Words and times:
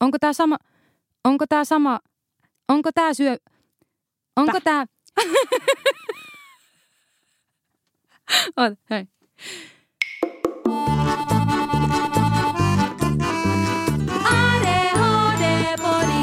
onko 0.00 0.18
tää 0.18 0.32
sama, 0.32 0.58
onko 1.24 1.46
tää 1.46 1.64
sama, 1.64 2.00
onko 2.68 2.90
tää 2.94 3.14
syö, 3.14 3.36
onko 4.36 4.60
tää... 4.64 4.86
Oota, 8.56 8.76
hei. 8.90 9.06
ADHD-podi. 15.26 16.22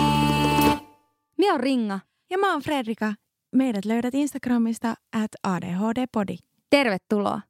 Mie 1.37 1.51
on 1.51 1.59
Ringa. 1.59 1.99
Ja 2.29 2.37
mä 2.37 2.51
oon 2.51 2.61
Fredrika. 2.61 3.13
Meidät 3.55 3.85
löydät 3.85 4.13
Instagramista 4.13 4.95
at 5.13 5.31
ADHD-podi. 5.47 6.37
Tervetuloa. 6.69 7.41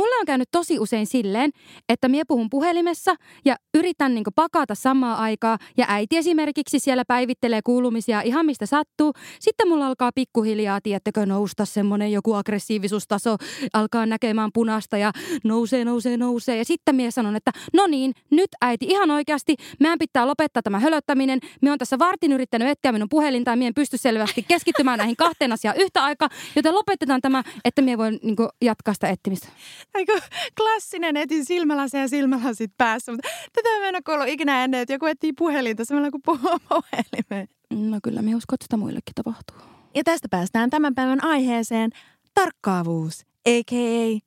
Mulla 0.00 0.16
on 0.20 0.26
käynyt 0.26 0.48
tosi 0.50 0.78
usein 0.78 1.06
silleen, 1.06 1.50
että 1.88 2.08
mie 2.08 2.22
puhun 2.28 2.50
puhelimessa 2.50 3.14
ja 3.44 3.56
yritän 3.74 4.14
niinku 4.14 4.30
pakata 4.34 4.74
samaa 4.74 5.16
aikaa 5.16 5.58
ja 5.76 5.86
äiti 5.88 6.16
esimerkiksi 6.16 6.78
siellä 6.78 7.04
päivittelee 7.08 7.60
kuulumisia 7.64 8.20
ihan 8.20 8.46
mistä 8.46 8.66
sattuu. 8.66 9.12
Sitten 9.40 9.68
mulla 9.68 9.86
alkaa 9.86 10.10
pikkuhiljaa, 10.14 10.80
tiettäkö, 10.82 11.26
nousta 11.26 11.64
semmonen 11.64 12.12
joku 12.12 12.34
aggressiivisuustaso, 12.34 13.36
alkaa 13.72 14.06
näkemään 14.06 14.50
punasta 14.54 14.98
ja 14.98 15.12
nousee, 15.44 15.84
nousee, 15.84 16.16
nousee. 16.16 16.56
Ja 16.56 16.64
sitten 16.64 16.94
mie 16.94 17.10
sanon, 17.10 17.36
että 17.36 17.50
no 17.72 17.86
niin, 17.86 18.12
nyt 18.30 18.48
äiti 18.60 18.86
ihan 18.86 19.10
oikeasti, 19.10 19.56
meidän 19.80 19.98
pitää 19.98 20.26
lopettaa 20.26 20.62
tämä 20.62 20.78
hölöttäminen. 20.78 21.40
Me 21.62 21.72
on 21.72 21.78
tässä 21.78 21.98
vartin 21.98 22.32
yrittänyt 22.32 22.68
etsiä 22.68 22.92
minun 22.92 23.08
puhelinta 23.08 23.50
ja 23.50 23.56
mie 23.56 23.66
en 23.68 23.74
pysty 23.74 23.98
selvästi 23.98 24.44
keskittymään 24.48 24.98
näihin 24.98 25.16
kahteen 25.16 25.52
asiaan 25.52 25.76
yhtä 25.76 26.04
aikaa, 26.04 26.28
joten 26.56 26.74
lopetetaan 26.74 27.20
tämä, 27.20 27.42
että 27.64 27.82
mie 27.82 27.98
voin 27.98 28.18
niinku 28.22 28.48
jatkaa 28.62 28.94
sitä 28.94 29.08
etsimistä. 29.08 29.48
Aika 29.94 30.12
klassinen 30.56 31.16
etin 31.16 31.44
silmälasi 31.44 31.96
ja 31.96 32.08
silmälasit 32.08 32.72
päässä, 32.78 33.12
mutta 33.12 33.28
tätä 33.52 33.68
mä 33.68 33.88
en 33.88 33.94
ole 33.94 34.02
kuullut 34.02 34.28
ikinä 34.28 34.64
ennen, 34.64 34.80
että 34.80 34.92
joku 34.92 35.06
etsii 35.06 35.32
puhelinta 35.32 35.84
samalla 35.84 36.10
kuin 36.10 36.22
puhuu 36.24 36.58
puhelimeen. 36.68 37.48
No 37.90 37.98
kyllä, 38.02 38.22
me 38.22 38.34
uskon, 38.34 38.54
että 38.54 38.64
sitä 38.64 38.76
muillekin 38.76 39.14
tapahtuu. 39.14 39.56
Ja 39.94 40.04
tästä 40.04 40.28
päästään 40.30 40.70
tämän 40.70 40.94
päivän 40.94 41.24
aiheeseen, 41.24 41.90
tarkkaavuus, 42.34 43.20
a.k.a. 43.48 44.20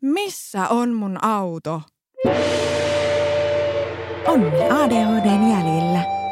Missä 0.00 0.68
on 0.68 0.94
mun 0.94 1.24
auto? 1.24 1.82
Onni 4.26 4.70
ADHDn 4.70 5.50
jäljillä. 5.50 6.23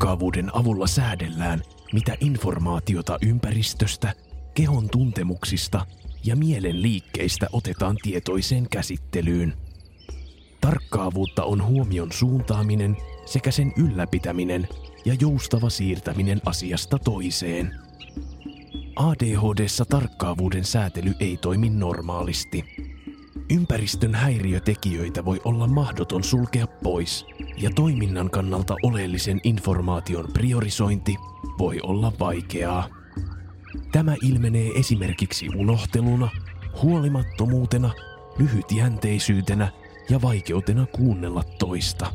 Tarkkaavuuden 0.00 0.56
avulla 0.56 0.86
säädellään, 0.86 1.62
mitä 1.92 2.16
informaatiota 2.20 3.18
ympäristöstä, 3.26 4.12
kehon 4.54 4.90
tuntemuksista 4.90 5.86
ja 6.24 6.36
mielen 6.36 6.82
liikkeistä 6.82 7.46
otetaan 7.52 7.96
tietoiseen 8.02 8.66
käsittelyyn. 8.70 9.54
Tarkkaavuutta 10.60 11.44
on 11.44 11.64
huomion 11.64 12.12
suuntaaminen 12.12 12.96
sekä 13.26 13.50
sen 13.50 13.72
ylläpitäminen 13.76 14.68
ja 15.04 15.14
joustava 15.20 15.70
siirtäminen 15.70 16.40
asiasta 16.46 16.98
toiseen. 16.98 17.74
ADHDssa 18.96 19.84
tarkkaavuuden 19.84 20.64
säätely 20.64 21.14
ei 21.20 21.36
toimi 21.36 21.70
normaalisti. 21.70 22.64
Ympäristön 23.50 24.14
häiriötekijöitä 24.14 25.24
voi 25.24 25.40
olla 25.44 25.66
mahdoton 25.66 26.24
sulkea 26.24 26.66
pois, 26.66 27.26
ja 27.56 27.70
toiminnan 27.74 28.30
kannalta 28.30 28.76
oleellisen 28.82 29.40
informaation 29.44 30.28
priorisointi 30.32 31.16
voi 31.58 31.80
olla 31.82 32.12
vaikeaa. 32.20 32.88
Tämä 33.92 34.14
ilmenee 34.22 34.70
esimerkiksi 34.70 35.48
unohteluna, 35.56 36.28
huolimattomuutena, 36.82 37.90
lyhytjänteisyytenä 38.38 39.72
ja 40.10 40.22
vaikeutena 40.22 40.86
kuunnella 40.86 41.42
toista. 41.58 42.12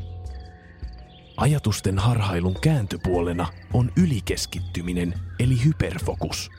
Ajatusten 1.38 2.00
harhailun 2.00 2.56
kääntöpuolena 2.62 3.48
on 3.74 3.92
ylikeskittyminen 3.98 5.14
eli 5.40 5.64
hyperfokus. 5.66 6.50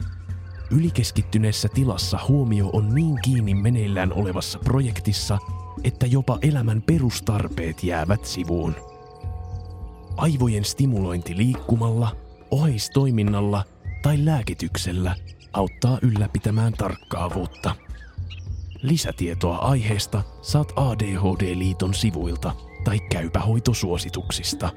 Ylikeskittyneessä 0.70 1.68
tilassa 1.68 2.18
huomio 2.28 2.70
on 2.72 2.94
niin 2.94 3.18
kiinni 3.22 3.54
meneillään 3.54 4.12
olevassa 4.12 4.58
projektissa, 4.58 5.38
että 5.84 6.06
jopa 6.06 6.38
elämän 6.42 6.82
perustarpeet 6.82 7.84
jäävät 7.84 8.24
sivuun. 8.24 8.76
Aivojen 10.16 10.64
stimulointi 10.64 11.36
liikkumalla, 11.36 12.16
oheistoiminnalla 12.50 13.64
tai 14.02 14.24
lääkityksellä 14.24 15.16
auttaa 15.52 15.98
ylläpitämään 16.02 16.72
tarkkaavuutta. 16.72 17.74
Lisätietoa 18.82 19.56
aiheesta 19.56 20.22
saat 20.42 20.72
ADHD-liiton 20.76 21.94
sivuilta 21.94 22.52
tai 22.84 23.00
käypähoitosuosituksista. 23.00 24.70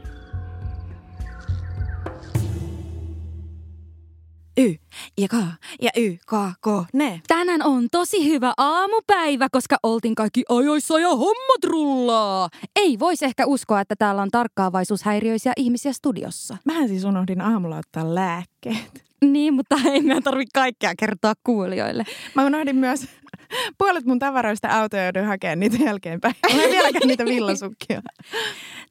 Y 4.59 4.75
ja 5.18 5.28
K 5.28 5.34
ja 5.81 5.90
Y, 5.97 6.18
K, 6.18 6.31
K, 6.62 6.68
ne. 6.94 7.22
Tänään 7.28 7.64
on 7.64 7.88
tosi 7.92 8.25
hyvä 8.25 8.53
aamupäivä, 8.58 9.47
koska 9.52 9.78
oltiin 9.84 10.16
kaikki 10.16 10.44
ajoissa 10.50 11.00
ja 11.00 11.09
hommat 11.09 11.64
rullaa. 11.64 12.50
Ei 12.75 13.00
voisi 13.00 13.25
ehkä 13.25 13.46
uskoa, 13.46 13.81
että 13.81 13.96
täällä 14.00 14.22
on 14.22 14.31
tarkkaavaisuushäiriöisiä 14.31 15.53
ihmisiä 15.58 15.94
studiossa. 15.94 16.58
Mähän 16.66 16.88
siis 16.88 17.03
unohdin 17.03 17.42
aamulla 17.42 17.78
ottaa 17.78 18.16
lääkkeet. 18.16 19.03
Niin, 19.22 19.53
mutta 19.53 19.75
ei 19.86 20.02
meidän 20.02 20.24
tarvitse 20.24 20.52
kaikkea 20.53 20.94
kertoa 21.00 21.34
kuulijoille. 21.44 22.03
Mä 22.36 22.46
unohdin 22.46 22.76
myös 22.76 23.08
puolet 23.78 24.06
mun 24.06 24.20
tavaroista 24.20 24.68
autoja 24.68 25.03
joudun 25.03 25.26
hakemaan 25.26 25.59
niitä 25.59 25.84
jälkeenpäin. 25.84 26.36
Mä 26.56 26.64
en 26.64 26.72
vieläkään 26.72 27.08
niitä 27.08 27.26
villasukkia. 27.26 28.02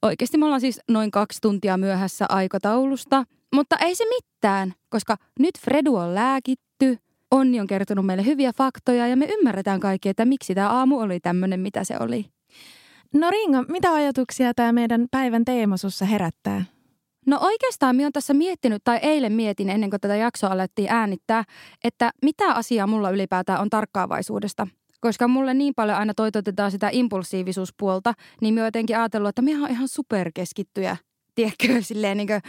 Oikeasti 0.03 0.39
me 0.39 0.45
ollaan 0.45 0.61
siis 0.61 0.81
noin 0.89 1.11
kaksi 1.11 1.39
tuntia 1.41 1.77
myöhässä 1.77 2.27
aikataulusta, 2.29 3.25
mutta 3.55 3.77
ei 3.77 3.95
se 3.95 4.05
mitään, 4.05 4.73
koska 4.89 5.17
nyt 5.39 5.59
Fredu 5.59 5.97
on 5.97 6.15
lääkitty, 6.15 6.99
Onni 7.31 7.61
on 7.61 7.67
kertonut 7.67 8.07
meille 8.07 8.25
hyviä 8.25 8.53
faktoja 8.53 9.07
ja 9.07 9.17
me 9.17 9.27
ymmärretään 9.27 9.81
kaikki, 9.81 10.09
että 10.09 10.25
miksi 10.25 10.55
tämä 10.55 10.71
aamu 10.71 10.99
oli 10.99 11.21
tämmöinen, 11.21 11.61
mitä 11.61 11.85
se 11.85 11.97
oli. 12.01 12.27
No 13.15 13.31
Ringo, 13.31 13.65
mitä 13.69 13.95
ajatuksia 13.95 14.55
tämä 14.55 14.73
meidän 14.73 15.07
päivän 15.11 15.45
teema 15.45 15.77
sussa 15.77 16.05
herättää? 16.05 16.65
No 17.27 17.39
oikeastaan 17.41 17.97
minä 17.97 18.05
olen 18.05 18.13
tässä 18.13 18.35
miettinyt, 18.35 18.85
tai 18.85 18.99
eilen 19.03 19.33
mietin 19.33 19.71
ennen 19.71 19.91
kuin 19.91 20.01
tätä 20.01 20.17
jaksoa 20.17 20.51
alettiin 20.51 20.91
äänittää, 20.91 21.45
että 21.85 22.11
mitä 22.23 22.53
asiaa 22.53 22.87
mulla 22.87 23.11
ylipäätään 23.11 23.61
on 23.61 23.71
tarkkaavaisuudesta. 23.71 24.67
Koska 25.01 25.29
mulle 25.29 25.55
niin 25.55 25.75
paljon 25.77 25.99
aina 25.99 26.15
toitotetaan 26.15 26.71
sitä 26.71 26.89
impulsiivisuuspuolta, 26.93 28.15
niin 28.41 28.55
minä 28.55 28.67
jotenkin 28.67 28.99
ajatellut, 28.99 29.29
että 29.29 29.43
minä 29.43 29.59
olen 29.59 29.71
ihan 29.71 29.89
superkeskittyjä, 29.89 30.97
tiedätkö, 31.39 31.83
silleen 31.83 32.17
niin 32.17 32.27
kuin. 32.27 32.41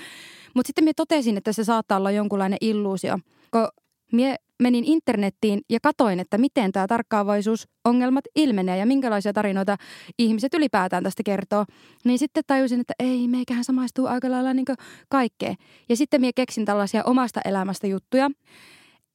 Mutta 0.55 0.67
sitten 0.67 0.83
minä 0.83 0.94
totesin, 0.95 1.38
että 1.38 1.53
se 1.53 1.63
saattaa 1.63 1.97
olla 1.97 2.11
jonkunlainen 2.11 2.57
illuusio. 2.61 3.19
Kun 3.51 3.67
minä 4.11 4.35
menin 4.63 4.83
internettiin 4.85 5.61
ja 5.69 5.79
katoin, 5.83 6.19
että 6.19 6.38
miten 6.38 6.72
tämä 6.72 6.88
tarkkaavaisuusongelmat 6.88 8.25
ilmenee 8.35 8.77
ja 8.77 8.85
minkälaisia 8.85 9.33
tarinoita 9.33 9.77
ihmiset 10.19 10.53
ylipäätään 10.53 11.03
tästä 11.03 11.23
kertoo, 11.23 11.66
niin 12.05 12.19
sitten 12.19 12.44
tajusin, 12.47 12.79
että 12.79 12.94
ei, 13.00 13.27
meikähän 13.27 13.63
samaistuu 13.63 14.05
aika 14.05 14.31
lailla 14.31 14.53
niin 14.53 14.66
kaikkeen. 15.09 15.56
Ja 15.89 15.95
sitten 15.95 16.21
minä 16.21 16.31
keksin 16.35 16.66
tällaisia 16.66 17.03
omasta 17.03 17.41
elämästä 17.45 17.88
juttuja. 17.88 18.29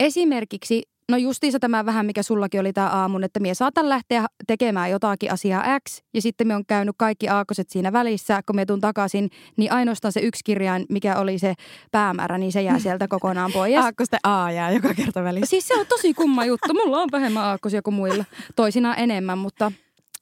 Esimerkiksi 0.01 0.83
No 1.11 1.17
justiinsa 1.17 1.59
tämä 1.59 1.87
vähän, 1.87 2.07
mikä 2.07 2.23
sullakin 2.23 2.61
oli 2.61 2.73
tämä 2.73 2.89
aamun, 2.89 3.25
että 3.25 3.41
mie 3.41 3.55
saatan 3.55 3.89
lähteä 3.89 4.27
tekemään 4.47 4.91
jotakin 4.91 5.33
asiaa 5.33 5.81
X 5.89 6.03
ja 6.15 6.23
sitten 6.23 6.47
me 6.47 6.55
on 6.55 6.67
käynyt 6.67 6.95
kaikki 6.99 7.29
aakoset 7.29 7.71
siinä 7.71 7.93
välissä, 7.93 8.41
kun 8.47 8.57
me 8.57 8.67
tuun 8.67 8.81
takaisin, 8.81 9.31
niin 9.57 9.73
ainoastaan 9.73 10.13
se 10.13 10.21
yksi 10.21 10.45
kirjain, 10.45 10.87
mikä 10.89 11.17
oli 11.17 11.39
se 11.39 11.55
päämäärä, 11.91 12.39
niin 12.39 12.53
se 12.53 12.63
jää 12.63 12.79
sieltä 12.79 13.09
kokonaan 13.09 13.53
pois. 13.53 13.77
Aakkosten 13.85 14.21
A 14.23 14.51
jää 14.51 14.73
joka 14.73 14.95
kerta 14.95 15.25
välissä. 15.25 15.51
Siis 15.51 15.69
se 15.69 15.75
on 15.75 15.87
tosi 15.87 16.15
kumma 16.15 16.45
juttu. 16.45 16.75
Mulla 16.75 17.01
on 17.01 17.09
vähemmän 17.13 17.45
aakkosia 17.45 17.83
kuin 17.83 17.95
muilla. 17.95 18.25
Toisinaan 18.57 18.99
enemmän, 18.99 19.39
mutta 19.39 19.73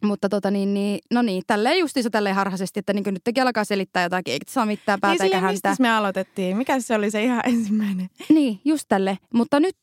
mutta 0.05 0.29
tota 0.29 0.51
niin, 0.51 0.75
niin, 0.75 0.99
no 1.11 1.23
niin, 1.23 1.43
tälleen 1.47 1.79
justiinsa 1.79 2.11
tälleen 2.11 2.35
harhaisesti, 2.35 2.81
että 2.81 2.93
niin 2.93 3.05
nyt 3.07 3.25
tekin 3.25 3.43
alkaa 3.43 3.65
selittää 3.65 4.03
jotakin, 4.03 4.33
eikä 4.33 4.45
saa 4.49 4.67
mitään 4.67 5.01
päätä 5.01 5.25
niin 5.25 5.35
eikä 5.35 5.47
häntä. 5.47 5.77
me 5.79 5.91
aloitettiin? 5.91 6.57
Mikä 6.57 6.81
se 6.81 6.95
oli 6.95 7.11
se 7.11 7.25
ihan 7.25 7.43
ensimmäinen? 7.45 8.09
Niin, 8.29 8.61
just 8.65 8.85
tälle. 8.89 9.19
Mutta 9.35 9.61
nyt 9.61 9.77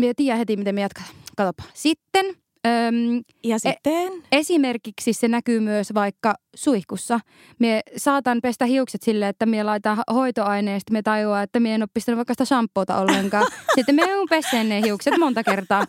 me 0.00 0.12
tiedän 0.16 0.38
heti, 0.38 0.56
miten 0.56 0.74
me 0.74 0.80
jatketaan. 0.80 1.14
Katsopa. 1.36 1.62
Sitten 1.74 2.26
öm, 2.66 3.22
Ja 3.44 3.58
sitten? 3.58 4.12
esimerkiksi 4.32 5.12
se 5.12 5.28
näkyy 5.28 5.60
myös 5.60 5.94
vaikka 5.94 6.34
suihkussa. 6.54 7.20
Me 7.58 7.80
saatan 7.96 8.38
pestä 8.42 8.64
hiukset 8.66 9.02
silleen, 9.02 9.28
että 9.28 9.46
me 9.46 9.62
laitan 9.62 9.98
hoitoaineen, 10.14 10.80
sitten 10.80 10.92
me 10.92 11.02
tajuaa, 11.02 11.42
että 11.42 11.60
me 11.60 11.74
en 11.74 11.82
ole 11.82 11.88
pistänyt 11.94 12.16
vaikka 12.16 12.34
sitä 12.34 12.44
shampoota 12.44 12.98
ollenkaan. 12.98 13.46
sitten 13.74 13.94
me 13.94 14.16
on 14.16 14.26
peseen 14.30 14.68
ne 14.68 14.80
hiukset 14.82 15.14
monta 15.18 15.42
kertaa. 15.44 15.84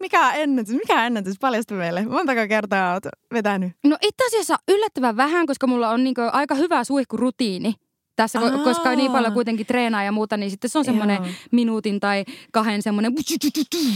Mikä 0.00 0.26
on 0.28 0.32
ennätys? 0.34 0.74
Mikä 0.74 0.94
on 0.94 1.06
ennätys? 1.06 1.36
Paljasta 1.40 1.74
meille. 1.74 2.02
Montako 2.02 2.40
kertaa 2.48 2.92
oot 2.94 3.02
vetänyt? 3.32 3.72
No 3.84 3.96
itse 4.02 4.26
asiassa 4.26 4.56
yllättävän 4.68 5.16
vähän, 5.16 5.46
koska 5.46 5.66
mulla 5.66 5.90
on 5.90 6.04
niinku 6.04 6.20
aika 6.32 6.54
hyvä 6.54 6.84
suihkurutiini 6.84 7.74
Tässä, 8.20 8.40
Aa. 8.40 8.50
koska 8.50 8.96
niin 8.96 9.12
paljon 9.12 9.32
kuitenkin 9.32 9.66
treenaa 9.66 10.02
ja 10.02 10.12
muuta, 10.12 10.36
niin 10.36 10.50
sitten 10.50 10.70
se 10.70 10.78
on 10.78 10.84
semmoinen 10.84 11.16
Joo. 11.16 11.26
minuutin 11.50 12.00
tai 12.00 12.24
kahden 12.52 12.82
semmoinen... 12.82 13.12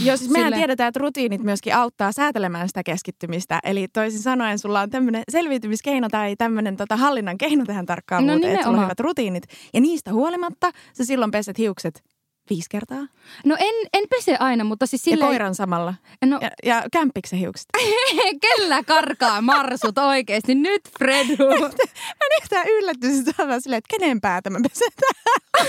Joo, 0.03 0.17
siis 0.17 0.31
mehän 0.31 0.53
tiedetään, 0.53 0.87
että 0.87 0.99
rutiinit 0.99 1.43
myöskin 1.43 1.75
auttaa 1.75 2.11
säätelemään 2.11 2.67
sitä 2.67 2.83
keskittymistä. 2.83 3.59
Eli 3.63 3.87
toisin 3.87 4.19
sanoen 4.19 4.59
sulla 4.59 4.81
on 4.81 4.89
tämmöinen 4.89 5.23
selviytymiskeino 5.31 6.07
tai 6.09 6.35
tämmöinen 6.35 6.77
tota, 6.77 6.97
hallinnan 6.97 7.37
keino 7.37 7.65
tähän 7.65 7.85
tarkkaavuuteen, 7.85 8.41
No 8.41 8.47
että 8.47 8.63
sulla 8.63 8.77
on 8.77 8.83
hyvät 8.83 8.99
rutiinit. 8.99 9.43
Ja 9.73 9.81
niistä 9.81 10.13
huolimatta 10.13 10.71
sä 10.93 11.05
silloin 11.05 11.31
peset 11.31 11.57
hiukset 11.57 12.03
viisi 12.49 12.69
kertaa. 12.69 13.07
No 13.45 13.55
en, 13.59 13.75
en 13.93 14.03
pese 14.09 14.35
aina, 14.39 14.63
mutta 14.63 14.85
siis 14.85 15.07
Ja 15.07 15.11
silleen... 15.11 15.29
koiran 15.29 15.55
samalla. 15.55 15.93
No 16.25 16.39
Ja, 16.41 16.49
ja 16.63 16.83
kämpiksen 16.91 17.39
hiukset. 17.39 17.65
kellä 18.47 18.83
karkaa 18.83 19.41
marsut 19.41 19.97
oikeesti? 19.97 20.55
Nyt 20.55 20.81
Fredu. 20.99 21.35
Mä 21.59 22.25
en 22.25 22.43
yhtään 22.43 22.67
yllättynyt, 22.67 23.25
silleen, 23.59 23.77
että 23.77 23.97
kenen 23.99 24.21
päätä 24.21 24.49
mä 24.49 24.59
pesetään. 24.69 25.15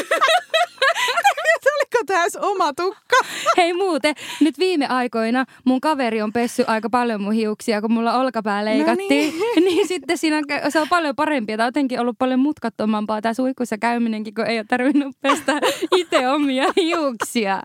Oliko 1.85 2.13
edes 2.13 2.37
oma 2.41 2.73
tukka? 2.73 3.15
Hei 3.57 3.73
muuten, 3.73 4.15
nyt 4.41 4.59
viime 4.59 4.87
aikoina 4.87 5.45
mun 5.65 5.81
kaveri 5.81 6.21
on 6.21 6.33
pessy 6.33 6.63
aika 6.67 6.89
paljon 6.89 7.21
mun 7.21 7.33
hiuksia, 7.33 7.81
kun 7.81 7.91
mulla 7.91 8.13
olkapää 8.13 8.65
leikattiin. 8.65 9.33
No 9.39 9.45
niin. 9.65 9.87
sitten 9.87 10.17
siinä 10.17 10.37
on, 10.37 10.43
se 10.71 10.79
on 10.79 10.89
paljon 10.89 11.15
parempi. 11.15 11.53
Tämä 11.53 11.65
on 11.65 11.67
jotenkin 11.67 11.99
ollut 11.99 12.17
paljon 12.19 12.39
mutkattomampaa 12.39 13.21
tämä 13.21 13.33
suihkussa 13.33 13.77
käyminenkin, 13.77 14.33
kun 14.33 14.45
ei 14.45 14.59
ole 14.59 14.65
tarvinnut 14.69 15.15
pestä 15.21 15.53
itse 15.95 16.29
omia 16.29 16.65
hiuksia. 16.75 17.61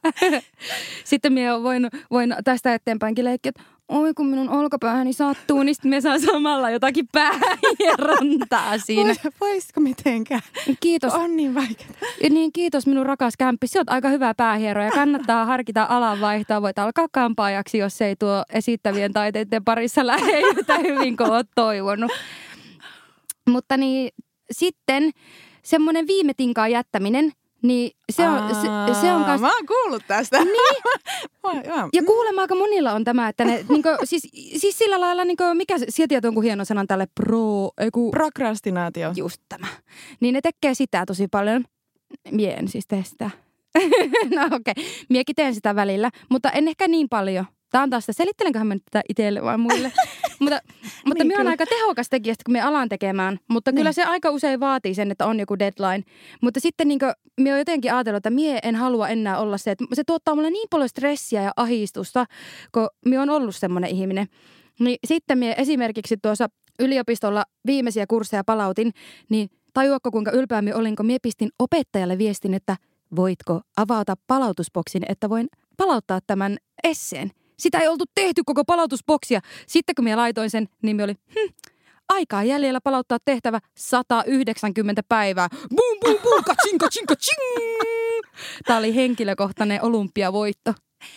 sitten 1.05 1.33
minä 1.33 1.53
olen 1.53 1.63
voinut, 1.63 1.93
voin 2.11 2.35
tästä 2.45 2.75
eteenpäinkin 2.75 3.25
leikkiä, 3.25 3.49
että 3.57 3.63
oi 3.91 4.15
kun 4.15 4.27
minun 4.27 4.49
olkapäähäni 4.49 5.13
sattuu, 5.13 5.63
niin 5.63 5.75
sitten 5.75 5.91
me 5.91 6.01
saa 6.01 6.19
samalla 6.19 6.71
jotakin 6.71 7.07
päähierontaa 7.13 8.79
siinä. 8.79 9.13
Vois- 9.13 9.31
Voisiko 9.41 9.81
mitenkään? 9.81 10.41
Kiitos. 10.81 11.13
On 11.15 11.37
niin 11.37 11.55
vaikeaa. 11.55 11.91
Niin, 12.31 12.53
kiitos 12.53 12.87
minun 12.87 13.07
rakas 13.07 13.35
kämppi. 13.39 13.67
Se 13.67 13.81
on 13.81 13.85
aika 13.89 14.09
hyvä 14.09 14.35
päähiero 14.37 14.85
ja 14.85 14.91
kannattaa 14.91 15.45
harkita 15.45 15.87
alanvaihtoa. 15.89 16.63
Voit 16.63 16.79
alkaa 16.79 17.07
kampaajaksi, 17.13 17.79
jos 17.79 18.01
ei 18.03 18.17
tuo 18.17 18.45
esittävien 18.53 19.13
taiteiden 19.13 19.65
parissa 19.65 20.07
lähde 20.07 20.41
yhtä 20.41 20.79
hyvin 20.79 21.17
kuin 21.17 21.31
olet 21.31 21.49
toivonut. 21.55 22.11
Mutta 23.51 23.77
niin, 23.77 24.11
sitten 24.53 25.11
semmoinen 25.63 26.07
viime 26.07 26.33
tinkaan 26.37 26.71
jättäminen, 26.71 27.33
niin 27.63 27.91
se 28.13 28.29
on, 28.29 28.55
se, 28.55 29.01
se 29.01 29.13
on 29.13 29.25
kas... 29.25 29.41
Mä 29.41 29.55
oon 29.55 29.67
kuullut 29.67 30.03
tästä. 30.07 30.45
Niin. 30.45 30.57
Ja 31.93 32.03
kuulemma 32.07 32.41
aika 32.41 32.55
monilla 32.55 32.93
on 32.93 33.05
tämä, 33.05 33.29
että 33.29 33.45
ne, 33.45 33.65
niinku, 33.69 33.89
siis, 34.05 34.29
siis 34.57 34.79
sillä 34.79 35.01
lailla, 35.01 35.25
niinku, 35.25 35.45
mikä 35.55 35.79
se, 35.79 35.87
sieltä 35.89 36.09
tietää 36.09 36.29
jonkun 36.29 36.43
hienon 36.43 36.67
sanan 36.67 36.87
tälle 36.87 37.07
pro, 37.15 37.71
ei 37.79 37.91
kun, 37.91 38.11
Prokrastinaatio. 38.11 39.13
just 39.17 39.43
tämä. 39.49 39.67
Niin 40.21 40.33
ne 40.33 40.41
tekee 40.41 40.75
sitä 40.75 41.07
tosi 41.07 41.29
paljon. 41.29 41.65
Mie 42.31 42.55
en 42.55 42.69
siis 42.69 42.87
tee 42.87 43.05
sitä. 43.05 43.31
no 44.37 44.47
okei, 44.47 44.73
okay. 44.73 44.85
miekin 45.09 45.37
teen 45.37 45.55
sitä 45.55 45.75
välillä, 45.75 46.11
mutta 46.29 46.51
en 46.51 46.69
ehkä 46.69 46.89
niin 46.89 47.09
paljon. 47.09 47.45
Tämä 47.71 47.83
on 47.83 47.91
taas 47.91 48.03
sitä, 48.03 48.13
selittelenköhän 48.13 48.67
mä 48.67 48.75
nyt 48.75 48.83
tätä 48.91 49.03
itselle 49.09 49.43
vai 49.43 49.59
muille. 49.59 49.93
mutta 50.41 50.61
mutta 51.07 51.25
Niin, 51.25 51.33
on 51.33 51.37
kyllä. 51.37 51.51
aika 51.51 51.67
tehokas 51.67 52.09
tekijä, 52.09 52.35
kun 52.47 52.53
me 52.53 52.61
alan 52.61 52.89
tekemään. 52.89 53.39
Mutta 53.49 53.71
niin. 53.71 53.77
kyllä 53.77 53.89
Niin. 53.89 53.95
se 53.95 54.05
aika 54.05 54.31
usein 54.31 54.61
vaatii 54.61 54.95
sen, 54.95 55.11
että 55.11 55.27
on 55.27 55.41
joku 55.41 55.59
deadline. 55.59 56.05
Mutta 56.43 56.61
sitten 56.61 56.89
niin 56.89 56.99
me 57.41 57.53
on 57.53 57.59
jotenkin 57.59 57.95
ajatellut, 57.95 58.17
että 58.17 58.31
mie 58.31 58.59
en 58.63 58.77
halua 58.77 59.09
enää 59.09 59.39
olla 59.39 59.59
se, 59.59 59.71
että 59.71 59.85
se 59.93 60.05
tuottaa 60.07 60.35
mulle 60.35 60.51
niin 60.51 60.69
paljon 60.71 60.89
stressiä 60.89 61.43
ja 61.43 61.53
ahistusta, 61.57 62.27
kun 62.73 62.89
me 63.07 63.19
on 63.21 63.31
ollut 63.31 63.57
semmoinen 63.57 63.91
ihminen. 63.91 64.27
Niin 64.81 64.99
sitten 65.07 65.39
mie 65.39 65.55
esimerkiksi 65.59 66.17
tuossa 66.23 66.49
yliopistolla 66.79 67.45
viimeisiä 67.67 68.07
kursseja 68.09 68.45
palautin, 68.45 68.93
niin 69.29 69.49
tajuakko 69.75 70.11
kuinka 70.11 70.31
ylpeä 70.31 70.63
minä 70.63 70.77
olin, 70.77 70.97
kun 70.97 71.07
mie 71.07 71.19
pistin 71.23 71.49
opettajalle 71.59 72.19
viestin, 72.19 72.55
että 72.55 72.77
voitko 73.17 73.61
avata 73.77 74.15
palautusboksin, 74.27 75.03
että 75.09 75.29
voin 75.29 75.49
palauttaa 75.77 76.21
tämän 76.27 76.57
esseen. 76.85 77.31
Sitä 77.61 77.79
ei 77.79 77.89
oltu 77.89 78.05
tehty 78.15 78.43
koko 78.47 78.65
palautusboksia. 78.65 79.41
Sitten 79.67 79.95
kun 79.95 80.05
minä 80.05 80.17
laitoin 80.17 80.51
sen, 80.51 80.69
niin 80.83 80.97
minä 80.97 81.05
oli, 81.05 81.15
hm, 81.35 81.71
aikaa 82.09 82.45
jäljellä 82.45 82.81
palauttaa 82.85 83.19
tehtävä 83.25 83.59
190 83.77 85.03
päivää. 85.09 85.49
Bum, 85.77 85.99
bum, 86.01 86.19
bum, 86.23 86.45
kaching, 86.45 86.79
kaching, 86.79 87.07
kaching. 87.07 87.41
Tämä 88.67 88.79
oli 88.79 88.95
henkilökohtainen 88.95 89.83
olympiavoitto. 89.83 90.75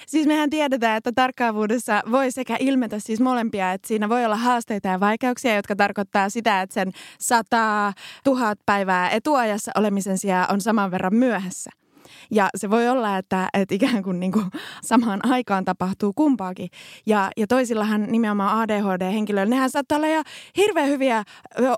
Siis 0.07 0.27
mehän 0.27 0.49
tiedetään, 0.49 0.97
että 0.97 1.11
tarkkaavuudessa 1.15 2.03
voi 2.11 2.31
sekä 2.31 2.57
ilmetä 2.59 2.99
siis 2.99 3.19
molempia, 3.19 3.71
että 3.71 3.87
siinä 3.87 4.09
voi 4.09 4.25
olla 4.25 4.35
haasteita 4.35 4.87
ja 4.87 4.99
vaikeuksia, 4.99 5.55
jotka 5.55 5.75
tarkoittaa 5.75 6.29
sitä, 6.29 6.61
että 6.61 6.73
sen 6.73 6.91
100 7.19 7.93
000 8.25 8.55
päivää 8.65 9.09
etuajassa 9.09 9.71
olemisen 9.75 10.17
sijaan 10.17 10.53
on 10.53 10.61
saman 10.61 10.91
verran 10.91 11.15
myöhässä. 11.15 11.82
Ja 12.31 12.49
se 12.55 12.69
voi 12.69 12.87
olla, 12.87 13.17
että, 13.17 13.49
että 13.53 13.75
ikään 13.75 14.03
kuin, 14.03 14.19
niin 14.19 14.31
kuin 14.31 14.45
samaan 14.83 15.19
aikaan 15.23 15.65
tapahtuu 15.65 16.13
kumpaakin. 16.13 16.69
Ja, 17.05 17.31
ja 17.37 17.47
toisillahan 17.47 18.07
nimenomaan 18.11 18.59
ADHD-henkilöillä, 18.59 19.49
nehän 19.49 19.69
saattaa 19.69 19.95
olla 19.95 20.07
ihan 20.07 20.25
hirveän 20.57 20.89
hyviä 20.89 21.23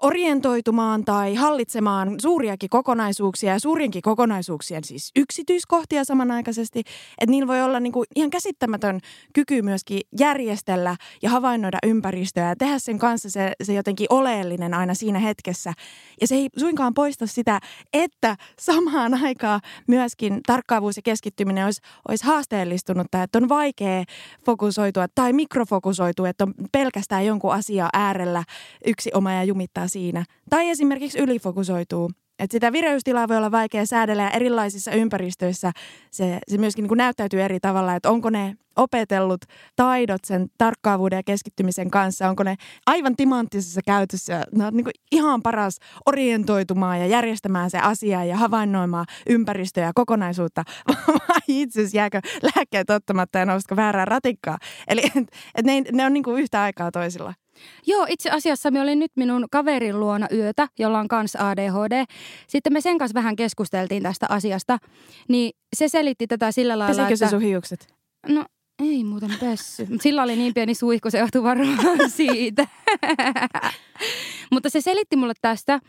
orientoitumaan 0.01 1.05
tai 1.05 1.35
hallitsemaan 1.35 2.15
suuriakin 2.21 2.69
kokonaisuuksia 2.69 3.53
ja 3.53 3.59
suurienkin 3.59 4.01
kokonaisuuksien 4.01 4.83
siis 4.83 5.11
yksityiskohtia 5.15 6.03
samanaikaisesti. 6.03 6.79
Että 6.79 7.31
niillä 7.31 7.47
voi 7.47 7.61
olla 7.61 7.79
niin 7.79 7.93
kuin 7.93 8.05
ihan 8.15 8.29
käsittämätön 8.29 8.99
kyky 9.33 9.61
myöskin 9.61 10.01
järjestellä 10.19 10.95
ja 11.21 11.29
havainnoida 11.29 11.77
ympäristöä 11.83 12.49
ja 12.49 12.55
tehdä 12.55 12.79
sen 12.79 12.99
kanssa 12.99 13.29
se, 13.29 13.53
se 13.63 13.73
jotenkin 13.73 14.07
oleellinen 14.09 14.73
aina 14.73 14.93
siinä 14.93 15.19
hetkessä. 15.19 15.73
Ja 16.21 16.27
se 16.27 16.35
ei 16.35 16.49
suinkaan 16.57 16.93
poista 16.93 17.27
sitä, 17.27 17.59
että 17.93 18.35
samaan 18.59 19.23
aikaan 19.23 19.61
myöskin 19.87 20.24
tarkkaavuus 20.47 20.97
ja 20.97 21.01
keskittyminen 21.01 21.65
olisi, 21.65 21.81
olisi 22.07 22.25
haasteellistunut 22.25 23.07
että 23.23 23.37
on 23.37 23.49
vaikea 23.49 24.03
fokusoitua 24.45 25.05
tai 25.15 25.33
mikrofokusoitua, 25.33 26.29
että 26.29 26.43
on 26.43 26.53
pelkästään 26.71 27.25
jonkun 27.25 27.53
asia 27.53 27.89
äärellä 27.93 28.43
yksi 28.85 29.11
oma 29.13 29.31
ja 29.31 29.43
jumittaa 29.43 29.87
siinä. 29.87 30.25
Tai 30.49 30.69
esimerkiksi 30.69 31.19
ylifokusoituu. 31.19 32.11
Että 32.39 32.53
sitä 32.53 32.71
vireystilaa 32.71 33.27
voi 33.27 33.37
olla 33.37 33.51
vaikea 33.51 33.85
säädellä 33.85 34.23
ja 34.23 34.29
erilaisissa 34.29 34.91
ympäristöissä 34.91 35.71
se, 36.11 36.39
se 36.47 36.57
myöskin 36.57 36.83
niin 36.83 36.87
kuin 36.87 36.97
näyttäytyy 36.97 37.41
eri 37.41 37.59
tavalla, 37.59 37.95
että 37.95 38.09
onko 38.09 38.29
ne 38.29 38.55
opetellut 38.75 39.41
taidot 39.75 40.25
sen 40.25 40.47
tarkkaavuuden 40.57 41.17
ja 41.17 41.23
keskittymisen 41.23 41.91
kanssa, 41.91 42.29
onko 42.29 42.43
ne 42.43 42.55
aivan 42.85 43.15
timanttisessa 43.15 43.81
käytössä, 43.85 44.43
ne 44.55 44.65
on 44.65 44.73
niin 44.73 44.83
kuin 44.83 44.93
ihan 45.11 45.41
paras 45.41 45.79
orientoitumaan 46.05 46.99
ja 46.99 47.07
järjestämään 47.07 47.69
se 47.69 47.79
asia 47.79 48.25
ja 48.25 48.37
havainnoimaan 48.37 49.05
ympäristöä 49.29 49.85
ja 49.85 49.91
kokonaisuutta, 49.95 50.63
vai 51.29 51.41
itse 51.47 51.79
asiassa 51.79 51.97
jääkö 51.97 52.19
lääkkeet 52.41 52.89
ottamatta 52.89 53.39
ja 53.39 53.45
nousiko 53.45 53.75
väärään 53.75 54.07
ratikkaa. 54.07 54.57
Eli 54.87 55.01
et, 55.05 55.27
et 55.55 55.65
ne, 55.65 55.83
ne 55.91 56.05
on 56.05 56.13
niin 56.13 56.23
kuin 56.23 56.41
yhtä 56.41 56.61
aikaa 56.61 56.91
toisilla. 56.91 57.33
Joo, 57.87 58.05
itse 58.09 58.29
asiassa 58.29 58.71
me 58.71 58.81
olin 58.81 58.99
nyt 58.99 59.11
minun 59.15 59.45
kaverin 59.51 59.99
luona 59.99 60.27
yötä, 60.31 60.67
jolla 60.79 60.99
on 60.99 61.07
kans 61.07 61.35
ADHD. 61.35 62.05
Sitten 62.47 62.73
me 62.73 62.81
sen 62.81 62.97
kanssa 62.97 63.13
vähän 63.13 63.35
keskusteltiin 63.35 64.03
tästä 64.03 64.25
asiasta. 64.29 64.77
Niin 65.27 65.51
se 65.75 65.87
selitti 65.87 66.27
tätä 66.27 66.51
sillä 66.51 66.79
lailla, 66.79 66.95
Pesikö 66.95 67.15
se 67.15 67.25
että... 67.25 67.35
sun 67.35 67.41
hiukset? 67.41 67.87
No 68.27 68.45
ei 68.79 69.03
muuten 69.03 69.31
pessy. 69.39 69.87
Sillä 70.01 70.23
oli 70.23 70.35
niin 70.35 70.53
pieni 70.53 70.75
suihku, 70.75 71.09
se 71.09 71.17
johtuu 71.19 71.43
varmaan 71.43 71.77
siitä. 72.09 72.67
Mutta 74.51 74.69
se 74.69 74.81
selitti 74.81 75.15
mulle 75.15 75.33
tästä, 75.41 75.79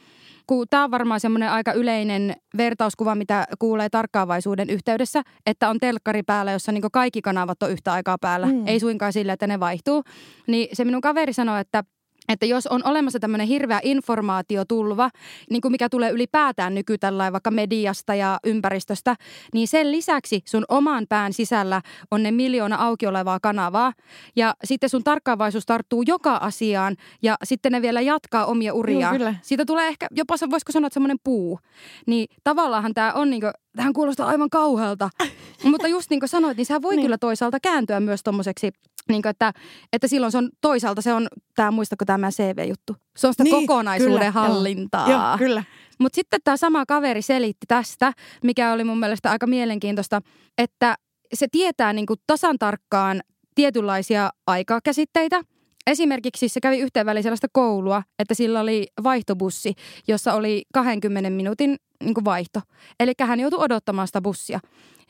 kun 0.47 0.67
tämä 0.71 0.85
on 0.85 0.91
varmaan 0.91 1.21
semmoinen 1.21 1.51
aika 1.51 1.73
yleinen 1.73 2.37
vertauskuva, 2.57 3.15
mitä 3.15 3.47
kuulee 3.59 3.89
tarkkaavaisuuden 3.89 4.71
yhteydessä, 4.71 5.23
että 5.47 5.69
on 5.69 5.79
telkkari 5.81 6.23
päällä, 6.23 6.53
jossa 6.53 6.73
niinku 6.73 6.89
kaikki 6.93 7.23
kanavat 7.23 7.63
on 7.63 7.71
yhtä 7.71 7.93
aikaa 7.93 8.19
päällä. 8.21 8.47
Mm. 8.47 8.67
Ei 8.67 8.81
suinkaan 8.81 9.13
sillä, 9.13 9.33
että 9.33 9.47
ne 9.47 9.61
vaihtuu. 9.61 10.05
Niin 10.47 10.69
se 10.73 10.85
minun 10.85 11.01
kaveri 11.01 11.33
sanoi, 11.33 11.61
että 11.61 11.85
että 12.29 12.47
jos 12.47 12.67
on 12.67 12.85
olemassa 12.85 13.21
tämmöinen 13.21 13.47
hirveä 13.47 13.81
informaatiotulva, 13.83 15.11
niin 15.51 15.61
kuin 15.61 15.73
mikä 15.73 15.89
tulee 15.89 16.11
ylipäätään 16.11 16.75
nykytällä 16.75 17.33
vaikka 17.33 17.51
mediasta 17.51 18.15
ja 18.15 18.39
ympäristöstä, 18.45 19.17
niin 19.55 19.69
sen 19.69 19.93
lisäksi 19.93 20.43
sun 20.45 20.65
oman 20.69 21.07
pään 21.09 21.33
sisällä 21.33 21.83
on 22.11 22.23
ne 22.23 22.31
miljoona 22.31 22.77
auki 22.77 23.07
olevaa 23.07 23.41
kanavaa. 23.41 23.93
Ja 24.37 24.55
sitten 24.65 24.91
sun 24.91 25.05
tarkkaavaisuus 25.05 25.67
tarttuu 25.67 26.03
joka 26.07 26.37
asiaan 26.37 26.97
ja 27.23 27.37
sitten 27.45 27.73
ne 27.73 27.83
vielä 27.83 28.01
jatkaa 28.01 28.47
omia 28.47 28.75
uriaan. 28.75 29.15
Joo, 29.15 29.19
kyllä. 29.19 29.35
Siitä 29.43 29.65
tulee 29.65 29.89
ehkä 29.89 30.07
jopa, 30.11 30.35
voisiko 30.51 30.73
sanoa, 30.73 30.87
että 30.87 30.95
semmoinen 30.95 31.19
puu. 31.25 31.59
Niin 32.07 32.27
tavallaanhan 32.45 32.95
tämä 32.95 33.13
on 33.13 33.31
niinku, 33.31 33.47
tähän 33.77 33.93
kuulostaa 33.93 34.27
aivan 34.27 34.51
kauhealta. 34.51 35.11
Mutta 35.71 35.89
just 35.89 36.11
niin 36.11 36.21
kuin 36.21 36.29
sanoit, 36.29 36.57
niin 36.57 36.67
sehän 36.67 36.83
voi 36.83 36.97
niin. 36.97 37.05
kyllä 37.05 37.19
toisaalta 37.19 37.61
kääntyä 37.61 38.01
myös 38.01 38.23
tommoseksi, 38.23 38.73
niin 39.09 39.23
kuin, 39.23 39.31
että, 39.31 39.53
että 39.93 40.09
silloin 40.09 40.33
se 40.33 40.39
on 40.39 40.51
toisaalta 40.61 41.03
se 41.03 41.13
on, 41.13 41.29
tämä 41.55 41.71
muistako 41.71 42.05
tämä 42.05 42.31
CV-juttu? 42.31 42.97
Se 43.17 43.27
on 43.27 43.33
sitä 43.33 43.45
Niin, 43.45 43.67
kokonaisuuden 43.67 44.13
kyllä, 44.15 44.25
joo. 44.25 44.33
hallintaa. 44.33 45.11
Joo, 45.11 45.39
kyllä. 45.39 45.65
Mutta 46.01 46.17
sitten 46.17 46.41
tämä 46.45 46.57
sama 46.57 46.87
kaveri 46.87 47.23
selitti 47.23 47.67
tästä, 47.69 48.13
mikä 48.43 48.73
oli 48.73 48.85
mun 48.85 48.99
mielestä 48.99 49.31
aika 49.31 49.47
mielenkiintoista, 49.47 50.21
että 50.59 50.95
se 51.35 51.47
tietää 51.53 51.93
niin 51.93 52.07
kuin 52.07 52.21
tasan 52.27 52.59
tarkkaan 52.59 53.21
tietynlaisia 53.55 54.31
aikakäsitteitä. 54.47 55.43
esimerkiksi 55.87 56.49
se 56.49 56.61
kävi 56.61 56.79
yhteen 56.79 57.07
väliin 57.07 57.23
sellaista 57.23 57.47
koulua, 57.53 58.03
että 58.19 58.35
sillä 58.35 58.61
oli 58.61 58.87
vaihtobussi, 59.03 59.73
jossa 60.09 60.35
oli 60.35 60.63
20 60.75 61.31
minuutin 61.31 61.77
niin 62.05 62.25
vaihto. 62.25 62.61
Eli 63.01 63.13
hän 63.21 63.41
joutui 63.41 63.65
odottamaan 63.65 64.07
sitä 64.07 64.21
bussia. 64.21 64.61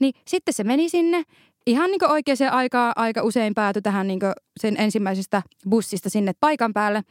Niin 0.01 0.13
sitten 0.27 0.55
se 0.55 0.65
meni 0.65 0.89
sinne 0.89 1.23
ihan 1.67 1.91
niin 1.91 2.11
oikeaan 2.11 2.53
aikaan 2.53 2.93
aika 2.97 3.23
usein 3.23 3.55
päätyi 3.55 3.83
tähän 3.83 4.07
niin 4.07 4.21
sen 4.61 4.77
ensimmäisestä 4.79 5.43
bussista 5.71 6.11
sinne 6.11 6.33
paikan 6.41 6.73
päälle. 6.73 7.03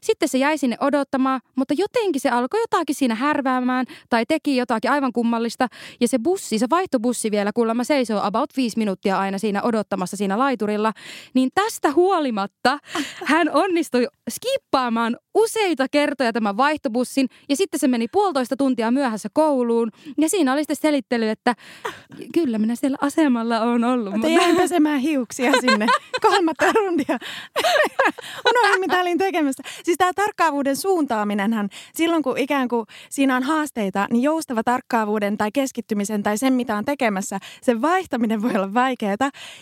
Sitten 0.00 0.28
se 0.28 0.38
jäi 0.38 0.58
sinne 0.58 0.76
odottamaan, 0.80 1.40
mutta 1.56 1.74
jotenkin 1.78 2.20
se 2.20 2.28
alkoi 2.30 2.60
jotakin 2.60 2.94
siinä 2.94 3.14
härväämään 3.14 3.86
tai 4.08 4.24
teki 4.28 4.56
jotakin 4.56 4.90
aivan 4.90 5.12
kummallista. 5.12 5.68
Ja 6.00 6.08
se 6.08 6.18
bussi, 6.18 6.58
se 6.58 6.66
vaihtobussi 6.70 7.30
vielä 7.30 7.50
kuulemma 7.54 7.84
seisoo 7.84 8.20
about 8.22 8.50
viisi 8.56 8.78
minuuttia 8.78 9.18
aina 9.18 9.38
siinä 9.38 9.62
odottamassa 9.62 10.16
siinä 10.16 10.38
laiturilla. 10.38 10.92
Niin 11.34 11.50
tästä 11.54 11.92
huolimatta 11.92 12.78
hän 13.24 13.50
onnistui 13.52 14.06
skippaamaan 14.30 15.16
useita 15.34 15.86
kertoja 15.90 16.32
tämän 16.32 16.56
vaihtobussin 16.56 17.28
ja 17.48 17.56
sitten 17.56 17.80
se 17.80 17.88
meni 17.88 18.06
puolitoista 18.12 18.56
tuntia 18.56 18.90
myöhässä 18.90 19.28
kouluun. 19.32 19.90
Ja 20.18 20.28
siinä 20.28 20.52
oli 20.52 20.60
sitten 20.60 20.76
selittely, 20.76 21.28
että 21.28 21.54
kyllä 22.34 22.58
minä 22.58 22.74
siellä 22.74 22.98
asemalla 23.00 23.60
on 23.60 23.84
ollut. 23.84 24.01
Mutta 24.10 24.28
jäin 24.28 24.56
pesemään 24.56 25.00
hiuksia 25.00 25.52
sinne 25.60 25.86
kolmatta 26.26 26.72
rundia. 26.72 27.18
Unohdin, 28.50 28.80
mitä 28.80 29.00
olin 29.00 29.18
tekemässä. 29.18 29.62
Siis 29.84 29.98
tämä 29.98 30.12
tarkkaavuuden 30.12 30.76
suuntaaminenhan, 30.76 31.68
silloin 31.94 32.22
kun 32.22 32.38
ikään 32.38 32.68
kuin 32.68 32.86
siinä 33.10 33.36
on 33.36 33.42
haasteita, 33.42 34.06
niin 34.10 34.22
joustava 34.22 34.62
tarkkaavuuden 34.62 35.38
tai 35.38 35.50
keskittymisen 35.52 36.22
tai 36.22 36.38
sen, 36.38 36.52
mitä 36.52 36.76
on 36.76 36.84
tekemässä, 36.84 37.38
sen 37.62 37.82
vaihtaminen 37.82 38.42
voi 38.42 38.54
olla 38.54 38.74
vaikeaa. 38.74 39.12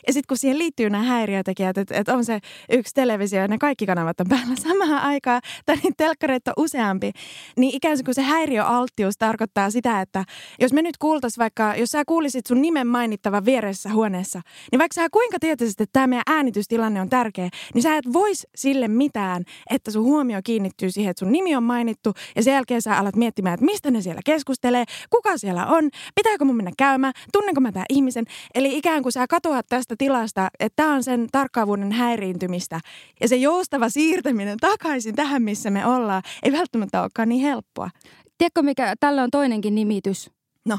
Ja 0.06 0.12
sitten 0.12 0.28
kun 0.28 0.36
siihen 0.36 0.58
liittyy 0.58 0.90
nämä 0.90 1.04
häiriötekijät, 1.04 1.78
että, 1.78 1.94
että 1.94 2.14
on 2.14 2.24
se 2.24 2.38
yksi 2.70 2.94
televisio 2.94 3.40
ja 3.40 3.48
ne 3.48 3.58
kaikki 3.58 3.86
kanavat 3.86 4.20
on 4.20 4.26
päällä 4.28 4.56
samaan 4.56 5.02
aikaan, 5.02 5.42
tai 5.66 5.76
niitä 5.76 5.94
telkkareita 5.96 6.52
on 6.56 6.64
useampi, 6.64 7.12
niin 7.56 7.74
ikään 7.74 7.98
kuin 8.04 8.14
se 8.14 8.22
häiriöalttius 8.22 9.14
tarkoittaa 9.18 9.70
sitä, 9.70 10.00
että 10.00 10.24
jos 10.60 10.72
me 10.72 10.82
nyt 10.82 10.98
kuultaisiin 10.98 11.42
vaikka, 11.42 11.74
jos 11.76 11.90
sä 11.90 12.04
kuulisit 12.04 12.46
sun 12.46 12.62
nimen 12.62 12.86
mainittava 12.86 13.44
vieressä 13.44 13.92
huoneessa, 13.92 14.29
niin 14.72 14.78
vaikka 14.78 14.94
sä 14.94 15.10
kuinka 15.10 15.38
tietäisit, 15.40 15.80
että 15.80 15.92
tämä 15.92 16.06
meidän 16.06 16.22
äänitystilanne 16.26 17.00
on 17.00 17.08
tärkeä, 17.08 17.48
niin 17.74 17.82
sä 17.82 17.96
et 17.96 18.12
vois 18.12 18.46
sille 18.54 18.88
mitään, 18.88 19.44
että 19.70 19.90
sun 19.90 20.04
huomio 20.04 20.40
kiinnittyy 20.44 20.90
siihen, 20.90 21.10
että 21.10 21.18
sun 21.18 21.32
nimi 21.32 21.56
on 21.56 21.62
mainittu 21.62 22.14
ja 22.36 22.42
sen 22.42 22.54
jälkeen 22.54 22.82
sä 22.82 22.98
alat 22.98 23.16
miettimään, 23.16 23.54
että 23.54 23.66
mistä 23.66 23.90
ne 23.90 24.02
siellä 24.02 24.20
keskustelee, 24.24 24.84
kuka 25.10 25.38
siellä 25.38 25.66
on, 25.66 25.90
pitääkö 26.14 26.44
mun 26.44 26.56
mennä 26.56 26.72
käymään, 26.76 27.12
tunnenko 27.32 27.60
mä 27.60 27.72
tämän 27.72 27.86
ihmisen. 27.88 28.24
Eli 28.54 28.78
ikään 28.78 29.02
kuin 29.02 29.12
sä 29.12 29.26
katoat 29.26 29.66
tästä 29.68 29.94
tilasta, 29.98 30.48
että 30.60 30.76
tämä 30.76 30.94
on 30.94 31.02
sen 31.02 31.26
tarkkaavuuden 31.32 31.92
häiriintymistä 31.92 32.80
ja 33.20 33.28
se 33.28 33.36
joustava 33.36 33.88
siirtäminen 33.88 34.58
takaisin 34.58 35.14
tähän, 35.14 35.42
missä 35.42 35.70
me 35.70 35.86
ollaan, 35.86 36.22
ei 36.42 36.52
välttämättä 36.52 37.02
olekaan 37.02 37.28
niin 37.28 37.42
helppoa. 37.42 37.90
Tiedätkö 38.38 38.62
mikä, 38.62 38.94
tällä 39.00 39.22
on 39.22 39.30
toinenkin 39.30 39.74
nimitys? 39.74 40.30
No. 40.66 40.78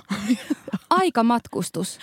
Aikamatkustus. 0.89 2.00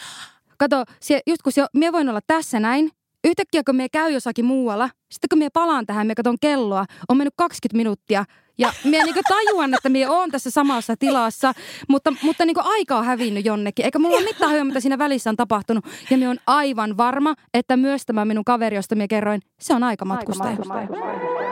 Kato, 0.58 0.84
sie, 1.00 1.20
just 1.26 1.42
kun 1.42 1.52
minä 1.74 1.92
voin 1.92 2.08
olla 2.08 2.20
tässä 2.26 2.60
näin, 2.60 2.90
yhtäkkiä 3.24 3.62
kun 3.66 3.76
me 3.76 3.88
käy 3.88 4.12
jossakin 4.12 4.44
muualla, 4.44 4.90
sitten 5.10 5.28
kun 5.28 5.38
me 5.38 5.50
palaan 5.52 5.86
tähän, 5.86 6.06
me 6.06 6.14
katson 6.14 6.36
kelloa, 6.40 6.84
on 7.08 7.16
mennyt 7.16 7.34
20 7.36 7.76
minuuttia 7.76 8.24
ja 8.58 8.72
minä 8.84 9.04
niin 9.04 9.14
tajuan, 9.28 9.74
että 9.74 9.88
minä 9.88 10.10
olen 10.10 10.30
tässä 10.30 10.50
samassa 10.50 10.96
tilassa, 10.98 11.52
mutta, 11.88 12.12
mutta 12.22 12.44
niin 12.44 12.56
aika 12.60 12.96
on 12.96 13.04
hävinnyt 13.04 13.44
jonnekin. 13.44 13.84
Eikä 13.84 13.98
mulla 13.98 14.16
ole 14.16 14.24
mitään 14.24 14.50
hyötyä, 14.50 14.64
mitä 14.64 14.80
siinä 14.80 14.98
välissä 14.98 15.30
on 15.30 15.36
tapahtunut. 15.36 15.84
Ja 16.10 16.16
minä 16.18 16.28
olen 16.28 16.40
aivan 16.46 16.96
varma, 16.96 17.34
että 17.54 17.76
myös 17.76 18.06
tämä 18.06 18.24
minun 18.24 18.44
kaveri, 18.44 18.76
josta 18.76 18.94
minä 18.94 19.08
kerroin, 19.08 19.40
se 19.60 19.74
on 19.74 19.82
aikamatkustaja. 19.82 20.50
aikamatkustaja. 20.50 21.47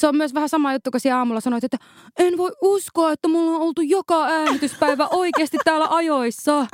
Se 0.00 0.06
on 0.06 0.16
myös 0.16 0.34
vähän 0.34 0.48
sama 0.48 0.72
juttu, 0.72 0.90
kun 0.90 1.00
siellä 1.00 1.18
aamulla 1.18 1.40
sanoit, 1.40 1.64
että 1.64 1.76
en 2.18 2.36
voi 2.36 2.50
uskoa, 2.62 3.12
että 3.12 3.28
mulla 3.28 3.56
on 3.56 3.62
oltu 3.62 3.82
joka 3.82 4.24
äänityspäivä 4.24 5.06
oikeasti 5.06 5.58
täällä 5.64 5.86
ajoissa. 5.90 6.66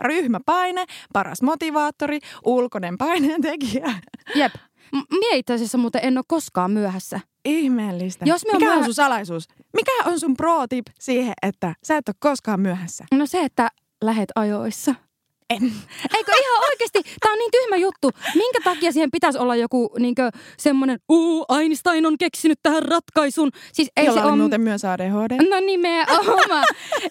Ryhmäpaine, 0.00 0.84
paras 1.12 1.42
motivaattori, 1.42 2.18
ulkoinen 2.44 2.98
paineentekijä. 2.98 3.94
Jep. 4.34 4.52
Mie 5.10 5.36
itse 5.36 5.54
asiassa 5.54 5.78
muuten 5.78 6.04
en 6.04 6.18
ole 6.18 6.24
koskaan 6.28 6.70
myöhässä. 6.70 7.20
Ihmeellistä. 7.44 8.24
Jos 8.28 8.44
Mikä 8.44 8.56
on, 8.56 8.62
myöhä... 8.62 8.76
on 8.76 8.84
sun 8.84 8.94
salaisuus? 8.94 9.48
Mikä 9.74 9.92
on 10.06 10.20
sun 10.20 10.34
pro 10.36 10.66
tip 10.68 10.86
siihen, 11.00 11.34
että 11.42 11.74
sä 11.84 11.96
et 11.96 12.08
ole 12.08 12.16
koskaan 12.20 12.60
myöhässä? 12.60 13.04
No 13.14 13.26
se, 13.26 13.44
että 13.44 13.68
lähet 14.04 14.28
ajoissa. 14.34 14.94
En. 15.50 15.72
Eikö 16.16 16.32
ihan 16.40 16.62
oikeasti? 16.70 17.02
Tämä 17.20 17.32
on 17.32 17.38
niin 17.38 17.50
tyhmä 17.50 17.76
juttu. 17.76 18.10
Minkä 18.34 18.60
takia 18.64 18.92
siihen 18.92 19.10
pitäisi 19.10 19.38
olla 19.38 19.56
joku 19.56 19.90
niinkö 19.98 20.30
semmoinen, 20.58 21.00
uu, 21.08 21.46
Einstein 21.60 22.06
on 22.06 22.18
keksinyt 22.18 22.58
tähän 22.62 22.82
ratkaisun. 22.82 23.50
Siis 23.72 23.90
ei 23.96 24.06
Jolla 24.06 24.20
se 24.20 24.26
on 24.26 24.38
muuten 24.38 24.60
myös 24.60 24.84
ADHD. 24.84 25.48
No 25.50 25.60
nimenomaan. 25.60 26.64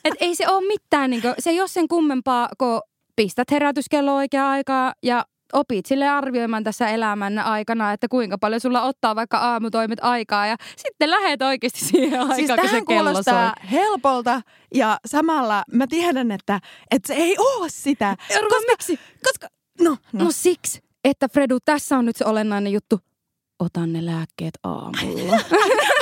Et 0.06 0.13
ei 0.20 0.36
se 0.36 0.50
ole 0.50 0.67
mitään, 0.67 1.10
niinkö, 1.10 1.34
se 1.39 1.50
ei 1.50 1.60
ole 1.60 1.67
sen 1.67 1.88
kummempaa, 1.88 2.50
kun 2.58 2.82
pistät 3.15 3.51
herätyskello 3.51 4.15
oikea 4.15 4.50
aikaa 4.50 4.94
ja 5.03 5.25
opit 5.54 5.86
sille 5.86 6.08
arvioimaan 6.08 6.63
tässä 6.63 6.89
elämän 6.89 7.39
aikana, 7.39 7.94
että 7.94 8.08
kuinka 8.08 8.38
paljon 8.38 8.62
sulla 8.62 8.82
ottaa 8.82 9.16
vaikka 9.16 9.38
aamutoimet 9.38 10.00
aikaa 10.01 10.48
ja 10.48 10.56
sitten 10.75 11.12
lähet 11.12 11.42
oikeasti 11.42 11.86
siihen 11.86 12.20
aikaan, 12.20 12.36
siis 12.36 12.51
kun 12.60 12.70
se 12.70 12.82
kello 12.88 13.13
soi. 13.13 13.34
helpolta 13.72 14.42
ja 14.74 14.98
samalla 15.06 15.63
mä 15.74 15.88
tiedän, 15.88 16.32
että, 16.32 16.60
että 16.92 17.08
se 17.08 17.13
ei 17.13 17.36
ole 17.38 17.70
sitä. 17.70 18.16
koska, 18.27 18.72
miksi? 18.72 19.00
Koska, 19.24 19.48
no, 19.82 19.98
no. 20.13 20.24
no 20.24 20.32
siksi, 20.32 20.82
että 21.04 21.27
Fredu, 21.30 21.58
tässä 21.66 21.98
on 21.98 22.06
nyt 22.06 22.16
se 22.16 22.25
olennainen 22.25 22.74
juttu. 22.74 23.00
Otan 23.60 23.94
ne 23.94 24.06
lääkkeet 24.06 24.54
aamulla. 24.63 25.39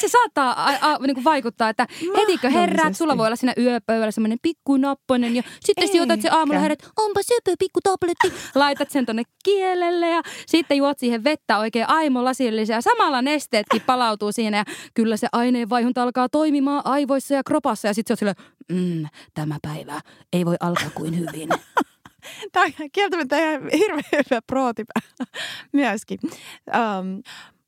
se 0.00 0.08
saattaa 0.08 0.64
a, 0.64 0.78
a, 0.80 0.98
niin 0.98 1.14
kuin 1.14 1.24
vaikuttaa, 1.24 1.68
että 1.68 1.86
hetikö 2.16 2.50
herät, 2.50 2.96
sulla 2.96 3.18
voi 3.18 3.26
olla 3.26 3.36
siinä 3.36 3.52
yöpöydällä 3.58 4.10
semmoinen 4.10 4.38
pikku 4.42 4.76
napponen 4.76 5.36
ja 5.36 5.42
sitten 5.60 5.88
sä 5.88 6.02
otat 6.02 6.20
se 6.20 6.28
aamulla 6.28 6.60
herät, 6.60 6.78
onpa 6.96 7.20
söpö 7.22 7.56
pikku 7.58 7.80
tabletti, 7.82 8.32
laitat 8.54 8.90
sen 8.90 9.06
tonne 9.06 9.22
kielelle 9.44 10.08
ja 10.08 10.22
sitten 10.46 10.76
juot 10.76 10.98
siihen 10.98 11.24
vettä 11.24 11.58
oikein 11.58 11.88
aimolasillisia 11.88 12.76
ja 12.76 12.82
samalla 12.82 13.22
nesteetkin 13.22 13.82
palautuu 13.86 14.32
siinä 14.32 14.56
ja 14.56 14.64
kyllä 14.94 15.16
se 15.16 15.28
aineenvaihunta 15.32 16.02
alkaa 16.02 16.28
toimimaan 16.28 16.82
aivoissa 16.84 17.34
ja 17.34 17.42
kropassa 17.44 17.88
ja 17.88 17.94
sitten 17.94 18.16
se 18.16 18.26
on 18.26 18.34
silleen, 18.34 18.54
mm, 18.72 19.06
tämä 19.34 19.58
päivä 19.62 20.00
ei 20.32 20.46
voi 20.46 20.56
alkaa 20.60 20.90
kuin 20.94 21.18
hyvin. 21.18 21.48
Tämä 22.52 22.66
on 22.66 22.90
kieltämättä 22.92 23.38
ihan 23.38 23.62
hirveän 23.72 24.24
hyvä 24.30 24.40
myöskin. 25.72 26.18
Um, 26.22 27.22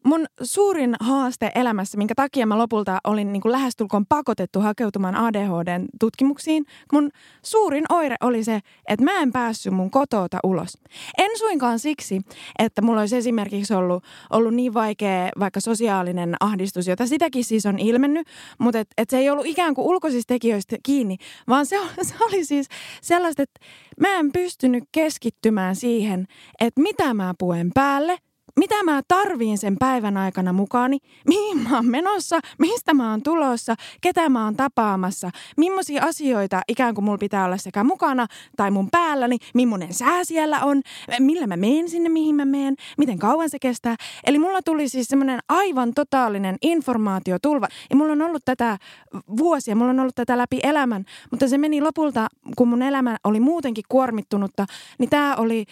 mun 0.06 0.26
suurin 0.42 0.94
haaste 1.00 1.50
elämässä, 1.54 1.98
minkä 1.98 2.14
takia 2.14 2.46
mä 2.46 2.58
lopulta 2.58 2.98
olin 3.04 3.32
niin 3.32 3.40
kuin 3.40 3.52
lähestulkoon 3.52 4.06
pakotettu 4.08 4.60
hakeutumaan 4.60 5.16
ADHDn 5.16 5.84
tutkimuksiin, 6.00 6.64
mun 6.92 7.10
suurin 7.42 7.84
oire 7.88 8.16
oli 8.20 8.44
se, 8.44 8.60
että 8.88 9.04
mä 9.04 9.18
en 9.18 9.32
päässyt 9.32 9.72
mun 9.72 9.90
kotoota 9.90 10.38
ulos. 10.42 10.78
En 11.18 11.38
suinkaan 11.38 11.78
siksi, 11.78 12.20
että 12.58 12.82
mulla 12.82 13.00
olisi 13.00 13.16
esimerkiksi 13.16 13.74
ollut, 13.74 14.04
ollut 14.30 14.54
niin 14.54 14.74
vaikea 14.74 15.30
vaikka 15.38 15.60
sosiaalinen 15.60 16.34
ahdistus, 16.40 16.86
jota 16.86 17.06
sitäkin 17.06 17.44
siis 17.44 17.66
on 17.66 17.78
ilmennyt, 17.78 18.26
mutta 18.58 18.78
et, 18.78 18.88
et 18.98 19.10
se 19.10 19.18
ei 19.18 19.30
ollut 19.30 19.46
ikään 19.46 19.74
kuin 19.74 19.86
ulkoisista 19.86 20.34
tekijöistä 20.34 20.76
kiinni, 20.82 21.16
vaan 21.48 21.66
se, 21.66 21.76
se 22.02 22.14
oli 22.26 22.44
siis 22.44 22.68
sellaista, 23.02 23.42
että 23.42 23.60
mä 24.00 24.08
en 24.18 24.32
pystynyt 24.32 24.84
keskittymään 24.92 25.76
siihen, 25.76 26.26
että 26.60 26.80
mitä 26.80 27.14
mä 27.14 27.34
puen 27.38 27.70
päälle– 27.74 28.18
mitä 28.56 28.82
mä 28.82 29.02
tarviin 29.08 29.58
sen 29.58 29.76
päivän 29.78 30.16
aikana 30.16 30.52
mukaani, 30.52 30.98
mihin 31.26 31.58
mä 31.58 31.76
oon 31.76 31.86
menossa, 31.86 32.40
mistä 32.58 32.94
mä 32.94 33.10
oon 33.10 33.22
tulossa, 33.22 33.74
ketä 34.00 34.28
mä 34.28 34.44
oon 34.44 34.56
tapaamassa, 34.56 35.30
millaisia 35.56 36.04
asioita 36.04 36.60
ikään 36.68 36.94
kuin 36.94 37.04
mulla 37.04 37.18
pitää 37.18 37.44
olla 37.44 37.56
sekä 37.56 37.84
mukana 37.84 38.26
tai 38.56 38.70
mun 38.70 38.88
päälläni, 38.90 39.36
millainen 39.54 39.94
sää 39.94 40.24
siellä 40.24 40.60
on, 40.64 40.82
millä 41.20 41.46
mä 41.46 41.56
meen 41.56 41.88
sinne, 41.88 42.08
mihin 42.08 42.34
mä 42.34 42.44
meen, 42.44 42.76
miten 42.98 43.18
kauan 43.18 43.50
se 43.50 43.58
kestää. 43.58 43.96
Eli 44.26 44.38
mulla 44.38 44.62
tuli 44.62 44.88
siis 44.88 45.08
semmoinen 45.08 45.40
aivan 45.48 45.94
totaalinen 45.94 46.56
informaatiotulva. 46.62 47.68
Ja 47.90 47.96
mulla 47.96 48.12
on 48.12 48.22
ollut 48.22 48.44
tätä 48.44 48.78
vuosia, 49.36 49.76
mulla 49.76 49.90
on 49.90 50.00
ollut 50.00 50.14
tätä 50.14 50.38
läpi 50.38 50.60
elämän, 50.62 51.04
mutta 51.30 51.48
se 51.48 51.58
meni 51.58 51.80
lopulta, 51.80 52.28
kun 52.56 52.68
mun 52.68 52.82
elämä 52.82 53.16
oli 53.24 53.40
muutenkin 53.40 53.84
kuormittunutta, 53.88 54.66
niin 54.98 55.10
tämä 55.10 55.36
oli 55.36 55.64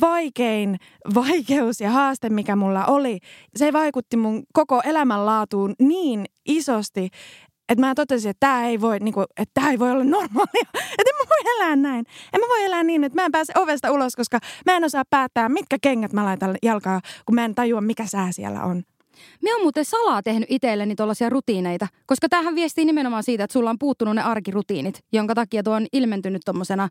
vaikein 0.00 0.78
vaikeus 1.14 1.80
ja 1.80 1.90
haaste, 1.90 2.28
mikä 2.32 2.56
mulla 2.56 2.86
oli, 2.86 3.18
se 3.56 3.72
vaikutti 3.72 4.16
mun 4.16 4.42
koko 4.52 4.80
elämänlaatuun 4.84 5.74
niin 5.78 6.24
isosti, 6.44 7.08
että 7.68 7.86
mä 7.86 7.94
totesin, 7.94 8.30
että 8.30 8.46
tämä 8.46 8.66
ei 8.66 8.80
voi, 8.80 8.98
niin 8.98 9.14
kuin, 9.14 9.26
että 9.36 9.50
tämä 9.54 9.70
ei 9.70 9.78
voi 9.78 9.90
olla 9.90 10.04
normaalia. 10.04 10.68
Että 10.98 11.10
en 11.10 11.16
mä 11.18 11.28
voi 11.28 11.52
elää 11.56 11.76
näin. 11.76 12.04
En 12.32 12.40
mä 12.40 12.46
voi 12.48 12.64
elää 12.64 12.82
niin, 12.82 13.04
että 13.04 13.20
mä 13.20 13.24
en 13.24 13.32
pääse 13.32 13.52
ovesta 13.56 13.92
ulos, 13.92 14.16
koska 14.16 14.38
mä 14.66 14.76
en 14.76 14.84
osaa 14.84 15.02
päättää, 15.10 15.48
mitkä 15.48 15.76
kengät 15.82 16.12
mä 16.12 16.24
laitan 16.24 16.56
jalkaa, 16.62 17.00
kun 17.26 17.34
mä 17.34 17.44
en 17.44 17.54
tajua, 17.54 17.80
mikä 17.80 18.06
sää 18.06 18.32
siellä 18.32 18.62
on. 18.62 18.82
Me 19.42 19.54
on 19.54 19.62
muuten 19.62 19.84
salaa 19.84 20.22
tehnyt 20.22 20.46
itselleni 20.50 20.94
tuollaisia 20.94 21.30
rutiineita, 21.30 21.86
koska 22.06 22.28
tämähän 22.28 22.54
viestii 22.54 22.84
nimenomaan 22.84 23.22
siitä, 23.22 23.44
että 23.44 23.52
sulla 23.52 23.70
on 23.70 23.78
puuttunut 23.78 24.14
ne 24.14 24.22
arkirutiinit, 24.22 25.04
jonka 25.12 25.34
takia 25.34 25.62
tuo 25.62 25.74
on 25.74 25.86
ilmentynyt 25.92 26.42
tuommoisena... 26.44 26.88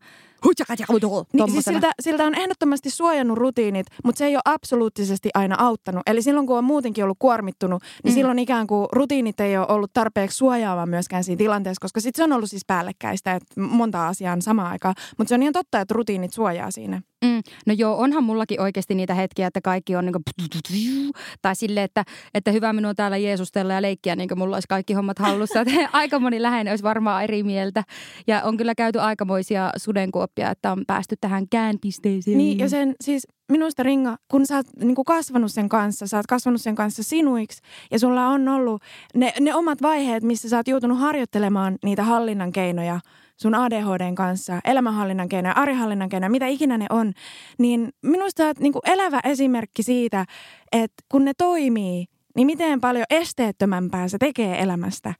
Niin, 1.33 1.51
siis 1.51 1.65
siltä, 1.65 1.91
siltä 1.99 2.23
on 2.23 2.35
ehdottomasti 2.35 2.89
suojannut 2.89 3.37
rutiinit, 3.37 3.87
mutta 4.03 4.19
se 4.19 4.25
ei 4.25 4.35
ole 4.35 4.41
absoluuttisesti 4.45 5.29
aina 5.33 5.55
auttanut. 5.59 6.03
Eli 6.05 6.21
silloin, 6.21 6.47
kun 6.47 6.57
on 6.57 6.63
muutenkin 6.63 7.03
ollut 7.03 7.17
kuormittunut, 7.19 7.83
niin 8.03 8.13
mm. 8.13 8.15
silloin 8.15 8.39
ikään 8.39 8.67
kuin 8.67 8.87
rutiinit 8.91 9.39
ei 9.39 9.57
ole 9.57 9.67
ollut 9.69 9.93
tarpeeksi 9.93 10.37
suojaava 10.37 10.85
myöskään 10.85 11.23
siinä 11.23 11.37
tilanteessa, 11.37 11.81
koska 11.81 11.99
sitten 11.99 12.19
se 12.19 12.23
on 12.23 12.33
ollut 12.33 12.49
siis 12.49 12.65
päällekkäistä, 12.67 13.33
että 13.33 13.61
monta 13.61 14.07
asiaa 14.07 14.33
on 14.33 14.41
samaan 14.41 14.71
aikaan. 14.71 14.95
Mutta 15.17 15.29
se 15.29 15.35
on 15.35 15.41
ihan 15.41 15.53
totta, 15.53 15.79
että 15.79 15.93
rutiinit 15.93 16.33
suojaa 16.33 16.71
siinä. 16.71 17.01
Mm. 17.25 17.41
No 17.65 17.73
joo, 17.73 17.97
onhan 17.97 18.23
mullakin 18.23 18.61
oikeasti 18.61 18.95
niitä 18.95 19.13
hetkiä, 19.13 19.47
että 19.47 19.61
kaikki 19.61 19.95
on 19.95 20.05
niin 20.05 21.11
tai 21.41 21.55
silleen, 21.55 21.83
että, 21.83 22.03
että 22.33 22.51
hyvä 22.51 22.73
minua 22.73 22.93
täällä 22.93 23.17
Jeesustella 23.17 23.73
ja 23.73 23.81
leikkiä, 23.81 24.15
niin 24.15 24.27
kuin 24.27 24.37
mulla 24.37 24.55
olisi 24.55 24.67
kaikki 24.67 24.93
hommat 24.93 25.19
hallussa. 25.19 25.61
Että 25.61 25.89
aika 25.93 26.19
moni 26.19 26.41
läheinen 26.41 26.71
olisi 26.71 26.83
varmaan 26.83 27.23
eri 27.23 27.43
mieltä. 27.43 27.83
Ja 28.27 28.43
on 28.43 28.57
kyllä 28.57 28.75
käyty 28.75 28.99
aikamoisia 28.99 29.71
sudenkuoppia, 29.77 30.51
että 30.51 30.71
on 30.71 30.83
päästy 30.87 31.15
tähän 31.21 31.49
käänpisteeseen. 31.49 32.37
Niin, 32.37 32.59
ja 32.59 32.69
sen 32.69 32.95
siis 33.03 33.27
minusta 33.51 33.83
Ringa, 33.83 34.17
kun 34.31 34.45
sä 34.45 34.55
oot 34.55 34.67
niin 34.79 34.95
kuin 34.95 35.05
kasvanut 35.05 35.51
sen 35.51 35.69
kanssa, 35.69 36.07
sä 36.07 36.17
oot 36.17 36.27
kasvanut 36.27 36.61
sen 36.61 36.75
kanssa 36.75 37.03
sinuiksi 37.03 37.61
ja 37.91 37.99
sulla 37.99 38.27
on 38.27 38.47
ollut 38.47 38.81
ne, 39.15 39.33
ne 39.39 39.55
omat 39.55 39.81
vaiheet, 39.81 40.23
missä 40.23 40.49
sä 40.49 40.57
oot 40.57 40.67
joutunut 40.67 40.99
harjoittelemaan 40.99 41.77
niitä 41.83 42.03
hallinnan 42.03 42.51
keinoja– 42.51 42.99
sun 43.41 43.55
ADHDn 43.55 44.15
kanssa, 44.15 44.59
elämänhallinnan 44.65 45.29
keinoja, 45.29 45.53
arihallinnan 45.53 46.09
keinoja, 46.09 46.29
mitä 46.29 46.47
ikinä 46.47 46.77
ne 46.77 46.85
on, 46.89 47.13
niin 47.57 47.89
minusta 48.01 48.47
on 48.47 48.53
niin 48.59 48.73
elävä 48.85 49.19
esimerkki 49.23 49.83
siitä, 49.83 50.25
että 50.71 51.03
kun 51.11 51.25
ne 51.25 51.31
toimii, 51.37 52.05
niin 52.35 52.45
miten 52.45 52.81
paljon 52.81 53.05
esteettömämpää 53.09 54.07
se 54.07 54.17
tekee 54.17 54.61
elämästä. 54.61 55.13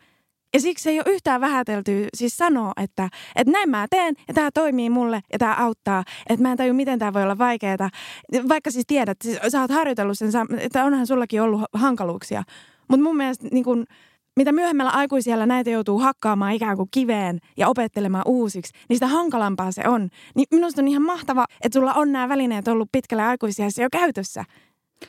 Ja 0.54 0.60
siksi 0.60 0.90
ei 0.90 1.00
ole 1.00 1.14
yhtään 1.14 1.42
vähätelty 1.42 2.08
siis 2.14 2.38
sanoa, 2.38 2.72
että, 2.82 3.10
että 3.36 3.52
näin 3.52 3.70
mä 3.70 3.88
teen 3.90 4.16
ja 4.28 4.34
tämä 4.34 4.52
toimii 4.54 4.90
mulle 4.90 5.22
ja 5.34 5.40
tämä 5.40 5.56
auttaa. 5.56 6.04
Että 6.30 6.44
mä 6.44 6.52
en 6.52 6.58
taju, 6.58 6.74
miten 6.74 7.00
tämä 7.00 7.14
voi 7.14 7.24
olla 7.24 7.38
vaikeaa. 7.38 7.90
Vaikka 8.50 8.72
siis 8.72 8.86
tiedät, 8.88 9.18
siis 9.24 9.40
sä 9.48 9.62
oot 9.62 9.72
harjoitellut 9.72 10.18
sen, 10.18 10.32
että 10.60 10.86
onhan 10.86 11.08
sullakin 11.08 11.42
ollut 11.42 11.62
hankaluuksia. 11.74 12.44
Mutta 12.88 13.04
mun 13.04 13.18
mielestä 13.18 13.48
niin 13.52 13.64
kun, 13.64 13.86
mitä 14.42 14.52
myöhemmällä 14.52 14.92
aikuisella 14.92 15.46
näitä 15.46 15.70
joutuu 15.70 16.00
hakkaamaan 16.00 16.54
ikään 16.54 16.78
kuin 16.78 16.90
kiveen 16.92 17.40
ja 17.58 17.68
opettelemaan 17.68 18.24
uusiksi, 18.28 18.74
niin 18.90 18.96
sitä 18.96 19.08
hankalampaa 19.08 19.72
se 19.72 19.88
on. 19.88 20.10
Niin 20.36 20.46
minusta 20.52 20.82
on 20.82 20.88
ihan 20.88 21.04
mahtava, 21.04 21.46
että 21.64 21.80
sulla 21.80 21.94
on 21.94 22.12
nämä 22.12 22.30
välineet 22.30 22.68
ollut 22.68 22.90
pitkälle 22.92 23.24
aikuisiässä 23.24 23.84
jo 23.84 23.90
käytössä. 23.92 24.46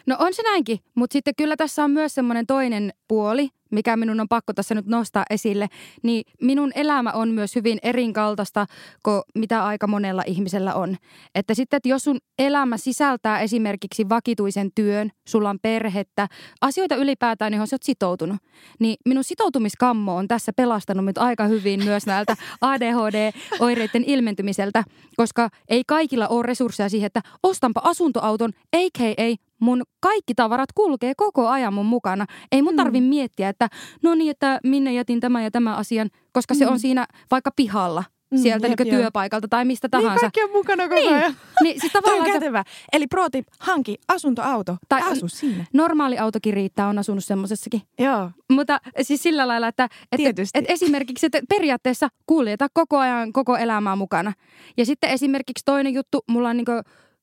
No 0.07 0.17
on 0.19 0.35
se 0.35 0.43
näinkin, 0.43 0.79
mutta 0.95 1.13
sitten 1.13 1.35
kyllä 1.37 1.57
tässä 1.57 1.85
on 1.85 1.91
myös 1.91 2.15
semmoinen 2.15 2.47
toinen 2.47 2.93
puoli, 3.09 3.49
mikä 3.73 3.97
minun 3.97 4.21
on 4.21 4.29
pakko 4.29 4.53
tässä 4.53 4.75
nyt 4.75 4.87
nostaa 4.87 5.25
esille, 5.31 5.69
niin 6.03 6.25
minun 6.41 6.73
elämä 6.75 7.11
on 7.11 7.29
myös 7.29 7.55
hyvin 7.55 7.79
erinkaltaista 7.83 8.67
kuin 9.03 9.23
mitä 9.35 9.65
aika 9.65 9.87
monella 9.87 10.23
ihmisellä 10.27 10.75
on. 10.75 10.97
Että 11.35 11.55
sitten, 11.55 11.77
että 11.77 11.89
jos 11.89 12.05
sun 12.05 12.19
elämä 12.39 12.77
sisältää 12.77 13.41
esimerkiksi 13.41 14.09
vakituisen 14.09 14.71
työn, 14.75 15.11
sulla 15.29 15.51
on 15.51 15.59
perhettä, 15.63 16.29
asioita 16.61 16.97
ylipäätään, 16.97 17.53
johon 17.53 17.67
sä 17.67 17.75
oot 17.75 17.83
sitoutunut, 17.83 18.37
niin 18.79 18.97
minun 19.05 19.25
sitoutumiskammo 19.25 20.17
on 20.17 20.29
tässä 20.29 20.53
pelastanut 20.57 21.05
nyt 21.05 21.19
aika 21.19 21.45
hyvin 21.45 21.85
myös 21.85 22.07
näiltä 22.07 22.37
ADHD-oireiden 22.61 24.05
ilmentymiseltä, 24.07 24.85
koska 25.17 25.49
ei 25.69 25.83
kaikilla 25.87 26.29
ole 26.29 26.47
resursseja 26.47 26.89
siihen, 26.89 27.07
että 27.07 27.21
ostanpa 27.43 27.81
asuntoauton, 27.85 28.51
a.k.a 28.77 29.52
mun 29.63 29.83
kaikki 30.01 30.35
tavarat 30.35 30.73
kulkee 30.75 31.13
koko 31.17 31.49
ajan 31.49 31.75
mun 31.75 31.87
mukana. 31.87 32.27
Ei 32.53 32.63
mun 32.63 32.77
tarvi 32.77 33.01
mm. 33.01 33.07
miettiä, 33.07 33.49
että 33.49 33.69
no 34.03 34.15
niin, 34.15 34.31
että 34.31 34.61
minne 34.65 34.93
jätin 34.93 35.21
tämän 35.21 35.45
ja 35.45 35.51
tämän 35.51 35.75
asian, 35.75 36.11
koska 36.33 36.55
mm. 36.55 36.59
se 36.59 36.67
on 36.67 36.81
siinä 36.81 37.07
vaikka 37.31 37.51
pihalla 37.57 38.05
mm, 38.31 38.39
sieltä 38.39 38.69
niin 38.69 38.89
työpaikalta 38.91 39.49
tai 39.49 39.65
mistä 39.65 39.89
tahansa. 39.89 40.13
Niin, 40.13 40.21
kaikki 40.21 40.43
on 40.43 40.51
mukana 40.51 40.89
koko 40.89 40.95
niin. 40.95 41.15
ajan. 41.15 41.35
Niin, 41.63 41.81
siis 41.81 41.93
tavallaan 42.03 42.27
on 42.27 42.33
kätevä. 42.33 42.65
Eli 42.93 43.07
protip, 43.07 43.47
hanki 43.59 43.99
asuntoauto 44.09 44.77
tai 44.89 45.03
asu 45.03 45.29
siinä. 45.29 45.65
Normaali 45.73 46.19
autokin 46.19 46.55
riittää, 46.55 46.89
on 46.89 46.99
asunut 46.99 47.25
semmoisessakin. 47.25 47.83
Joo. 47.99 48.31
Mutta 48.51 48.81
siis 49.03 49.23
sillä 49.23 49.49
lailla, 49.49 49.69
että, 49.69 49.89
että, 50.13 50.43
että 50.55 50.73
esimerkiksi 50.73 51.27
että 51.27 51.41
periaatteessa 51.49 52.09
kuljeta 52.27 52.67
koko 52.73 52.99
ajan 52.99 53.33
koko 53.33 53.57
elämää 53.57 53.97
mukana. 53.97 54.33
Ja 54.77 54.87
sitten 54.87 55.11
esimerkiksi 55.11 55.65
toinen 55.65 55.95
juttu, 55.95 56.25
mulla 56.29 56.49
on 56.49 56.57
niin 56.57 56.67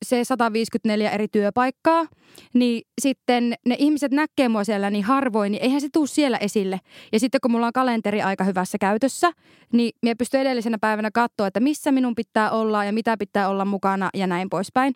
se 0.06 0.24
154 0.24 1.12
eri 1.12 1.28
työpaikkaa, 1.28 2.06
niin 2.54 2.82
sitten 3.02 3.56
ne 3.66 3.76
ihmiset 3.80 4.12
näkee 4.12 4.50
mua 4.50 4.64
siellä 4.64 4.90
niin 4.90 5.04
harvoin, 5.04 5.52
niin 5.52 5.64
eihän 5.64 5.82
se 5.82 5.88
tule 5.94 6.08
siellä 6.08 6.38
esille. 6.38 6.80
Ja 7.12 7.20
sitten 7.20 7.42
kun 7.42 7.52
mulla 7.52 7.68
on 7.68 7.74
kalenteri 7.74 8.22
aika 8.22 8.44
hyvässä 8.44 8.78
käytössä, 8.78 9.32
niin 9.74 9.92
minä 10.02 10.16
pystyn 10.18 10.42
edellisenä 10.42 10.78
päivänä 10.82 11.12
katsoa, 11.12 11.48
että 11.48 11.60
missä 11.60 11.92
minun 11.92 12.16
pitää 12.16 12.52
olla 12.52 12.86
ja 12.86 12.94
mitä 12.94 13.18
pitää 13.18 13.50
olla 13.50 13.66
mukana 13.66 14.10
ja 14.14 14.28
näin 14.28 14.50
poispäin. 14.50 14.94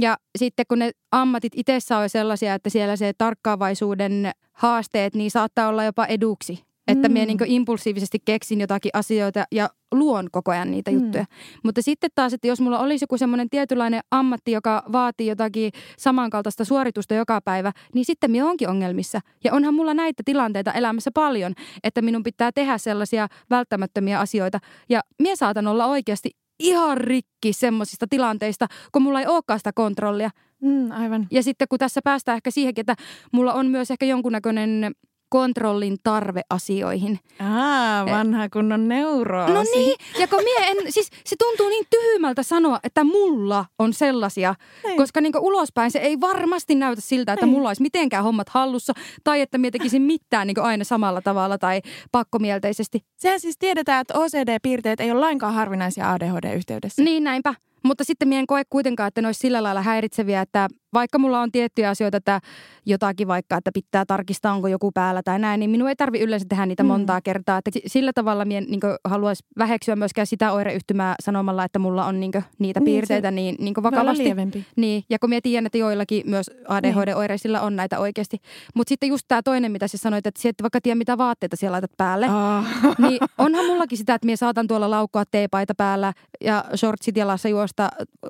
Ja 0.00 0.16
sitten 0.38 0.66
kun 0.68 0.78
ne 0.78 0.90
ammatit 1.12 1.52
itsessä 1.56 1.98
on 1.98 2.08
sellaisia, 2.08 2.54
että 2.54 2.70
siellä 2.70 2.96
se 2.96 3.12
tarkkaavaisuuden 3.18 4.30
haasteet, 4.52 5.14
niin 5.14 5.30
saattaa 5.30 5.68
olla 5.68 5.84
jopa 5.84 6.06
eduksi 6.06 6.69
että 6.90 7.08
mm. 7.08 7.12
minä 7.12 7.26
niin 7.26 7.38
impulsiivisesti 7.46 8.18
keksin 8.24 8.60
jotakin 8.60 8.90
asioita 8.94 9.44
ja 9.52 9.70
luon 9.92 10.28
koko 10.32 10.50
ajan 10.50 10.70
niitä 10.70 10.90
mm. 10.90 11.00
juttuja. 11.00 11.24
Mutta 11.64 11.82
sitten 11.82 12.10
taas, 12.14 12.32
että 12.32 12.48
jos 12.48 12.60
mulla 12.60 12.78
olisi 12.78 13.02
joku 13.02 13.18
semmoinen 13.18 13.50
tietynlainen 13.50 14.00
ammatti, 14.10 14.52
joka 14.52 14.82
vaatii 14.92 15.26
jotakin 15.26 15.72
samankaltaista 15.98 16.64
suoritusta 16.64 17.14
joka 17.14 17.40
päivä, 17.40 17.72
niin 17.94 18.04
sitten 18.04 18.30
minä 18.30 18.46
onkin 18.46 18.68
ongelmissa. 18.68 19.20
Ja 19.44 19.54
onhan 19.54 19.74
mulla 19.74 19.94
näitä 19.94 20.22
tilanteita 20.24 20.72
elämässä 20.72 21.10
paljon, 21.14 21.52
että 21.84 22.02
minun 22.02 22.22
pitää 22.22 22.52
tehdä 22.52 22.78
sellaisia 22.78 23.28
välttämättömiä 23.50 24.20
asioita. 24.20 24.58
Ja 24.88 25.00
minä 25.18 25.36
saatan 25.36 25.66
olla 25.66 25.86
oikeasti 25.86 26.30
ihan 26.60 26.98
rikki 26.98 27.52
semmoisista 27.52 28.06
tilanteista, 28.10 28.66
kun 28.92 29.02
mulla 29.02 29.20
ei 29.20 29.26
olekaan 29.26 29.60
sitä 29.60 29.72
kontrollia. 29.74 30.30
Mm, 30.62 30.90
aivan. 30.90 31.26
Ja 31.30 31.42
sitten 31.42 31.68
kun 31.68 31.78
tässä 31.78 32.00
päästään 32.04 32.36
ehkä 32.36 32.50
siihenkin, 32.50 32.82
että 32.82 32.94
mulla 33.32 33.52
on 33.52 33.66
myös 33.66 33.90
ehkä 33.90 34.06
jonkunnäköinen 34.06 34.92
kontrollin 35.30 35.96
tarve 36.02 36.40
asioihin. 36.50 37.18
Ah, 37.38 38.06
vanha 38.06 38.48
kunnon 38.48 38.88
neuroosi. 38.88 39.52
No 39.52 39.62
niin, 39.62 39.96
ja 40.18 40.28
kun 40.28 40.44
mie 40.44 40.66
en, 40.70 40.76
siis 40.92 41.10
se 41.24 41.36
tuntuu 41.38 41.68
niin 41.68 41.86
tyhmältä 41.90 42.42
sanoa, 42.42 42.80
että 42.84 43.04
mulla 43.04 43.64
on 43.78 43.92
sellaisia, 43.92 44.54
niin. 44.84 44.96
koska 44.96 45.20
niin 45.20 45.38
ulospäin 45.38 45.90
se 45.90 45.98
ei 45.98 46.20
varmasti 46.20 46.74
näytä 46.74 47.00
siltä, 47.00 47.32
että 47.32 47.46
niin. 47.46 47.54
mulla 47.54 47.68
olisi 47.68 47.82
mitenkään 47.82 48.24
hommat 48.24 48.48
hallussa 48.48 48.92
tai 49.24 49.40
että 49.40 49.58
mie 49.58 49.70
tekisin 49.70 50.02
mitään 50.02 50.46
niin 50.46 50.60
aina 50.60 50.84
samalla 50.84 51.20
tavalla 51.20 51.58
tai 51.58 51.80
pakkomielteisesti. 52.12 53.00
Sehän 53.16 53.40
siis 53.40 53.58
tiedetään, 53.58 54.00
että 54.00 54.18
OCD-piirteet 54.18 55.00
ei 55.00 55.10
ole 55.10 55.20
lainkaan 55.20 55.54
harvinaisia 55.54 56.10
ADHD-yhteydessä. 56.12 57.02
Niin 57.02 57.24
näinpä. 57.24 57.54
Mutta 57.82 58.04
sitten 58.04 58.28
mien 58.28 58.46
koe 58.46 58.62
kuitenkaan, 58.70 59.08
että 59.08 59.22
ne 59.22 59.28
olisi 59.28 59.40
sillä 59.40 59.62
lailla 59.62 59.82
häiritseviä, 59.82 60.40
että 60.40 60.68
vaikka 60.94 61.18
mulla 61.18 61.40
on 61.40 61.52
tiettyjä 61.52 61.90
asioita, 61.90 62.16
että 62.16 62.40
jotakin 62.86 63.28
vaikka, 63.28 63.56
että 63.56 63.70
pitää 63.74 64.04
tarkistaa, 64.04 64.52
onko 64.52 64.68
joku 64.68 64.92
päällä 64.92 65.22
tai 65.24 65.38
näin, 65.38 65.60
niin 65.60 65.70
minun 65.70 65.88
ei 65.88 65.96
tarvi 65.96 66.20
yleensä 66.20 66.46
tehdä 66.48 66.66
niitä 66.66 66.82
mm. 66.82 66.86
montaa 66.86 67.20
kertaa. 67.20 67.58
Että 67.58 67.80
sillä 67.86 68.12
tavalla 68.14 68.44
minä 68.44 68.60
niin 68.60 68.80
haluaisi 69.04 69.44
väheksyä 69.58 69.96
myöskään 69.96 70.26
sitä 70.26 70.52
oireyhtymää 70.52 71.14
sanomalla, 71.22 71.64
että 71.64 71.78
mulla 71.78 72.06
on 72.06 72.20
niin 72.20 72.32
niitä 72.58 72.80
niin, 72.80 72.84
piirteitä 72.84 73.30
niin, 73.30 73.56
niin 73.58 73.74
vakavasti. 73.82 74.34
Niin, 74.76 75.04
ja 75.10 75.18
kun 75.18 75.30
minä 75.30 75.40
tiedän, 75.42 75.66
että 75.66 75.78
joillakin 75.78 76.22
myös 76.26 76.50
ADHD-oireisilla 76.68 77.58
niin. 77.58 77.66
on 77.66 77.76
näitä 77.76 77.98
oikeasti. 77.98 78.38
Mutta 78.74 78.88
sitten 78.88 79.08
just 79.08 79.24
tämä 79.28 79.42
toinen, 79.42 79.72
mitä 79.72 79.88
sä 79.88 79.98
sanoit, 79.98 80.26
että 80.26 80.48
et 80.48 80.62
vaikka 80.62 80.80
tiedä, 80.80 80.94
mitä 80.94 81.18
vaatteita 81.18 81.56
siellä 81.56 81.74
laitat 81.74 81.92
päälle, 81.96 82.26
oh. 82.26 82.64
niin 82.98 83.18
onhan 83.38 83.66
mullakin 83.66 83.98
sitä, 83.98 84.14
että 84.14 84.26
minä 84.26 84.36
saatan 84.36 84.66
tuolla 84.66 84.90
laukkoa 84.90 85.24
teepaita 85.30 85.74
päällä 85.74 86.12
ja 86.40 86.64
shortsit 86.76 87.16
jalassa 87.16 87.48
juosta 87.48 87.69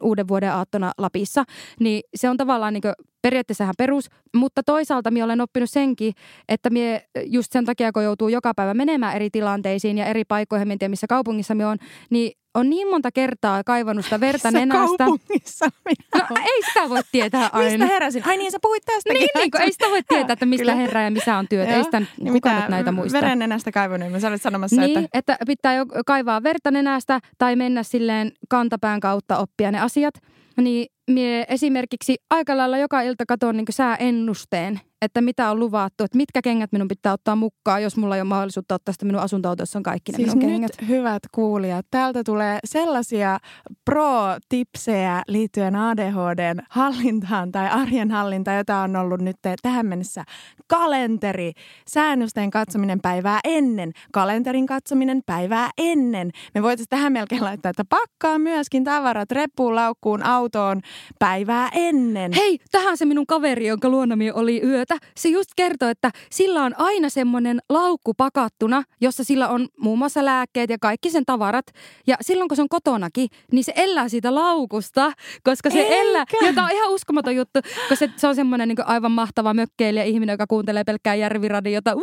uuden 0.02 0.28
vuoden 0.28 0.52
aattona 0.52 0.92
Lapissa. 0.98 1.44
Niin 1.80 2.02
se 2.14 2.28
on 2.28 2.36
tavallaan 2.36 2.72
niin 2.72 2.82
periaatteessa 3.22 3.64
ihan 3.64 3.74
perus, 3.78 4.08
mutta 4.36 4.62
toisaalta 4.62 5.10
minä 5.10 5.24
olen 5.24 5.40
oppinut 5.40 5.70
senkin, 5.70 6.12
että 6.48 6.70
minä 6.70 7.00
just 7.24 7.52
sen 7.52 7.64
takia, 7.64 7.92
kun 7.92 8.04
joutuu 8.04 8.28
joka 8.28 8.54
päivä 8.54 8.74
menemään 8.74 9.16
eri 9.16 9.30
tilanteisiin 9.30 9.98
ja 9.98 10.06
eri 10.06 10.24
paikkoihin, 10.24 10.70
en 10.70 10.78
tiedä 10.78 10.90
missä 10.90 11.06
kaupungissa 11.06 11.54
minä 11.54 11.70
on, 11.70 11.78
niin 12.10 12.39
on 12.54 12.70
niin 12.70 12.88
monta 12.88 13.12
kertaa 13.12 13.64
kaivannut 13.64 14.04
sitä 14.04 14.20
verta 14.20 14.48
missä 14.48 14.66
nenästä. 14.66 15.04
kaupungissa 15.04 15.66
no, 16.14 16.36
ei 16.38 16.62
sitä 16.62 16.88
voi 16.88 17.00
tietää 17.12 17.50
aina. 17.52 17.70
mistä 17.70 17.86
heräsin? 17.86 18.26
Ai 18.26 18.36
niin, 18.36 18.52
sä 18.52 18.58
puhuit 18.62 18.82
tästäkin. 18.84 19.18
Niin, 19.18 19.28
niin 19.36 19.62
ei 19.62 19.72
sitä 19.72 19.86
voi 19.90 20.02
tietää, 20.08 20.32
että 20.32 20.46
mistä 20.46 20.74
herää 20.74 21.04
ja 21.04 21.10
missä 21.10 21.38
on 21.38 21.48
työtä. 21.48 21.74
Ei 21.74 21.84
sitä 21.84 22.02
niin 22.20 22.32
kukaan 22.32 22.70
näitä 22.70 22.92
muista. 22.92 23.20
Veren 23.20 23.38
nenästä 23.38 23.72
kaivannut, 23.72 24.10
mä 24.10 24.28
olit 24.28 24.42
sanomassa, 24.42 24.80
niin, 24.80 24.98
että... 24.98 25.18
että 25.18 25.36
pitää 25.46 25.74
jo 25.74 25.86
kaivaa 26.06 26.42
verta 26.42 26.70
nenästä 26.70 27.20
tai 27.38 27.56
mennä 27.56 27.82
silleen 27.82 28.32
kantapään 28.48 29.00
kautta 29.00 29.38
oppia 29.38 29.70
ne 29.70 29.80
asiat. 29.80 30.14
Niin 30.56 30.86
mie 31.10 31.46
esimerkiksi 31.48 32.16
aika 32.30 32.56
lailla 32.56 32.78
joka 32.78 33.02
ilta 33.02 33.24
katon 33.28 33.56
niin 33.56 33.66
sääennusteen, 33.70 34.80
että 35.02 35.20
mitä 35.20 35.50
on 35.50 35.58
luvattu, 35.58 36.04
että 36.04 36.16
mitkä 36.16 36.42
kengät 36.42 36.72
minun 36.72 36.88
pitää 36.88 37.12
ottaa 37.12 37.36
mukaan, 37.36 37.82
jos 37.82 37.96
mulla 37.96 38.16
ei 38.16 38.20
ole 38.20 38.28
mahdollisuutta 38.28 38.74
ottaa 38.74 38.92
sitä 38.92 39.04
minun 39.04 39.20
asunto 39.20 39.54
jossa 39.58 39.78
on 39.78 39.82
kaikki 39.82 40.12
ne 40.12 40.16
Siis 40.16 40.34
minun 40.34 40.60
nyt, 40.60 40.70
kengät. 40.70 40.88
hyvät 40.88 41.22
kuulijat, 41.32 41.86
täältä 41.90 42.24
tulee 42.24 42.58
sellaisia 42.64 43.38
pro-tipsejä 43.84 45.22
liittyen 45.28 45.76
ADHDn 45.76 46.60
hallintaan 46.70 47.52
tai 47.52 47.68
arjen 47.68 48.10
hallintaan, 48.10 48.56
jota 48.56 48.78
on 48.78 48.96
ollut 48.96 49.20
nyt 49.20 49.36
tähän 49.62 49.86
mennessä. 49.86 50.24
Kalenteri, 50.66 51.52
säännösten 51.88 52.50
katsominen 52.50 53.00
päivää 53.00 53.40
ennen, 53.44 53.92
kalenterin 54.12 54.66
katsominen 54.66 55.20
päivää 55.26 55.70
ennen. 55.78 56.30
Me 56.54 56.62
voitaisiin 56.62 56.88
tähän 56.88 57.12
melkein 57.12 57.44
laittaa, 57.44 57.70
että 57.70 57.84
pakkaa 57.88 58.38
myöskin 58.38 58.84
tavarat 58.84 59.30
reppuun, 59.30 59.74
laukkuun, 59.74 60.22
autoon 60.22 60.80
päivää 61.18 61.68
ennen. 61.74 62.32
Hei, 62.32 62.58
tähän 62.70 62.96
se 62.96 63.04
minun 63.04 63.26
kaveri, 63.26 63.66
jonka 63.66 63.88
luonami 63.88 64.30
oli 64.30 64.60
yötä. 64.90 65.06
Se 65.16 65.28
just 65.28 65.50
kertoi, 65.56 65.90
että 65.90 66.10
sillä 66.30 66.64
on 66.64 66.74
aina 66.76 67.08
semmoinen 67.08 67.58
laukku 67.68 68.14
pakattuna, 68.14 68.82
jossa 69.00 69.24
sillä 69.24 69.48
on 69.48 69.68
muun 69.78 69.98
muassa 69.98 70.24
lääkkeet 70.24 70.70
ja 70.70 70.76
kaikki 70.80 71.10
sen 71.10 71.24
tavarat. 71.26 71.66
Ja 72.06 72.16
silloin 72.20 72.48
kun 72.48 72.56
se 72.56 72.62
on 72.62 72.68
kotonakin, 72.68 73.28
niin 73.52 73.64
se 73.64 73.72
elää 73.76 74.08
siitä 74.08 74.34
laukusta, 74.34 75.12
koska 75.42 75.70
se 75.70 75.80
Eikä. 75.80 75.94
elää, 75.94 76.24
jota 76.46 76.62
on 76.62 76.70
ihan 76.72 76.90
uskomaton 76.90 77.36
juttu, 77.36 77.60
koska 77.62 77.96
se, 77.96 78.10
se 78.16 78.26
on 78.26 78.34
semmoinen 78.34 78.68
niin 78.68 78.86
aivan 78.86 79.12
mahtava 79.12 79.54
mökkeilijä 79.54 80.04
ihminen, 80.04 80.34
joka 80.34 80.46
kuuntelee 80.46 80.84
pelkkää 80.84 81.14
järviradiota. 81.14 81.94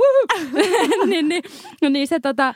Niin, 1.08 1.30
niin, 1.30 1.44
niin 1.90 2.08
se 2.08 2.20
tota, 2.20 2.54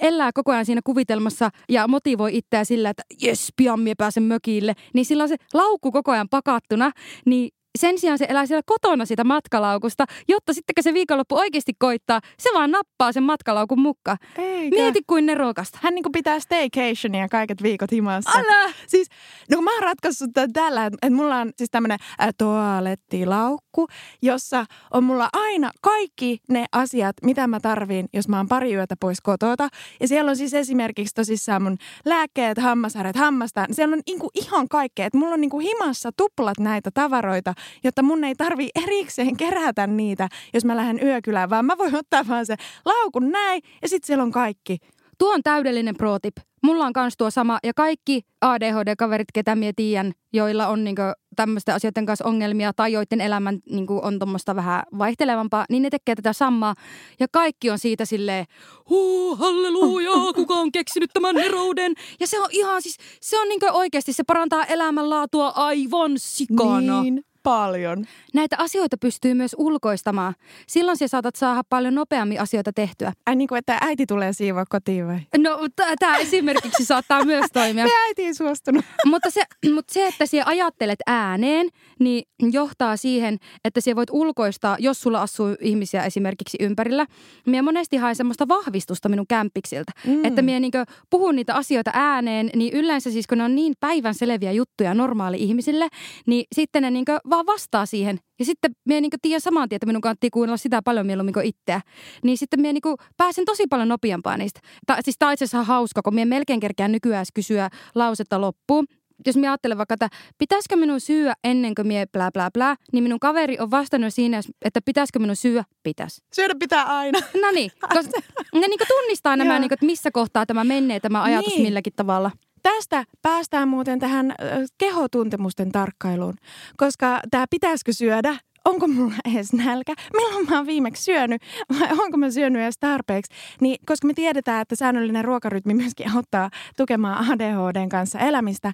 elää 0.00 0.30
koko 0.34 0.52
ajan 0.52 0.66
siinä 0.66 0.80
kuvitelmassa 0.84 1.50
ja 1.68 1.88
motivoi 1.88 2.36
itseä 2.36 2.64
sillä, 2.64 2.90
että 2.90 3.02
jes, 3.22 3.52
pian 3.56 3.80
mie 3.80 3.94
pääsen 3.98 4.22
mökille. 4.22 4.74
Niin 4.94 5.04
sillä 5.04 5.22
on 5.22 5.28
se 5.28 5.36
laukku 5.54 5.92
koko 5.92 6.12
ajan 6.12 6.28
pakattuna, 6.28 6.90
niin 7.26 7.50
sen 7.76 7.98
sijaan 7.98 8.18
se 8.18 8.26
elää 8.28 8.46
siellä 8.46 8.62
kotona 8.66 9.04
sitä 9.04 9.24
matkalaukusta, 9.24 10.04
jotta 10.28 10.52
sitten 10.52 10.74
kun 10.74 10.82
se 10.82 10.94
viikonloppu 10.94 11.36
oikeasti 11.36 11.72
koittaa, 11.78 12.20
se 12.38 12.50
vaan 12.54 12.70
nappaa 12.70 13.12
sen 13.12 13.22
matkalaukun 13.22 13.80
mukaan. 13.80 14.18
Eikä. 14.38 14.76
Mieti 14.76 15.00
kuin 15.06 15.26
nerokasta. 15.26 15.78
Hän 15.82 15.94
niinku 15.94 16.10
pitää 16.12 16.40
staycationia 16.40 17.28
kaiket 17.28 17.62
viikot 17.62 17.92
himassa. 17.92 18.38
Älä! 18.38 18.72
Siis, 18.86 19.08
no 19.50 19.56
kun 19.56 19.64
mä 19.64 19.74
oon 19.74 19.82
ratkaissut 19.82 20.30
tän 20.34 20.52
tällä, 20.52 20.86
että 20.86 21.10
mulla 21.10 21.36
on 21.36 21.52
siis 21.56 21.70
tämmönen 21.70 21.98
äh, 22.22 22.28
toalettilaukku, 22.38 23.86
jossa 24.22 24.64
on 24.90 25.04
mulla 25.04 25.28
aina 25.32 25.70
kaikki 25.80 26.38
ne 26.48 26.64
asiat, 26.72 27.16
mitä 27.22 27.46
mä 27.46 27.60
tarviin, 27.60 28.08
jos 28.12 28.28
mä 28.28 28.36
oon 28.36 28.48
pari 28.48 28.74
yötä 28.74 28.94
pois 29.00 29.20
kotota. 29.20 29.68
Ja 30.00 30.08
siellä 30.08 30.30
on 30.30 30.36
siis 30.36 30.54
esimerkiksi 30.54 31.14
tosissaan 31.14 31.62
mun 31.62 31.76
lääkkeet, 32.04 32.58
hammasharjat, 32.58 33.16
hammasta. 33.16 33.66
Siellä 33.72 33.94
on 33.94 34.02
niinku 34.06 34.30
ihan 34.34 34.68
kaikkea. 34.68 35.06
Että 35.06 35.18
mulla 35.18 35.34
on 35.34 35.40
niinku 35.40 35.58
himassa 35.58 36.10
tuplat 36.16 36.58
näitä 36.58 36.90
tavaroita, 36.94 37.54
jotta 37.84 38.02
mun 38.02 38.24
ei 38.24 38.34
tarvi 38.34 38.68
erikseen 38.74 39.36
kerätä 39.36 39.86
niitä, 39.86 40.28
jos 40.54 40.64
mä 40.64 40.76
lähden 40.76 41.02
yökylään, 41.02 41.50
vaan 41.50 41.64
mä 41.64 41.78
voin 41.78 41.94
ottaa 41.94 42.28
vaan 42.28 42.46
se 42.46 42.56
laukun 42.84 43.30
näin 43.30 43.62
ja 43.82 43.88
sitten 43.88 44.06
siellä 44.06 44.22
on 44.22 44.32
kaikki. 44.32 44.78
Tuo 45.18 45.32
on 45.32 45.42
täydellinen 45.42 45.96
pro 45.96 46.18
tip. 46.18 46.36
Mulla 46.62 46.86
on 46.86 46.92
kans 46.92 47.16
tuo 47.16 47.30
sama 47.30 47.58
ja 47.64 47.72
kaikki 47.74 48.20
ADHD-kaverit, 48.40 49.32
ketä 49.34 49.56
mie 49.56 49.72
tiedän, 49.76 50.12
joilla 50.32 50.66
on 50.66 50.84
niinku 50.84 51.02
tämmöisten 51.36 51.74
asioiden 51.74 52.06
kanssa 52.06 52.24
ongelmia 52.24 52.72
tai 52.72 52.92
joiden 52.92 53.20
elämän 53.20 53.58
niinku 53.70 54.00
on 54.02 54.18
tuommoista 54.18 54.56
vähän 54.56 54.82
vaihtelevampaa, 54.98 55.64
niin 55.70 55.82
ne 55.82 55.90
tekee 55.90 56.14
tätä 56.14 56.32
samaa. 56.32 56.74
Ja 57.20 57.26
kaikki 57.32 57.70
on 57.70 57.78
siitä 57.78 58.04
silleen, 58.04 58.46
huu, 58.90 59.36
halleluja, 59.36 60.32
kuka 60.34 60.54
on 60.54 60.72
keksinyt 60.72 61.10
tämän 61.12 61.34
nerouden. 61.34 61.94
Ja 62.20 62.26
se 62.26 62.40
on 62.40 62.48
ihan 62.50 62.82
siis, 62.82 62.96
se 63.20 63.40
on 63.40 63.48
niinku 63.48 63.66
oikeasti, 63.72 64.12
se 64.12 64.22
parantaa 64.26 64.64
elämänlaatua 64.64 65.48
aivan 65.48 66.12
sikana. 66.16 67.02
Niin 67.02 67.24
paljon. 67.46 68.04
Näitä 68.34 68.56
asioita 68.58 68.96
pystyy 69.00 69.34
myös 69.34 69.56
ulkoistamaan. 69.58 70.34
Silloin 70.66 70.96
sä 70.96 71.08
saatat 71.08 71.36
saada 71.36 71.62
paljon 71.68 71.94
nopeammin 71.94 72.40
asioita 72.40 72.72
tehtyä. 72.72 73.12
Ai 73.26 73.36
niin 73.36 73.48
kuin, 73.48 73.58
että 73.58 73.78
äiti 73.80 74.06
tulee 74.06 74.32
siivoa 74.32 74.64
kotiin 74.68 75.06
vai? 75.06 75.20
No 75.38 75.58
tämä 75.98 76.16
esimerkiksi 76.16 76.84
saattaa 76.84 77.24
myös 77.24 77.46
toimia. 77.52 77.84
Me 77.90 77.90
äiti 78.06 78.24
ei 78.24 78.34
suostunut. 78.34 78.84
mutta, 79.10 79.30
se, 79.30 79.42
mutta 79.74 79.94
se, 79.94 80.06
että 80.06 80.26
sä 80.26 80.42
ajattelet 80.46 80.98
ääneen, 81.06 81.68
niin 81.98 82.24
johtaa 82.52 82.96
siihen, 82.96 83.38
että 83.64 83.80
sä 83.80 83.96
voit 83.96 84.10
ulkoistaa, 84.12 84.76
jos 84.78 85.00
sulla 85.00 85.22
asuu 85.22 85.56
ihmisiä 85.60 86.04
esimerkiksi 86.04 86.58
ympärillä. 86.60 87.06
Mie 87.46 87.62
monesti 87.62 87.96
haen 87.96 88.16
semmoista 88.16 88.48
vahvistusta 88.48 89.08
minun 89.08 89.26
kämppiksiltä. 89.26 89.92
Mm. 90.06 90.24
Että 90.24 90.42
mie 90.42 90.60
niin 90.60 90.72
puhun 91.10 91.36
niitä 91.36 91.54
asioita 91.54 91.90
ääneen, 91.94 92.50
niin 92.54 92.72
yleensä 92.72 93.10
siis 93.10 93.26
kun 93.26 93.38
ne 93.38 93.44
on 93.44 93.54
niin 93.54 93.74
päivän 93.80 94.14
selviä 94.14 94.52
juttuja 94.52 94.94
normaali 94.94 95.36
ihmisille, 95.36 95.88
niin 96.26 96.44
sitten 96.54 96.82
ne 96.82 96.90
niin 96.90 97.04
vaan 97.36 97.46
vastaa 97.46 97.86
siihen. 97.86 98.18
Ja 98.38 98.44
sitten 98.44 98.70
mie 98.84 99.00
niin 99.00 99.10
tiedän 99.22 99.40
saman 99.40 99.68
tien, 99.68 99.76
että 99.76 99.86
minun 99.86 100.02
kannattaa 100.02 100.30
kuunnella 100.32 100.56
sitä 100.56 100.82
paljon 100.82 101.06
mieluummin 101.06 101.32
kuin 101.32 101.46
itseä. 101.46 101.80
Niin 102.22 102.38
sitten 102.38 102.60
mie 102.60 102.72
niin 102.72 102.82
pääsen 103.16 103.44
tosi 103.44 103.66
paljon 103.70 103.88
nopeampaa 103.88 104.36
niistä. 104.36 104.60
Ta, 104.86 104.96
siis 105.00 105.16
tämä 105.18 105.28
on 105.28 105.32
itse 105.32 105.44
asiassa 105.44 105.64
hauska, 105.64 106.02
kun 106.02 106.14
mie 106.14 106.24
melkein 106.24 106.60
kerkeän 106.60 106.92
nykyään 106.92 107.26
kysyä 107.34 107.68
lausetta 107.94 108.40
loppuun 108.40 108.86
jos 109.26 109.36
minä 109.36 109.50
ajattelen 109.50 109.78
vaikka, 109.78 109.94
että 109.94 110.08
pitäisikö 110.38 110.76
minun 110.76 111.00
syödä 111.00 111.34
ennen 111.44 111.74
kuin 111.74 111.86
mie 111.86 112.06
blää 112.12 112.30
blää 112.32 112.50
blää, 112.50 112.74
niin 112.92 113.02
minun 113.02 113.20
kaveri 113.20 113.58
on 113.58 113.70
vastannut 113.70 114.14
siinä, 114.14 114.40
että 114.64 114.80
pitäisikö 114.84 115.18
minun 115.18 115.36
syödä, 115.36 115.64
pitäisi. 115.82 116.22
Syödä 116.34 116.54
pitää 116.58 116.84
aina. 116.84 117.18
No 117.42 117.50
niin, 117.50 117.70
koska 117.80 118.20
ne 118.54 118.60
niin 118.68 118.88
tunnistaa 118.88 119.36
nämä, 119.36 119.58
niin 119.58 119.68
kuin, 119.68 119.74
että 119.74 119.86
missä 119.86 120.10
kohtaa 120.10 120.46
tämä 120.46 120.64
menee, 120.64 121.00
tämä 121.00 121.22
ajatus 121.22 121.52
Niin. 121.52 121.62
milläkin 121.62 121.92
tavalla. 121.96 122.30
Tästä 122.66 123.04
päästään 123.22 123.68
muuten 123.68 123.98
tähän 123.98 124.34
kehotuntemusten 124.78 125.72
tarkkailuun, 125.72 126.34
koska 126.76 127.20
tämä 127.30 127.44
pitäisikö 127.50 127.92
syödä, 127.92 128.36
onko 128.64 128.88
mulla 128.88 129.14
edes 129.34 129.52
nälkä, 129.52 129.94
milloin 130.16 130.46
mä 130.50 130.56
oon 130.56 130.66
viimeksi 130.66 131.02
syönyt 131.02 131.42
vai 131.80 131.88
onko 131.98 132.16
mä 132.16 132.30
syönyt 132.30 132.62
edes 132.62 132.78
tarpeeksi. 132.78 133.32
Niin, 133.60 133.76
koska 133.86 134.06
me 134.06 134.14
tiedetään, 134.14 134.62
että 134.62 134.76
säännöllinen 134.76 135.24
ruokarytmi 135.24 135.74
myöskin 135.74 136.16
auttaa 136.16 136.50
tukemaan 136.76 137.30
ADHDn 137.32 137.88
kanssa 137.88 138.18
elämistä, 138.18 138.72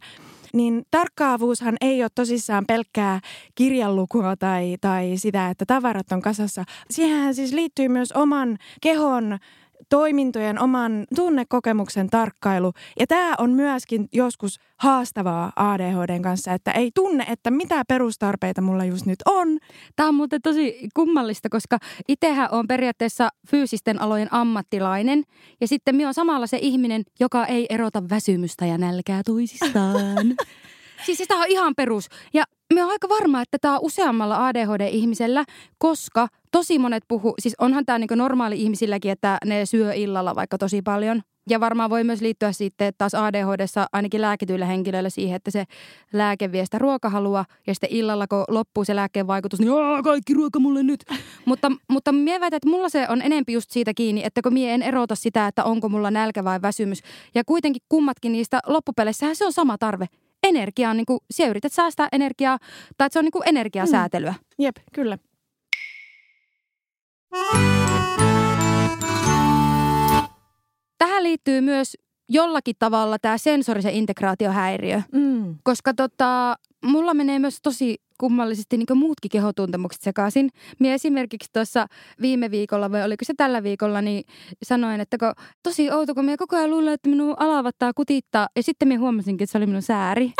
niin 0.52 0.82
tarkkaavuushan 0.90 1.76
ei 1.80 2.02
ole 2.02 2.10
tosissaan 2.14 2.66
pelkkää 2.66 3.20
kirjanlukua 3.54 4.36
tai, 4.36 4.76
tai 4.80 5.12
sitä, 5.16 5.50
että 5.50 5.64
tavarat 5.66 6.12
on 6.12 6.22
kasassa. 6.22 6.64
Siihen 6.90 7.34
siis 7.34 7.52
liittyy 7.52 7.88
myös 7.88 8.12
oman 8.12 8.58
kehon 8.80 9.38
toimintojen, 9.92 10.58
oman 10.58 11.06
tunnekokemuksen 11.14 12.10
tarkkailu. 12.10 12.72
Ja 13.00 13.06
tämä 13.06 13.34
on 13.38 13.50
myöskin 13.50 14.08
joskus 14.12 14.60
haastavaa 14.76 15.52
ADHDn 15.56 16.22
kanssa, 16.22 16.52
että 16.52 16.70
ei 16.70 16.90
tunne, 16.94 17.24
että 17.28 17.50
mitä 17.50 17.82
perustarpeita 17.88 18.60
mulla 18.60 18.84
just 18.84 19.06
nyt 19.06 19.18
on. 19.26 19.58
Tämä 19.96 20.08
on 20.08 20.14
muuten 20.14 20.42
tosi 20.42 20.88
kummallista, 20.94 21.48
koska 21.48 21.78
itsehän 22.08 22.48
on 22.52 22.68
periaatteessa 22.68 23.28
fyysisten 23.48 24.02
alojen 24.02 24.28
ammattilainen. 24.30 25.24
Ja 25.60 25.68
sitten 25.68 25.96
minä 25.96 26.08
on 26.08 26.14
samalla 26.14 26.46
se 26.46 26.58
ihminen, 26.62 27.02
joka 27.20 27.46
ei 27.46 27.66
erota 27.70 28.02
väsymystä 28.10 28.66
ja 28.66 28.78
nälkää 28.78 29.22
toisistaan. 29.24 30.34
siis 31.06 31.18
sitä 31.18 31.36
on 31.36 31.46
ihan 31.48 31.74
perus. 31.76 32.08
Ja 32.34 32.44
minä 32.74 32.84
olen 32.84 32.92
aika 32.92 33.08
varma, 33.08 33.42
että 33.42 33.58
tämä 33.60 33.74
on 33.74 33.80
useammalla 33.82 34.46
ADHD-ihmisellä, 34.46 35.44
koska 35.78 36.28
tosi 36.52 36.78
monet 36.78 37.04
puhuu, 37.08 37.34
siis 37.38 37.54
onhan 37.60 37.86
tämä 37.86 37.98
niinku 37.98 38.14
normaali 38.14 38.62
ihmisilläkin, 38.62 39.10
että 39.10 39.38
ne 39.44 39.66
syö 39.66 39.92
illalla 39.94 40.34
vaikka 40.34 40.58
tosi 40.58 40.82
paljon. 40.82 41.22
Ja 41.50 41.60
varmaan 41.60 41.90
voi 41.90 42.04
myös 42.04 42.20
liittyä 42.20 42.52
sitten 42.52 42.92
taas 42.98 43.14
ADHDssa 43.14 43.86
ainakin 43.92 44.20
lääkityillä 44.20 44.66
henkilöillä 44.66 45.10
siihen, 45.10 45.36
että 45.36 45.50
se 45.50 45.64
lääke 46.12 46.52
vie 46.52 46.64
sitä 46.64 46.78
ruokahalua 46.78 47.44
ja 47.66 47.74
sitten 47.74 47.90
illalla 47.92 48.26
kun 48.26 48.44
loppuu 48.48 48.84
se 48.84 48.96
lääkkeen 48.96 49.26
vaikutus, 49.26 49.60
niin 49.60 49.72
Aa, 49.72 50.02
kaikki 50.02 50.34
ruoka 50.34 50.58
mulle 50.58 50.82
nyt. 50.82 51.00
mutta, 51.44 51.72
mutta 51.88 52.12
mie 52.12 52.40
väitän, 52.40 52.56
että 52.56 52.68
mulla 52.68 52.88
se 52.88 53.06
on 53.08 53.22
enempi 53.22 53.52
just 53.52 53.70
siitä 53.70 53.94
kiinni, 53.94 54.22
että 54.24 54.42
kun 54.42 54.52
mie 54.52 54.74
en 54.74 54.82
erota 54.82 55.14
sitä, 55.14 55.46
että 55.46 55.64
onko 55.64 55.88
mulla 55.88 56.10
nälkä 56.10 56.44
vai 56.44 56.62
väsymys. 56.62 56.98
Ja 57.34 57.44
kuitenkin 57.44 57.82
kummatkin 57.88 58.32
niistä 58.32 58.60
loppupeleissähän 58.66 59.36
se 59.36 59.46
on 59.46 59.52
sama 59.52 59.78
tarve. 59.78 60.06
Energia 60.42 60.90
on 60.90 60.96
niin 60.96 61.06
kuin, 61.06 61.20
sä 61.30 61.46
yrität 61.46 61.72
säästää 61.72 62.08
energiaa, 62.12 62.58
tai 62.96 63.06
että 63.06 63.12
se 63.12 63.18
on 63.18 63.24
niin 63.24 63.32
kuin 63.32 63.48
energiasäätelyä. 63.48 64.34
Jep, 64.58 64.76
kyllä. 64.94 65.18
Tähän 70.98 71.22
liittyy 71.22 71.60
myös 71.60 71.96
jollakin 72.32 72.76
tavalla 72.78 73.18
tämä 73.18 73.38
sensorisen 73.38 73.94
integraatiohäiriö. 73.94 75.02
Mm. 75.12 75.54
Koska 75.62 75.94
tota, 75.94 76.56
mulla 76.84 77.14
menee 77.14 77.38
myös 77.38 77.58
tosi 77.62 77.96
kummallisesti 78.18 78.76
niin 78.76 78.98
muutkin 78.98 79.30
kehotuntemukset 79.30 80.02
sekaisin. 80.02 80.50
Mie 80.78 80.94
esimerkiksi 80.94 81.50
tuossa 81.52 81.86
viime 82.20 82.50
viikolla, 82.50 82.92
vai 82.92 83.04
oliko 83.04 83.24
se 83.24 83.34
tällä 83.36 83.62
viikolla, 83.62 84.02
niin 84.02 84.24
sanoin, 84.62 85.00
että 85.00 85.18
kun, 85.18 85.32
tosi 85.62 85.90
outo, 85.90 86.14
kun 86.14 86.24
minä 86.24 86.36
koko 86.36 86.56
ajan 86.56 86.70
luulen, 86.70 86.92
että 86.92 87.08
minun 87.08 87.34
alavattaa 87.38 87.92
kutittaa. 87.92 88.48
Ja 88.56 88.62
sitten 88.62 88.88
minä 88.88 89.00
huomasinkin, 89.00 89.44
että 89.44 89.52
se 89.52 89.58
oli 89.58 89.66
minun 89.66 89.82
sääri. 89.82 90.24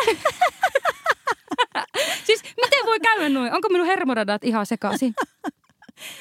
siis 2.27 2.43
miten 2.43 2.87
voi 2.87 3.01
käydä 3.01 3.29
noin? 3.29 3.53
Onko 3.53 3.69
minun 3.69 3.87
hermoradat 3.87 4.45
ihan 4.45 4.67
sekaisin? 4.67 5.15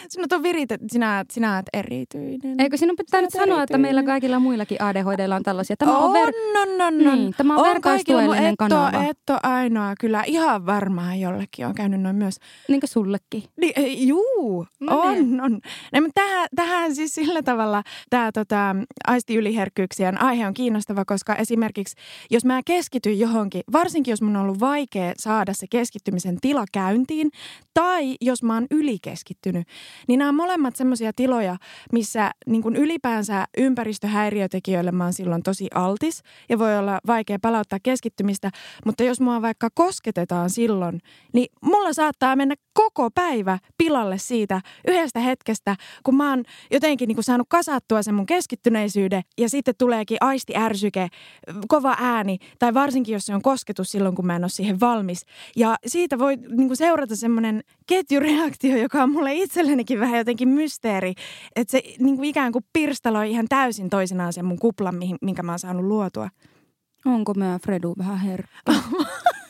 sinut 0.09 0.31
on 0.31 0.43
virite, 0.43 0.77
sinä, 0.91 1.25
sinä 1.31 1.55
olet 1.55 1.65
erityinen. 1.73 2.55
Eikö 2.59 2.77
sinun 2.77 2.95
pitää 2.95 3.21
nyt 3.21 3.29
sanoa, 3.31 3.63
että 3.63 3.77
meillä 3.77 4.03
kaikilla 4.03 4.39
muillakin 4.39 4.81
ADHDilla 4.81 5.35
on 5.35 5.43
tällaisia? 5.43 5.77
Tämä 5.77 5.97
on, 5.97 6.03
on, 6.03 6.13
ver... 6.13 6.33
on, 6.61 6.81
on, 6.81 7.07
on. 7.07 7.17
Niin, 7.19 7.33
tämä 7.37 7.53
on, 7.53 7.59
on 7.59 7.65
vertaistuellinen 7.65 8.57
kanava. 8.57 9.03
Et 9.03 9.29
ole 9.29 9.39
ainoa, 9.43 9.93
kyllä 9.99 10.23
ihan 10.27 10.65
varmaan 10.65 11.19
jollekin 11.19 11.65
on 11.65 11.75
käynyt 11.75 12.01
noin 12.01 12.15
myös. 12.15 12.35
Niin 12.67 12.79
kuin 12.79 12.89
sullekin? 12.89 13.43
Niin, 13.57 14.07
juu, 14.07 14.67
no 14.79 14.99
on, 14.99 15.13
niin. 15.13 15.41
on. 15.41 15.59
No, 15.93 16.09
tähän, 16.15 16.47
tähän 16.55 16.95
siis 16.95 17.15
sillä 17.15 17.43
tavalla 17.43 17.83
tämä 18.09 18.31
tota, 18.31 18.75
aistiyliherkkyyksien 19.07 20.21
aihe 20.21 20.47
on 20.47 20.53
kiinnostava, 20.53 21.05
koska 21.05 21.35
esimerkiksi 21.35 21.95
jos 22.31 22.45
mä 22.45 22.61
keskityn 22.65 23.19
johonkin, 23.19 23.61
varsinkin 23.71 24.11
jos 24.11 24.21
mun 24.21 24.35
on 24.35 24.41
ollut 24.41 24.59
vaikea 24.59 25.13
saada 25.17 25.53
se 25.53 25.67
keskittymisen 25.69 26.37
tila 26.41 26.65
käyntiin, 26.71 27.31
tai 27.73 28.15
jos 28.21 28.43
mä 28.43 28.53
oon 28.53 28.67
ylikeskittynyt, 28.71 29.67
niin 30.07 30.17
nämä 30.17 30.29
on 30.29 30.35
molemmat 30.35 30.75
semmoisia 30.75 31.11
tiloja, 31.15 31.57
missä 31.91 32.31
niin 32.47 32.61
kuin 32.61 32.75
ylipäänsä 32.75 33.45
ympäristöhäiriötekijöille 33.57 34.91
mä 34.91 35.03
oon 35.03 35.13
silloin 35.13 35.43
tosi 35.43 35.67
altis 35.75 36.23
ja 36.49 36.59
voi 36.59 36.77
olla 36.77 36.99
vaikea 37.07 37.37
palauttaa 37.41 37.79
keskittymistä, 37.83 38.51
mutta 38.85 39.03
jos 39.03 39.21
mua 39.21 39.41
vaikka 39.41 39.69
kosketetaan 39.73 40.49
silloin, 40.49 40.99
niin 41.33 41.47
mulla 41.61 41.93
saattaa 41.93 42.35
mennä 42.35 42.55
koko 42.73 43.09
päivä 43.11 43.59
pilalle 43.77 44.17
siitä 44.17 44.61
yhdestä 44.87 45.19
hetkestä, 45.19 45.75
kun 46.03 46.15
mä 46.15 46.29
oon 46.29 46.43
jotenkin 46.71 47.07
niin 47.07 47.15
kuin 47.15 47.23
saanut 47.23 47.47
kasattua 47.49 48.03
sen 48.03 48.15
mun 48.15 48.25
keskittyneisyyden 48.25 49.21
ja 49.37 49.49
sitten 49.49 49.75
tuleekin 49.77 50.17
aistiärsyke, 50.21 51.07
kova 51.67 51.95
ääni 51.99 52.37
tai 52.59 52.73
varsinkin 52.73 53.13
jos 53.13 53.25
se 53.25 53.35
on 53.35 53.41
kosketus 53.41 53.91
silloin, 53.91 54.15
kun 54.15 54.25
mä 54.25 54.35
en 54.35 54.43
ole 54.43 54.49
siihen 54.49 54.79
valmis. 54.79 55.25
Ja 55.55 55.75
siitä 55.87 56.19
voi 56.19 56.37
niin 56.37 56.67
kuin 56.67 56.77
seurata 56.77 57.15
semmoinen 57.15 57.63
ketjureaktio, 57.91 58.77
joka 58.77 59.03
on 59.03 59.11
mulle 59.11 59.33
itsellenikin 59.33 59.99
vähän 59.99 60.17
jotenkin 60.17 60.47
mysteeri, 60.47 61.13
että 61.55 61.71
se 61.71 61.83
niin 61.99 62.15
kuin 62.15 62.29
ikään 62.29 62.51
kuin 62.51 62.65
pirstaloi 62.73 63.31
ihan 63.31 63.45
täysin 63.49 63.89
toisenaan 63.89 64.33
sen 64.33 64.45
mun 64.45 64.59
kuplan, 64.59 64.95
minkä 65.21 65.43
mä 65.43 65.51
oon 65.51 65.59
saanut 65.59 65.85
luotua. 65.85 66.29
Onko 67.05 67.33
mä 67.33 67.59
Fredu 67.63 67.93
vähän 67.97 68.17
herkkä? 68.17 68.51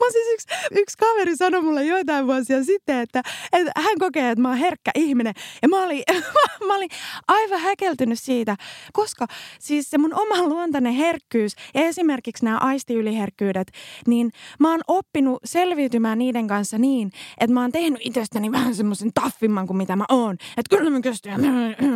Mä 0.00 0.10
siis 0.12 0.26
yksi, 0.34 0.46
yksi 0.80 0.98
kaveri 0.98 1.36
sanoi 1.36 1.62
mulle 1.62 1.84
joitain 1.84 2.26
vuosia 2.26 2.64
sitten, 2.64 3.00
että, 3.00 3.22
että 3.52 3.72
hän 3.76 3.98
kokee, 3.98 4.30
että 4.30 4.42
mä 4.42 4.48
oon 4.48 4.58
herkkä 4.58 4.90
ihminen. 4.94 5.34
Ja 5.62 5.68
mä 5.68 5.84
olin, 5.84 6.02
mä 6.66 6.76
olin 6.76 6.88
aivan 7.28 7.60
häkeltynyt 7.60 8.20
siitä, 8.20 8.56
koska 8.92 9.26
siis 9.58 9.90
se 9.90 9.98
mun 9.98 10.14
oma 10.14 10.42
luontainen 10.42 10.92
herkkyys 10.92 11.52
ja 11.74 11.80
esimerkiksi 11.80 12.44
nämä 12.44 12.58
aistiyliherkkyydet, 12.58 13.68
niin 14.06 14.30
mä 14.58 14.70
oon 14.70 14.80
oppinut 14.88 15.38
selviytymään 15.44 16.18
niiden 16.18 16.48
kanssa 16.48 16.78
niin, 16.78 17.10
että 17.40 17.54
mä 17.54 17.60
oon 17.60 17.72
tehnyt 17.72 18.00
itsestäni 18.04 18.52
vähän 18.52 18.74
semmoisen 18.74 19.10
taffimman 19.14 19.66
kuin 19.66 19.76
mitä 19.76 19.96
mä 19.96 20.04
oon. 20.08 20.34
Että 20.56 20.76
kyllä 20.76 20.90
mä 20.90 21.00
kestän. 21.00 21.40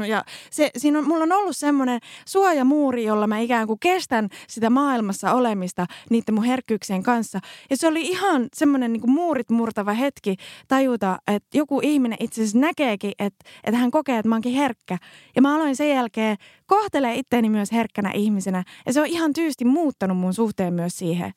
Ja 0.09 0.25
se, 0.51 0.71
siinä 0.77 0.99
on, 0.99 1.09
mulla 1.09 1.25
on 1.25 1.33
ollut 1.33 1.57
semmoinen 1.57 2.01
suojamuuri, 2.27 3.05
jolla 3.05 3.27
mä 3.27 3.39
ikään 3.39 3.67
kuin 3.67 3.81
kestän 3.81 4.29
sitä 4.49 4.71
maailmassa 4.71 5.33
olemista 5.33 5.87
niiden 6.11 6.35
mun 6.35 6.45
herkkyyksien 6.45 7.03
kanssa. 7.03 7.41
Ja 7.71 7.77
se 7.77 7.89
oli 7.91 8.03
ihan 8.03 8.49
semmoinen 8.57 8.93
niin 8.93 9.11
muurit 9.11 9.51
murtava 9.51 9.93
hetki 9.93 10.37
tajuta, 10.69 11.19
että 11.27 11.59
joku 11.59 11.81
ihminen 11.83 12.19
itse 12.21 12.41
asiassa 12.43 12.59
näkeekin, 12.59 13.13
että, 13.19 13.45
että 13.65 13.79
hän 13.79 13.91
kokee, 13.91 14.19
että 14.19 14.29
mä 14.29 14.35
oonkin 14.35 14.55
herkkä. 14.55 14.99
Ja 15.37 15.43
mä 15.43 15.55
aloin 15.55 15.77
sen 15.77 15.91
jälkeen 15.91 16.37
kohtelee 16.67 17.15
itteeni 17.15 17.49
myös 17.49 17.73
herkkänä 17.73 18.11
ihmisenä. 18.15 18.65
Ja 18.87 18.93
se 18.93 19.01
on 19.01 19.07
ihan 19.07 19.33
tyysti 19.33 19.65
muuttanut 19.65 20.17
mun 20.17 20.35
suhteen 20.35 20.75
myös 20.75 20.99
siihen. 20.99 21.33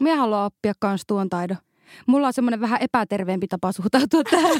Mä 0.00 0.16
haluan 0.16 0.46
oppia 0.46 0.72
kans 0.78 1.02
tuon 1.06 1.28
taidon. 1.28 1.56
Mulla 2.06 2.26
on 2.26 2.32
semmoinen 2.32 2.60
vähän 2.60 2.82
epäterveempi 2.82 3.48
tapa 3.48 3.72
suhtautua 3.72 4.22
tähän 4.30 4.58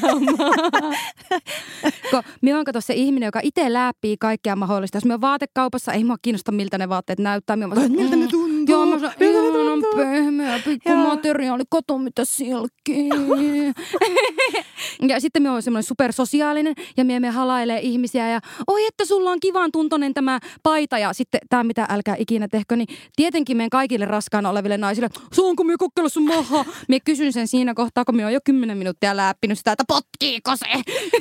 Kun 2.09 2.23
minä 2.41 2.55
olen 2.55 2.81
se 2.81 2.93
ihminen, 2.93 3.27
joka 3.27 3.39
itse 3.43 3.73
läppii 3.73 4.17
kaikkea 4.19 4.55
mahdollista. 4.55 4.97
Jos 4.97 5.05
on 5.11 5.21
vaatekaupassa, 5.21 5.93
ei 5.93 6.03
mua 6.03 6.15
kiinnosta 6.21 6.51
miltä 6.51 6.77
ne 6.77 6.89
vaatteet 6.89 7.19
näyttää. 7.19 7.55
Minä 7.55 7.69
vaan, 7.69 7.91
miltä 7.91 8.15
ne? 8.15 8.26
Joo, 8.67 8.85
mä 8.85 8.99
sanon, 8.99 9.67
on 9.67 9.83
pehmeä, 9.95 10.59
pikku 10.65 10.95
materiaali, 10.95 11.63
koto 11.69 11.97
mitä 11.97 12.25
silkkiä. 12.25 13.13
ja 15.07 15.21
sitten 15.21 15.43
me 15.43 15.49
on 15.49 15.61
semmoinen 15.61 15.83
supersosiaalinen 15.83 16.73
ja 16.97 17.05
me, 17.05 17.19
me 17.19 17.29
halailee 17.29 17.79
ihmisiä 17.79 18.29
ja 18.29 18.39
oi, 18.67 18.85
että 18.87 19.05
sulla 19.05 19.31
on 19.31 19.39
kivan 19.39 19.71
tuntoinen 19.71 20.13
tämä 20.13 20.39
paita 20.63 20.97
ja 20.97 21.13
sitten 21.13 21.41
tämä 21.49 21.63
mitä 21.63 21.85
älkää 21.89 22.15
ikinä 22.19 22.47
tehkö, 22.47 22.75
niin 22.75 22.87
tietenkin 23.15 23.57
meidän 23.57 23.69
kaikille 23.69 24.05
raskaana 24.05 24.49
oleville 24.49 24.77
naisille, 24.77 25.09
saanko 25.33 25.63
me 25.63 25.73
kokeilla 25.77 26.09
sun 26.09 26.27
maha? 26.27 26.65
Me 26.87 26.99
kysyn 26.99 27.33
sen 27.33 27.47
siinä 27.47 27.73
kohtaa, 27.73 28.05
kun 28.05 28.15
me 28.15 28.25
on 28.25 28.33
jo 28.33 28.39
kymmenen 28.45 28.77
minuuttia 28.77 29.17
läppinyt 29.17 29.57
sitä, 29.57 29.71
että 29.71 29.83
potkiiko 29.87 30.51
se? 30.55 30.67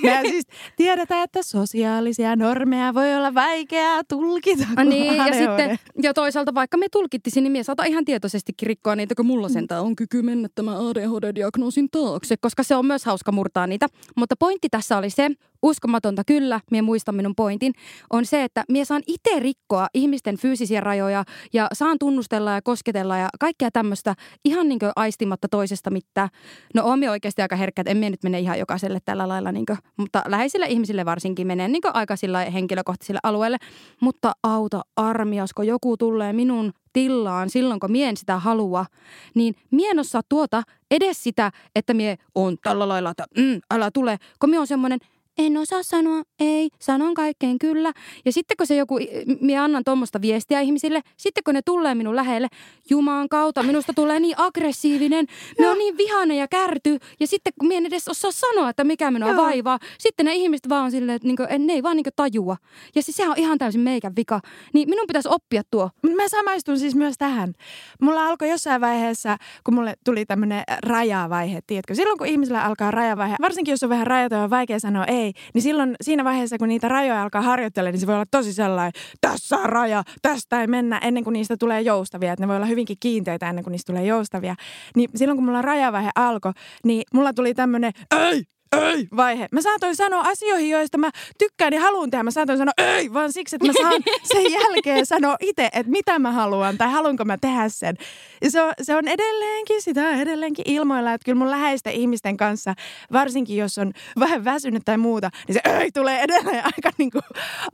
Me 0.02 0.20
siis 0.22 0.44
tiedetään, 0.76 1.24
että 1.24 1.42
sosiaalisia 1.42 2.37
normeja 2.37 2.94
voi 2.94 3.14
olla 3.14 3.35
vaikeaa 3.35 4.05
tulkita. 4.09 4.64
Ah, 4.76 4.85
niin, 4.85 5.16
ja 5.16 5.35
sitten, 5.35 5.79
ja 6.02 6.14
toisaalta 6.14 6.55
vaikka 6.55 6.76
me 6.76 6.87
tulkittisin, 6.92 7.42
niin 7.42 7.52
me 7.52 7.62
saata 7.62 7.85
ihan 7.85 8.05
tietoisesti 8.05 8.52
rikkoa 8.62 8.96
niitä, 8.96 9.14
kun 9.14 9.26
mulla 9.26 9.48
sentään 9.48 9.83
on 9.83 9.96
kyky 9.96 10.22
mennä 10.22 10.48
tämä 10.55 10.79
ADHD-diagnoosin 10.79 11.88
taakse, 11.92 12.37
koska 12.37 12.62
se 12.62 12.76
on 12.76 12.87
myös 12.87 13.05
hauska 13.05 13.33
murtaa 13.33 13.55
niitä. 13.66 13.86
Mutta 14.16 14.36
pointti 14.36 14.68
tässä 14.68 14.98
oli 14.98 15.10
se, 15.10 15.30
uskomatonta 15.66 16.22
kyllä, 16.26 16.61
minä 16.70 16.83
muistan 16.83 17.14
minun 17.14 17.35
pointin, 17.35 17.72
on 18.11 18.26
se, 18.26 18.44
että 18.44 18.64
minä 18.68 18.85
saan 18.85 19.02
itse 19.07 19.40
rikkoa 19.40 19.87
ihmisten 19.94 20.37
fyysisiä 20.37 20.81
rajoja 20.81 21.24
ja 21.52 21.68
saan 21.72 21.98
tunnustella 21.98 22.52
ja 22.52 22.62
kosketella 22.62 23.16
ja 23.16 23.29
kaikkea 23.40 23.70
tämmöistä 23.70 24.14
ihan 24.44 24.68
niin 24.68 24.79
aistimatta 24.96 25.48
toisesta 25.48 25.90
mitään. 25.90 26.29
No 26.74 26.85
on 26.85 26.98
minä 26.98 27.11
oikeasti 27.11 27.42
aika 27.42 27.57
herkkä, 27.57 27.83
että 27.83 27.90
en 27.90 27.96
minä 27.96 28.11
nyt 28.11 28.22
mene 28.22 28.40
ihan 28.40 28.59
jokaiselle 28.59 28.98
tällä 29.05 29.29
lailla, 29.29 29.52
niin 29.52 29.66
kuin, 29.66 29.79
mutta 29.96 30.22
läheisille 30.26 30.66
ihmisille 30.66 31.05
varsinkin 31.05 31.46
menen 31.46 31.72
niin 31.72 31.83
aika 31.92 32.16
sillä 32.16 32.44
henkilökohtaisille 32.44 33.20
alueelle. 33.22 33.59
Mutta 34.00 34.33
auta 34.42 34.83
armias, 34.96 35.52
kun 35.52 35.66
joku 35.66 35.96
tulee 35.96 36.33
minun 36.33 36.72
tillaan 36.92 37.50
silloin, 37.50 37.81
kun 37.81 37.92
mien 37.92 38.16
sitä 38.16 38.38
halua, 38.38 38.87
niin 39.35 39.55
mien 39.70 39.98
osaa 39.98 40.22
tuota 40.29 40.62
edes 40.90 41.22
sitä, 41.22 41.50
että 41.74 41.94
mie 41.94 42.16
on 42.35 42.57
tällä 42.62 42.88
lailla, 42.88 43.11
että 43.11 43.24
mm, 43.37 43.61
älä 43.70 43.90
tule, 43.90 44.18
kun 44.40 44.50
mie 44.50 44.59
on 44.59 44.66
semmoinen– 44.66 44.98
en 45.38 45.57
osaa 45.57 45.83
sanoa 45.83 46.22
ei, 46.40 46.68
sanon 46.81 47.14
kaikkeen 47.14 47.59
kyllä. 47.59 47.92
Ja 48.25 48.33
sitten 48.33 48.57
kun 48.57 48.66
se 48.66 48.77
joku, 48.77 48.99
minä 49.40 49.64
annan 49.64 49.85
tuommoista 49.85 50.20
viestiä 50.20 50.61
ihmisille, 50.61 51.01
sitten 51.16 51.44
kun 51.44 51.55
ne 51.55 51.61
tulee 51.62 51.94
minun 51.94 52.16
lähelle, 52.16 52.49
Jumaan 52.90 53.29
kautta, 53.29 53.62
minusta 53.62 53.92
tulee 53.94 54.20
niin 54.20 54.35
aggressiivinen, 54.38 55.27
me 55.59 55.68
on 55.68 55.79
niin 55.79 55.96
vihane 55.96 56.37
ja 56.37 56.49
kärty. 56.49 56.99
Ja 57.20 57.27
sitten 57.27 57.53
kun 57.61 57.68
minä 57.68 57.79
en 57.79 57.87
edes 57.87 58.09
osaa 58.09 58.33
sanoa, 58.33 58.70
että 58.70 58.85
mikä 58.85 59.11
minua 59.11 59.29
Joo. 59.29 59.42
vaivaa, 59.42 59.79
sitten 59.99 60.27
ne 60.27 60.35
ihmiset 60.35 60.68
vaan 60.68 60.90
silleen, 60.90 61.16
että 61.16 61.29
niinku, 61.29 61.42
ne 61.59 61.72
ei 61.72 61.83
vaan 61.83 61.96
niinku 61.96 62.11
tajua. 62.16 62.57
Ja 62.94 63.03
siis 63.03 63.16
se 63.16 63.29
on 63.29 63.35
ihan 63.37 63.59
täysin 63.59 63.81
meikän 63.81 64.12
vika. 64.16 64.40
Niin 64.72 64.90
minun 64.90 65.07
pitäisi 65.07 65.29
oppia 65.29 65.62
tuo. 65.70 65.90
Mä 66.16 66.29
samaistun 66.29 66.79
siis 66.79 66.94
myös 66.94 67.14
tähän. 67.18 67.53
Mulla 68.01 68.27
alkoi 68.27 68.51
jossain 68.51 68.81
vaiheessa, 68.81 69.37
kun 69.64 69.75
mulle 69.75 69.94
tuli 70.05 70.27
tämmöinen 70.27 70.62
rajavaihe, 70.83 71.61
tiedätkö? 71.66 71.94
Silloin 71.94 72.18
kun 72.18 72.27
ihmisellä 72.27 72.64
alkaa 72.64 72.90
rajavaihe, 72.90 73.37
varsinkin 73.40 73.72
jos 73.72 73.83
on 73.83 73.88
vähän 73.88 74.07
rajaton 74.07 74.40
ja 74.40 74.51
vaikea 74.51 74.81
sanoa 74.81 75.05
ei, 75.05 75.25
ei, 75.26 75.32
niin 75.54 75.62
silloin 75.62 75.96
siinä 76.00 76.24
vaiheessa, 76.24 76.58
kun 76.58 76.68
niitä 76.68 76.88
rajoja 76.88 77.22
alkaa 77.22 77.42
harjoittelemaan, 77.42 77.92
niin 77.92 78.00
se 78.00 78.06
voi 78.06 78.14
olla 78.14 78.24
tosi 78.30 78.52
sellainen, 78.52 78.92
tässä 79.20 79.56
on 79.56 79.68
raja, 79.68 80.02
tästä 80.22 80.60
ei 80.60 80.66
mennä 80.66 80.98
ennen 80.98 81.24
kuin 81.24 81.32
niistä 81.32 81.56
tulee 81.56 81.80
joustavia. 81.80 82.32
Että 82.32 82.42
ne 82.42 82.48
voi 82.48 82.56
olla 82.56 82.66
hyvinkin 82.66 82.96
kiinteitä 83.00 83.48
ennen 83.48 83.64
kuin 83.64 83.72
niistä 83.72 83.92
tulee 83.92 84.04
joustavia. 84.04 84.54
Niin 84.96 85.10
silloin, 85.14 85.36
kun 85.36 85.44
mulla 85.44 85.62
rajavaihe 85.62 86.10
alkoi, 86.14 86.52
niin 86.84 87.02
mulla 87.14 87.32
tuli 87.32 87.54
tämmöinen, 87.54 87.92
ei, 88.18 88.42
ei 88.72 89.09
vaihe. 89.16 89.48
Mä 89.52 89.61
saatoin 89.61 89.96
sanoa 89.96 90.20
asioihin, 90.20 90.70
joista 90.70 90.98
mä 90.98 91.11
tykkään 91.38 91.72
ja 91.72 91.81
haluan 91.81 92.11
tehdä. 92.11 92.22
Mä 92.22 92.31
saatoin 92.31 92.59
sanoa 92.59 92.72
ei, 92.79 93.12
vaan 93.12 93.33
siksi, 93.33 93.57
että 93.57 93.66
mä 93.66 93.72
saan 93.72 94.02
sen 94.33 94.52
jälkeen 94.52 95.07
sanoa 95.07 95.37
itse, 95.40 95.64
että 95.64 95.92
mitä 95.92 96.18
mä 96.18 96.33
haluan 96.33 96.79
tai 96.79 96.90
haluanko 96.90 97.24
mä 97.24 97.38
tehdä 97.38 97.68
sen. 97.68 97.96
Ja 98.42 98.50
se 98.50 98.62
on, 98.62 98.72
se 98.83 98.96
on 98.96 99.09
edelleenkin 99.09 99.83
sitä 99.83 100.11
edelleenkin 100.11 100.64
ilmoilla, 100.68 101.12
että 101.12 101.24
kyllä 101.24 101.38
mun 101.38 101.50
läheisten 101.50 101.92
ihmisten 101.92 102.37
kanssa, 102.37 102.74
varsinkin 103.12 103.57
jos 103.57 103.79
on 103.79 103.92
vähän 104.18 104.44
väsynyt 104.44 104.83
tai 104.85 104.98
muuta, 104.98 105.31
niin 105.48 105.55
se 105.55 105.61
ei 105.81 105.92
tulee 105.92 106.20
edelleen 106.22 106.64
aika 106.76 106.90
niin 106.98 107.11
kuin, 107.11 107.22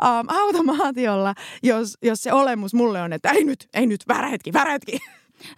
um, 0.02 0.28
automaatiolla, 0.28 1.34
jos, 1.62 1.98
jos 2.02 2.22
se 2.22 2.32
olemus 2.32 2.74
mulle 2.74 3.02
on, 3.02 3.12
että 3.12 3.30
ei 3.30 3.44
nyt, 3.44 3.68
ei 3.74 3.86
nyt, 3.86 4.00
väärä 4.08 4.28
hetki, 4.28 4.52
väärä 4.52 4.72
hetki. 4.72 4.98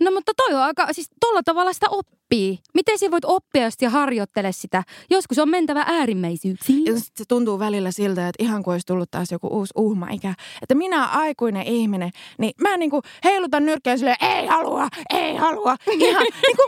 No 0.01 0.11
mutta 0.11 0.33
toi 0.37 0.55
on 0.55 0.62
aika, 0.62 0.92
siis 0.92 1.11
tolla 1.20 1.42
tavalla 1.42 1.73
sitä 1.73 1.87
oppii. 1.90 2.59
Miten 2.75 2.99
sä 2.99 3.11
voit 3.11 3.25
oppia, 3.25 3.64
jos 3.64 3.92
harjoittele 3.92 4.53
sitä? 4.53 4.83
Joskus 5.11 5.38
on 5.38 5.49
mentävä 5.49 5.85
äärimmäisyyksiin. 5.87 6.85
Ja 6.85 6.92
se 6.99 7.25
tuntuu 7.29 7.59
välillä 7.59 7.90
siltä, 7.90 8.29
että 8.29 8.44
ihan 8.44 8.62
kuin 8.62 8.73
olisi 8.73 8.87
tullut 8.87 9.11
taas 9.11 9.33
joku 9.33 9.47
uusi 9.47 9.73
uhma-ikä. 9.77 10.35
Että 10.62 10.75
minä 10.75 11.07
aikuinen 11.07 11.66
ihminen, 11.66 12.11
niin 12.38 12.53
mä 12.61 12.77
niinku 12.77 13.03
heilutan 13.25 13.66
nyrkkeä 13.66 13.97
silleen, 13.97 14.16
ei 14.20 14.47
halua, 14.47 14.88
ei 15.11 15.37
halua. 15.37 15.77
Ihan, 15.90 16.27
niinku, 16.47 16.62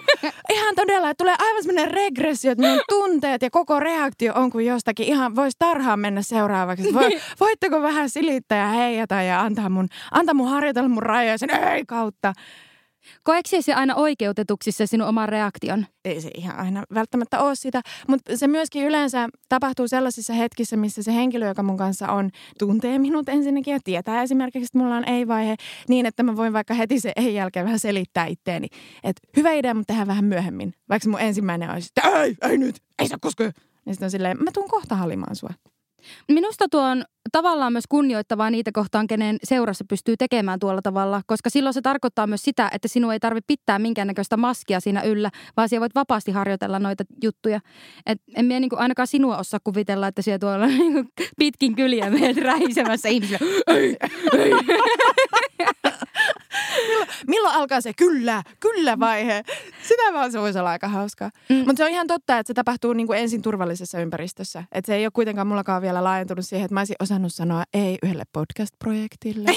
ihan 0.53 0.75
todella, 0.75 1.11
että 1.11 1.25
tulee 1.25 1.37
aivan 1.39 1.63
semmoinen 1.63 1.95
regressio, 1.95 2.53
että 2.53 2.63
minun 2.63 2.83
tunteet 2.89 3.43
ja 3.43 3.51
koko 3.51 3.81
reaktio 3.81 4.33
on 4.35 4.51
kuin 4.51 4.67
jostakin 4.67 5.07
ihan 5.07 5.37
voisi 5.37 5.57
tarhaan 5.59 6.01
mennä 6.01 6.23
seuraavaksi. 6.23 6.95
Voi, 6.95 7.11
voitteko 7.41 7.83
vähän 7.83 8.11
silittää 8.11 8.59
ja 8.59 8.67
heijata 8.67 9.23
ja 9.23 9.41
antaa 9.41 9.69
mun, 9.69 9.89
antaa 10.11 10.35
mun 10.35 10.49
harjoitella 10.49 10.89
mun 10.89 11.03
rajoja 11.03 11.39
sen 11.39 11.51
ei 11.51 11.85
kautta. 11.87 12.33
Koeksi 13.23 13.63
se 13.63 13.75
aina 13.75 13.95
oikeutetuksi 13.95 14.73
se 14.73 14.87
sinun 14.87 15.09
oma 15.09 15.27
reaktion? 15.27 15.87
Ei 16.05 16.21
se 16.21 16.31
ihan 16.37 16.57
aina 16.57 16.83
välttämättä 16.95 17.41
ole 17.41 17.55
sitä, 17.55 17.81
mutta 18.09 18.37
se 18.37 18.47
myöskin 18.47 18.85
yleensä 18.87 19.29
tapahtuu 19.49 19.89
sellaisissa 19.89 20.33
hetkissä, 20.33 20.77
missä 20.77 21.03
se 21.03 21.15
henkilö, 21.15 21.49
joka 21.49 21.63
mun 21.63 21.77
kanssa 21.77 22.09
on, 22.09 22.31
tuntee 22.59 22.99
minut 22.99 23.29
ensinnäkin 23.29 23.73
ja 23.73 23.81
tietää 23.85 24.23
esimerkiksi, 24.23 24.65
että 24.65 24.79
mulla 24.79 24.97
on 24.97 25.09
ei-vaihe, 25.09 25.57
niin 25.89 26.07
että 26.07 26.23
mä 26.23 26.37
voin 26.37 26.53
vaikka 26.53 26.75
heti 26.75 27.01
se 27.01 27.13
ei 27.17 27.35
jälkeen 27.35 27.65
vähän 27.65 27.79
selittää 27.79 28.27
itteeni, 28.27 28.67
että 29.05 29.23
hyvä 29.37 29.53
idea, 29.53 29.75
mutta 29.75 29.93
tehdään 29.93 30.09
vähän 30.09 30.25
myöhemmin. 30.25 30.73
Vaikka 30.89 31.09
mun 31.09 31.21
ensimmäinen 31.21 31.71
olisi, 31.71 31.91
että 31.97 32.21
ei, 32.23 32.37
ei 32.43 32.59
nyt, 32.59 32.77
ei 32.99 33.09
saa 33.09 33.19
koskea. 33.21 33.51
Niin 33.85 33.95
sitten 33.95 34.07
on 34.07 34.11
silleen, 34.11 34.45
mä 34.45 34.51
tuun 34.53 34.69
kohta 34.69 34.97
hallimaan 34.97 35.37
sua. 35.37 35.51
Minusta 36.29 36.65
tuo 36.71 36.83
on 36.83 37.05
tavallaan 37.33 37.73
myös 37.73 37.85
kunnioittavaa 37.89 38.51
niitä 38.51 38.71
kohtaan, 38.73 39.07
kenen 39.07 39.37
seurassa 39.45 39.85
pystyy 39.89 40.17
tekemään 40.17 40.59
tuolla 40.59 40.83
tavalla, 40.83 41.23
koska 41.27 41.51
silloin 41.51 41.75
se 41.75 41.83
tarkoittaa 41.83 42.27
myös 42.27 42.43
sitä, 42.43 42.69
että 42.73 42.89
sinun 42.89 43.13
ei 43.13 43.21
tarvitse 43.21 43.47
pitää 43.47 43.79
minkäännäköistä 43.79 44.37
maskia 44.37 44.81
siinä 44.81 45.03
yllä, 45.03 45.31
vaan 45.57 45.69
siellä 45.69 45.81
voit 45.81 45.95
vapaasti 45.95 46.31
harjoitella 46.31 46.79
noita 46.79 47.05
juttuja. 47.23 47.61
Et 48.07 48.19
en 48.37 48.45
minä 48.45 48.61
niin 48.61 48.71
ainakaan 48.79 49.07
sinua 49.07 49.39
osaa 49.39 49.61
kuvitella, 49.65 50.07
että 50.09 50.23
siellä 50.23 50.39
tuolla 50.39 50.67
niin 50.67 51.09
pitkin 51.39 51.77
kyliä 51.77 52.11
meidät 52.11 52.45
rähisemässä 52.45 53.09
ihmisillä. 53.09 53.39
Ei, 53.67 53.97
ei. 54.39 54.51
milloin, 56.89 57.09
milloin 57.27 57.55
alkaa 57.55 57.81
se 57.81 57.93
kyllä, 57.97 58.43
kyllä 58.61 58.99
vaihe? 58.99 59.43
Sitä 59.83 60.13
vaan 60.13 60.33
se 60.33 60.41
voisi 60.41 60.59
olla 60.59 60.71
aika 60.71 60.89
hauskaa. 60.89 61.31
Mm. 61.49 61.57
Mutta 61.57 61.77
se 61.77 61.85
on 61.85 61.91
ihan 61.91 62.07
totta, 62.07 62.39
että 62.39 62.51
se 62.51 62.55
tapahtuu 62.55 62.93
niin 62.93 63.07
kuin 63.07 63.19
ensin 63.19 63.43
turvallisessa 63.43 64.01
ympäristössä. 64.01 64.65
Että 64.73 64.87
se 64.87 64.95
ei 64.95 65.07
ole 65.07 65.11
kuitenkaan 65.15 65.47
mullakaan 65.47 65.83
vielä 65.83 66.05
laajentunut 66.05 66.47
siihen, 66.47 66.65
että 66.65 66.75
mä 66.75 66.81
olisin 66.81 66.97
osannut 67.01 67.35
sanoa 67.35 67.65
ei 67.75 67.99
yhdelle 68.03 68.25
podcast-projektille. 68.33 69.51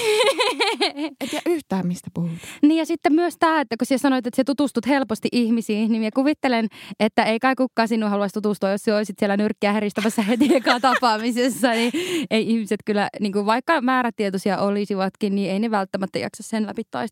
Et 1.20 1.32
ja 1.32 1.40
yhtään 1.46 1.86
mistä 1.86 2.10
puhutaan. 2.14 2.38
Niin 2.62 2.78
ja 2.78 2.86
sitten 2.86 3.12
myös 3.12 3.36
tämä, 3.38 3.60
että 3.60 3.76
kun 3.76 3.86
sinä 3.86 3.98
sanoit, 3.98 4.26
että 4.26 4.36
sä 4.36 4.44
tutustut 4.44 4.86
helposti 4.86 5.28
ihmisiin, 5.32 5.92
niin 5.92 6.00
minä 6.00 6.10
kuvittelen, 6.14 6.68
että 7.00 7.22
ei 7.24 7.38
kai 7.38 7.54
kukaan 7.56 7.88
sinun 7.88 8.10
haluaisi 8.10 8.32
tutustua, 8.32 8.70
jos 8.70 8.82
sinä 8.82 8.96
olisit 8.96 9.18
siellä 9.18 9.36
nyrkkiä 9.36 9.72
heristämässä 9.72 10.22
heti 10.22 10.54
ekaa 10.56 10.80
tapaamisessa. 10.80 11.70
Niin 11.70 11.92
ei 12.30 12.50
ihmiset 12.50 12.80
kyllä, 12.86 13.08
niin 13.20 13.32
kuin 13.32 13.46
vaikka 13.46 13.80
määrätietoisia 13.80 14.58
olisivatkin, 14.58 15.34
niin 15.34 15.50
ei 15.50 15.58
ne 15.58 15.70
välttämättä 15.70 16.18
jaksa 16.18 16.42
sen 16.42 16.66
läpi 16.66 16.82
taistella. 16.90 17.09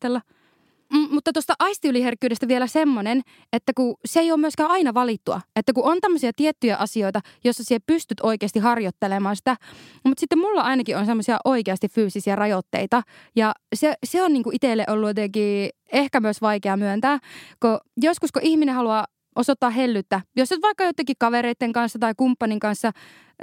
Mm, 0.93 1.09
mutta 1.11 1.33
tuosta 1.33 1.55
aistiyliherkkyydestä 1.59 2.49
vielä 2.49 2.67
semmoinen, 2.67 3.23
että 3.53 3.73
kun 3.77 3.97
se 4.05 4.21
ei 4.21 4.33
ole 4.33 4.41
myöskään 4.41 4.71
aina 4.71 4.95
valittua. 4.95 5.41
Että 5.57 5.73
kun 5.73 5.85
on 5.85 5.99
tämmöisiä 6.01 6.31
tiettyjä 6.37 6.77
asioita, 6.77 7.21
joissa 7.45 7.65
siellä 7.65 7.85
pystyt 7.87 8.21
oikeasti 8.23 8.59
harjoittelemaan 8.59 9.37
sitä. 9.37 9.57
Mutta 10.05 10.21
sitten 10.21 10.39
mulla 10.39 10.63
ainakin 10.63 10.97
on 10.97 11.07
semmoisia 11.07 11.39
oikeasti 11.45 11.89
fyysisiä 11.89 12.37
rajoitteita. 12.37 13.03
Ja 13.37 13.55
se, 13.75 13.95
se 14.05 14.23
on 14.23 14.33
niinku 14.33 14.51
itselle 14.53 14.85
ollut 14.89 15.09
jotenkin 15.09 15.71
ehkä 15.93 16.21
myös 16.21 16.41
vaikea 16.41 16.77
myöntää. 16.77 17.19
Kun 17.61 17.79
joskus 17.97 18.33
kun 18.33 18.43
ihminen 18.43 18.75
haluaa 18.75 19.07
osoittaa 19.37 19.71
hellyttä, 19.71 20.21
jos 20.37 20.53
et 20.53 20.63
vaikka 20.63 20.85
jotenkin 20.85 21.17
kavereiden 21.19 21.73
kanssa 21.73 21.99
tai 21.99 22.15
kumppanin 22.17 22.61
kanssa 22.61 22.93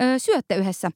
ö, 0.01 0.19
syötte 0.19 0.55
yhdessä. 0.55 0.91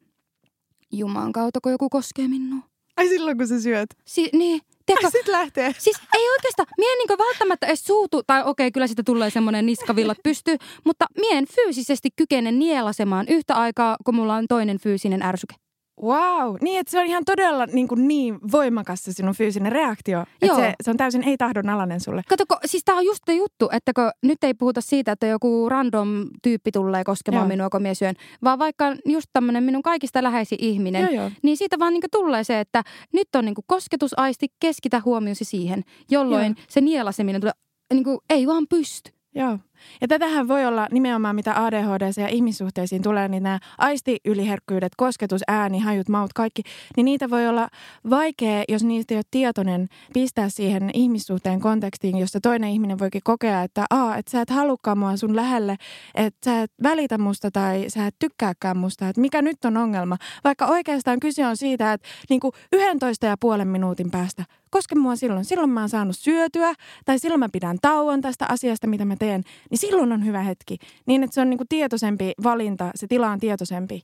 Juman 0.91 1.31
kautta, 1.31 1.59
kun 1.63 1.71
joku 1.71 1.89
koskee 1.89 2.27
minua. 2.27 2.59
Ai 2.97 3.07
silloin, 3.07 3.37
kun 3.37 3.47
sä 3.47 3.61
syöt? 3.61 3.89
Si- 4.05 4.29
niin, 4.33 4.61
Tiedätkö, 4.89 5.17
sitten 5.17 5.31
lähtee. 5.31 5.75
Siis 5.77 5.97
ei 6.15 6.29
oikeastaan, 6.29 6.67
mie 6.77 6.91
en 6.91 6.97
niin 6.97 7.17
välttämättä 7.17 7.67
edes 7.67 7.83
suutu, 7.83 8.23
tai 8.27 8.43
okei, 8.45 8.71
kyllä 8.71 8.87
sitten 8.87 9.05
tulee 9.05 9.29
semmoinen 9.29 9.65
niskavillat 9.65 10.17
pystyy, 10.23 10.57
mutta 10.85 11.05
mie 11.19 11.37
en 11.37 11.47
fyysisesti 11.55 12.09
kykene 12.15 12.51
nielasemaan 12.51 13.25
yhtä 13.29 13.55
aikaa, 13.55 13.97
kun 14.05 14.15
mulla 14.15 14.35
on 14.35 14.45
toinen 14.49 14.79
fyysinen 14.79 15.21
ärsyke. 15.21 15.68
Wow, 16.03 16.55
niin 16.61 16.79
että 16.79 16.91
se 16.91 16.99
on 16.99 17.05
ihan 17.05 17.25
todella 17.25 17.65
niin, 17.65 17.87
kuin 17.87 18.07
niin 18.07 18.39
voimakas 18.51 19.03
se 19.03 19.13
sinun 19.13 19.35
fyysinen 19.35 19.71
reaktio. 19.71 20.25
Että 20.41 20.55
se, 20.55 20.73
se 20.83 20.91
on 20.91 20.97
täysin 20.97 21.23
ei-tahdon 21.23 21.69
alainen 21.69 21.99
sulle. 21.99 22.21
Katoko, 22.29 22.57
siis 22.65 22.83
tämä 22.85 22.97
on 22.97 23.05
just 23.05 23.23
se 23.25 23.33
juttu, 23.33 23.69
että 23.71 23.93
kun 23.93 24.11
nyt 24.23 24.43
ei 24.43 24.53
puhuta 24.53 24.81
siitä, 24.81 25.11
että 25.11 25.27
joku 25.27 25.69
random 25.69 26.25
tyyppi 26.43 26.71
tulee 26.71 27.03
koskemaan 27.03 27.43
Joo. 27.43 27.47
minua, 27.47 27.69
kun 27.69 27.81
minä 27.81 27.93
syön, 27.93 28.15
vaan 28.43 28.59
vaikka 28.59 28.95
just 29.05 29.27
tämmöinen 29.33 29.63
minun 29.63 29.83
kaikista 29.83 30.23
läheisin 30.23 30.57
ihminen, 30.61 31.01
Joo, 31.01 31.23
jo. 31.23 31.31
niin 31.43 31.57
siitä 31.57 31.79
vaan 31.79 31.93
niin 31.93 32.03
tulee 32.11 32.43
se, 32.43 32.59
että 32.59 32.83
nyt 33.13 33.27
on 33.35 33.45
niin 33.45 33.55
kosketusaisti, 33.67 34.47
keskitä 34.59 35.01
huomiosi 35.05 35.45
siihen, 35.45 35.83
jolloin 36.11 36.55
Joo. 36.57 36.65
se 36.69 36.81
nielaseminen 36.81 37.41
tulee, 37.41 37.53
niin 37.93 38.03
kuin, 38.03 38.19
ei 38.29 38.47
vaan 38.47 38.65
pysty. 38.69 39.18
Joo. 39.35 39.59
Ja 40.01 40.07
tätähän 40.07 40.47
voi 40.47 40.65
olla 40.65 40.87
nimenomaan, 40.91 41.35
mitä 41.35 41.63
ADHD 41.65 42.21
ja 42.21 42.27
ihmissuhteisiin 42.27 43.01
tulee, 43.01 43.27
niin 43.27 43.43
nämä 43.43 43.59
aistiyliherkkyydet, 43.77 44.91
kosketus, 44.97 45.41
ääni, 45.47 45.79
hajut, 45.79 46.09
maut, 46.09 46.33
kaikki, 46.33 46.61
niin 46.97 47.05
niitä 47.05 47.29
voi 47.29 47.47
olla 47.47 47.67
vaikea, 48.09 48.63
jos 48.69 48.83
niistä 48.83 49.13
ei 49.13 49.17
ole 49.17 49.23
tietoinen, 49.31 49.87
pistää 50.13 50.49
siihen 50.49 50.89
ihmissuhteen 50.93 51.59
kontekstiin, 51.59 52.17
jossa 52.17 52.39
toinen 52.41 52.69
ihminen 52.69 52.99
voikin 52.99 53.21
kokea, 53.23 53.63
että 53.63 53.85
aa, 53.89 54.17
että 54.17 54.31
sä 54.31 54.41
et 54.41 54.49
halukkaan 54.49 54.97
mua 54.97 55.17
sun 55.17 55.35
lähelle, 55.35 55.75
että 56.15 56.51
sä 56.51 56.61
et 56.61 56.71
välitä 56.83 57.17
musta 57.17 57.51
tai 57.51 57.85
sä 57.87 58.07
et 58.07 58.15
tykkääkään 58.19 58.77
musta, 58.77 59.09
että 59.09 59.21
mikä 59.21 59.41
nyt 59.41 59.65
on 59.65 59.77
ongelma. 59.77 60.17
Vaikka 60.43 60.65
oikeastaan 60.65 61.19
kyse 61.19 61.47
on 61.47 61.57
siitä, 61.57 61.93
että 61.93 62.07
niin 62.29 62.39
kuin 62.39 62.51
11 62.71 63.25
ja 63.25 63.35
puolen 63.39 63.67
minuutin 63.67 64.11
päästä 64.11 64.43
koske 64.69 64.95
mua 64.95 65.15
silloin. 65.15 65.45
Silloin 65.45 65.69
mä 65.69 65.79
oon 65.79 65.89
saanut 65.89 66.15
syötyä 66.17 66.73
tai 67.05 67.19
silloin 67.19 67.39
mä 67.39 67.49
pidän 67.51 67.77
tauon 67.81 68.21
tästä 68.21 68.45
asiasta, 68.49 68.87
mitä 68.87 69.05
mä 69.05 69.15
teen. 69.15 69.43
Niin 69.69 69.77
silloin 69.77 70.11
on 70.11 70.25
hyvä 70.25 70.41
hetki. 70.41 70.77
Niin, 71.05 71.23
että 71.23 71.33
se 71.33 71.41
on 71.41 71.49
niin 71.49 71.57
kuin 71.57 71.67
tietoisempi 71.67 72.31
valinta, 72.43 72.91
se 72.95 73.07
tila 73.07 73.29
on 73.29 73.39
tietoisempi. 73.39 74.01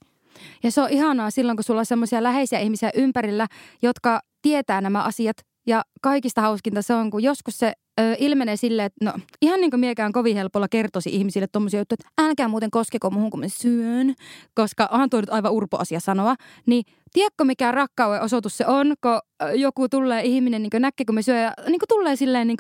Ja 0.63 0.71
se 0.71 0.82
on 0.82 0.89
ihanaa 0.89 1.32
silloin, 1.32 1.58
kun 1.58 1.63
sulla 1.63 1.80
on 1.80 1.86
semmoisia 1.86 2.23
läheisiä 2.23 2.60
ihmisiä 2.60 2.89
ympärillä, 2.95 3.47
jotka 3.82 4.19
tietää 4.41 4.82
nämä 4.82 5.04
asiat. 5.04 5.38
Ja 5.67 5.84
kaikista 6.01 6.41
hauskinta 6.41 6.82
se 6.82 6.93
on, 6.93 7.10
kun 7.10 7.23
joskus 7.23 7.58
se 7.58 7.73
ö, 7.99 8.15
ilmenee 8.19 8.56
silleen, 8.56 8.86
että 8.86 9.06
no 9.06 9.13
ihan 9.41 9.62
niin 9.62 9.71
kuin 9.71 9.80
miekään 9.80 10.12
kovin 10.12 10.36
helpolla 10.36 10.67
kertoisi 10.67 11.10
ihmisille 11.10 11.47
tuommoisia 11.47 11.80
juttuja, 11.80 11.97
että 11.99 12.23
älkää 12.23 12.47
muuten 12.47 12.71
koskeko 12.71 13.10
muuhun, 13.10 13.32
kun 13.32 13.39
mä 13.39 13.47
syön, 13.47 14.15
koska 14.56 14.89
onhan 14.91 15.10
tuo 15.10 15.21
nyt 15.21 15.30
aivan 15.30 15.51
urpo 15.51 15.78
asia 15.78 15.99
sanoa, 15.99 16.36
niin 16.65 16.84
tiedätkö 17.15 17.43
mikä 17.43 17.71
rakkauden 17.71 18.21
osoitus 18.21 18.58
se 18.58 18.65
on, 18.67 18.93
kun 19.01 19.19
joku 19.54 19.89
tulee 19.89 20.21
ihminen 20.23 20.62
niin 20.62 20.82
näkee, 20.82 21.06
kun 21.06 21.15
me 21.15 21.21
syö 21.21 21.38
ja 21.38 21.54
niin 21.69 21.80
tulee 21.88 22.15
silleen 22.15 22.47
niin 22.47 22.58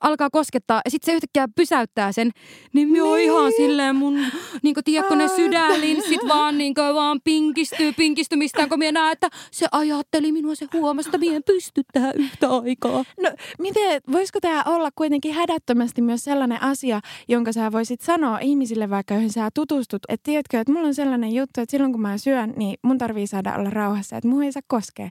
alkaa 0.00 0.30
koskettaa 0.30 0.80
ja 0.84 0.90
sitten 0.90 1.12
se 1.12 1.16
yhtäkkiä 1.16 1.48
pysäyttää 1.56 2.12
sen, 2.12 2.30
niin 2.72 2.88
me 2.88 2.98
niin. 2.98 3.20
ihan 3.20 3.52
silleen 3.56 3.96
mun, 3.96 4.18
niin 4.62 4.74
kuin, 4.74 4.84
tiedätkö 4.84 5.16
ne 5.16 5.28
sydänlinssit 5.28 6.20
vaan, 6.28 6.58
niin 6.58 6.74
kuin, 6.74 6.94
vaan 6.94 7.20
pinkistyy 7.24 7.92
pinkistymistään, 7.92 8.68
kun 8.68 8.78
minä 8.78 8.92
näen, 8.92 9.12
että 9.12 9.28
se 9.50 9.66
ajatteli 9.72 10.32
minua, 10.32 10.54
se 10.54 10.66
huomasi, 10.72 11.08
että 11.08 11.18
minä 11.18 11.36
en 11.36 11.42
pysty 11.46 11.82
tähän 11.92 12.12
yhtä 12.16 12.48
aikaa. 12.48 13.04
No 13.22 13.30
miten, 13.58 14.00
voisiko 14.12 14.40
tämä 14.40 14.62
olla 14.66 14.88
kuitenkin 14.94 15.34
hädättömästi 15.34 16.02
myös 16.02 16.24
sellainen 16.24 16.62
asia, 16.62 17.00
jonka 17.28 17.52
sä 17.52 17.72
voisit 17.72 18.00
sanoa 18.00 18.38
ihmisille 18.38 18.90
vaikka, 18.90 19.14
joihin 19.14 19.32
sä 19.32 19.48
tutustut, 19.54 20.02
että 20.08 20.24
tiedätkö, 20.24 20.60
että 20.60 20.72
mulla 20.72 20.86
on 20.86 20.94
sellainen 20.94 21.34
juttu, 21.34 21.60
että 21.60 21.70
silloin 21.70 21.92
kun 21.92 22.00
mä 22.00 22.18
syön, 22.18 22.52
niin 22.56 22.78
mun 22.82 22.98
tarvii 22.98 23.26
saada 23.26 23.54
olla 23.54 23.70
rauhassa, 23.98 24.16
että 24.16 24.28
mua 24.28 24.44
ei 24.44 24.52
saa 24.52 24.62
koskea. 24.66 25.08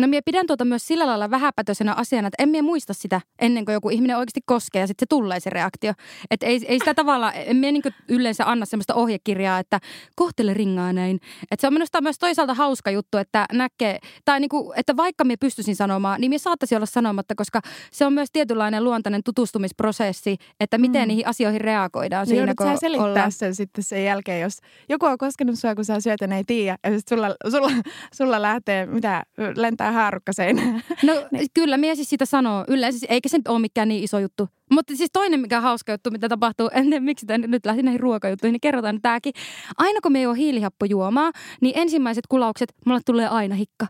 No 0.00 0.06
minä 0.06 0.20
pidän 0.24 0.46
tuota 0.46 0.64
myös 0.64 0.86
sillä 0.86 1.06
lailla 1.06 1.30
vähäpätöisenä 1.30 1.94
asiana, 1.94 2.28
että 2.28 2.42
en 2.42 2.48
minä 2.48 2.62
muista 2.62 2.94
sitä 2.94 3.20
ennen 3.38 3.64
kuin 3.64 3.72
joku 3.72 3.90
ihminen 3.90 4.16
oikeasti 4.16 4.40
koskee 4.46 4.80
ja 4.80 4.86
sitten 4.86 5.06
se 5.06 5.08
tulee 5.08 5.40
se 5.40 5.50
reaktio. 5.50 5.92
Että 6.30 6.46
ei, 6.46 6.60
ei 6.66 6.78
sitä 6.78 6.94
tavalla, 6.94 7.32
en 7.32 7.56
minä 7.56 7.72
niin 7.72 7.82
yleensä 8.08 8.44
anna 8.50 8.66
sellaista 8.66 8.94
ohjekirjaa, 8.94 9.58
että 9.58 9.80
kohtele 10.16 10.54
ringaa 10.54 10.92
näin. 10.92 11.20
Että 11.50 11.60
se 11.60 11.66
on 11.66 11.72
minusta 11.72 12.00
myös 12.00 12.18
toisaalta 12.18 12.54
hauska 12.54 12.90
juttu, 12.90 13.18
että 13.18 13.46
näkee, 13.52 13.98
tai 14.24 14.40
niin 14.40 14.48
kuin, 14.48 14.78
että 14.78 14.96
vaikka 14.96 15.24
minä 15.24 15.36
pystyisin 15.40 15.76
sanomaan, 15.76 16.20
niin 16.20 16.30
minä 16.30 16.38
saattaisi 16.38 16.76
olla 16.76 16.86
sanomatta, 16.86 17.34
koska 17.34 17.60
se 17.92 18.06
on 18.06 18.12
myös 18.12 18.28
tietynlainen 18.32 18.84
luontainen 18.84 19.22
tutustumisprosessi, 19.24 20.36
että 20.60 20.78
miten 20.78 21.02
mm. 21.02 21.08
niihin 21.08 21.26
asioihin 21.26 21.60
reagoidaan. 21.60 22.26
No 22.26 22.34
siinä, 22.34 22.54
kun 22.54 22.78
selittää 22.80 23.06
ollaan. 23.06 23.32
sen 23.32 23.54
sitten 23.54 23.84
sen 23.84 24.04
jälkeen, 24.04 24.40
jos 24.40 24.58
joku 24.88 25.06
on 25.06 25.18
koskenut 25.18 25.58
sinua, 25.58 25.74
kun 25.74 25.84
sä 25.84 26.00
syöt 26.00 26.20
ja 26.20 26.36
ei 26.36 26.44
tiedä, 26.46 26.78
ja 26.84 26.98
sitten 26.98 27.18
sulla, 27.18 27.34
sulla, 27.50 27.70
sulla 28.14 28.42
lähtee, 28.42 28.86
mitä, 28.86 29.22
lentää 29.56 29.83
tämä 29.84 29.92
haarukka 29.92 30.32
seinään. 30.32 30.82
No 31.02 31.12
niin. 31.32 31.46
kyllä, 31.54 31.76
mies 31.76 31.98
siis 31.98 32.10
sitä 32.10 32.26
sanoo 32.26 32.64
yleensä, 32.68 32.98
siis 32.98 33.10
eikä 33.10 33.28
se 33.28 33.38
nyt 33.38 33.48
ole 33.48 33.58
mikään 33.58 33.88
niin 33.88 34.04
iso 34.04 34.18
juttu. 34.18 34.48
Mutta 34.70 34.96
siis 34.96 35.10
toinen, 35.12 35.40
mikä 35.40 35.56
on 35.56 35.62
hauska 35.62 35.92
juttu, 35.92 36.10
mitä 36.10 36.28
tapahtuu, 36.28 36.70
en 36.72 36.84
tiedä 36.84 37.00
miksi 37.00 37.26
tämä 37.26 37.46
nyt 37.46 37.66
lähti 37.66 37.82
näihin 37.82 38.00
ruokajuttuihin, 38.00 38.52
niin 38.52 38.60
kerrotaan 38.60 39.02
tämäkin. 39.02 39.32
Aina 39.78 40.00
kun 40.00 40.12
me 40.12 40.18
ei 40.18 40.26
ole 40.26 40.36
hiilihappojuomaa, 40.36 41.30
niin 41.60 41.78
ensimmäiset 41.78 42.24
kulaukset, 42.28 42.74
mulle 42.86 43.00
tulee 43.06 43.28
aina 43.28 43.54
hikka. 43.54 43.86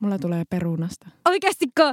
Mulla 0.00 0.18
tulee 0.18 0.42
perunasta. 0.50 1.08
Oikeastikko? 1.28 1.82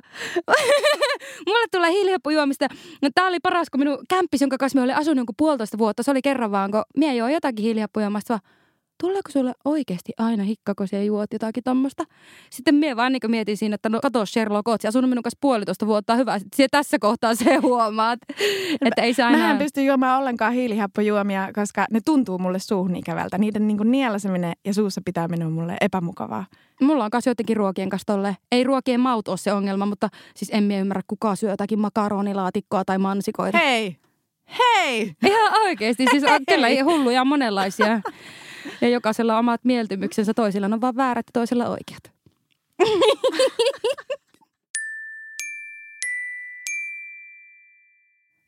Mulle 1.47 1.67
tulee 1.71 1.91
hiilihappojuomista. 1.91 2.67
No, 3.01 3.09
tää 3.15 3.27
oli 3.27 3.39
paras, 3.43 3.69
kun 3.69 3.79
minun 3.79 3.97
kämppis, 4.09 4.41
jonka 4.41 4.57
kanssa 4.57 4.79
me 4.79 4.83
oli 4.83 4.93
asunut 4.93 5.17
jonkun 5.17 5.35
puolitoista 5.37 5.77
vuotta, 5.77 6.03
se 6.03 6.11
oli 6.11 6.21
kerran 6.21 6.51
vaan, 6.51 6.71
kun 6.71 6.83
mie 6.97 7.15
joo 7.15 7.27
jotakin 7.27 7.63
hiilihappojuomasta, 7.65 8.33
vaan 8.33 8.60
tuleeko 9.01 9.31
sulle 9.31 9.53
oikeasti 9.65 10.11
aina 10.17 10.43
hikka, 10.43 10.75
kun 10.75 10.87
siellä 10.87 11.05
juot 11.05 11.33
jotakin 11.33 11.63
tommosta? 11.63 12.03
Sitten 12.49 12.75
mie 12.75 12.95
vaan 12.95 13.11
niin 13.11 13.21
mietin 13.31 13.57
siinä, 13.57 13.75
että 13.75 13.89
no 13.89 13.99
kato 14.01 14.25
Sherlock, 14.25 14.67
oot 14.67 14.85
asunut 14.85 15.09
minun 15.09 15.23
kanssa 15.23 15.37
puolitoista 15.41 15.87
vuotta, 15.87 16.15
hyvä. 16.15 16.39
Sitten 16.39 16.67
tässä 16.71 16.99
kohtaa 16.99 17.35
se 17.35 17.55
huomaat, 17.55 18.19
että 18.85 19.01
ei 19.01 19.13
se 19.13 19.23
aina... 19.23 19.37
Mä 19.37 19.51
en 19.51 19.57
pysty 19.57 19.83
juomaan 19.83 20.19
ollenkaan 20.19 20.53
hiilihappojuomia, 20.53 21.49
koska 21.55 21.85
ne 21.91 21.99
tuntuu 22.05 22.37
mulle 22.37 22.59
suuhun 22.59 22.95
ikävältä. 22.95 23.37
Niiden 23.37 23.67
niin 23.67 23.91
nielaseminen 23.91 24.53
ja 24.65 24.73
suussa 24.73 25.01
pitäminen 25.05 25.47
on 25.47 25.53
mulle 25.53 25.77
epämukavaa. 25.81 26.45
Mulla 26.81 27.03
on 27.05 27.09
myös 27.13 27.27
jotenkin 27.27 27.57
ruokien 27.57 27.89
kanssa 27.89 28.13
tolle. 28.13 28.37
Ei 28.51 28.63
ruokien 28.63 28.99
maut 28.99 29.27
ole 29.27 29.37
se 29.37 29.53
ongelma, 29.53 29.85
mutta 29.85 30.09
siis 30.35 30.51
en 30.53 30.63
mie 30.63 30.79
ymmärrä, 30.79 31.01
kuka 31.07 31.35
syö 31.35 31.49
jotakin 31.49 31.79
makaronilaatikkoa 31.79 32.85
tai 32.85 32.97
mansikoita. 32.97 33.57
Hei! 33.57 33.97
Hei! 34.59 35.15
Ihan 35.25 35.61
oikeasti. 35.61 36.05
Siis 36.11 36.23
on 36.23 36.39
kyllä 36.49 36.67
hulluja 36.83 37.25
monenlaisia. 37.25 38.01
Ja 38.81 38.89
jokaisella 38.89 39.33
on 39.33 39.39
omat 39.39 39.61
mieltymyksensä. 39.63 40.33
Toisilla 40.33 40.65
on 40.65 40.81
vaan 40.81 40.95
väärät 40.95 41.25
ja 41.27 41.31
toisilla 41.33 41.69
oikeat. 41.69 42.11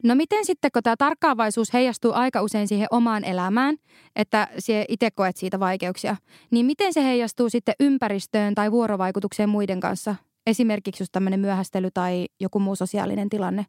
No 0.03 0.15
miten 0.15 0.45
sitten, 0.45 0.71
kun 0.71 0.83
tämä 0.83 0.95
tarkkaavaisuus 0.97 1.73
heijastuu 1.73 2.11
aika 2.13 2.41
usein 2.41 2.67
siihen 2.67 2.87
omaan 2.91 3.23
elämään, 3.23 3.77
että 4.15 4.47
itse 4.87 5.11
koet 5.11 5.37
siitä 5.37 5.59
vaikeuksia, 5.59 6.15
niin 6.51 6.65
miten 6.65 6.93
se 6.93 7.03
heijastuu 7.03 7.49
sitten 7.49 7.75
ympäristöön 7.79 8.55
tai 8.55 8.71
vuorovaikutukseen 8.71 9.49
muiden 9.49 9.79
kanssa? 9.79 10.15
Esimerkiksi 10.47 11.03
just 11.03 11.11
tämmöinen 11.11 11.39
myöhästely 11.39 11.91
tai 11.93 12.25
joku 12.39 12.59
muu 12.59 12.75
sosiaalinen 12.75 13.29
tilanne. 13.29 13.65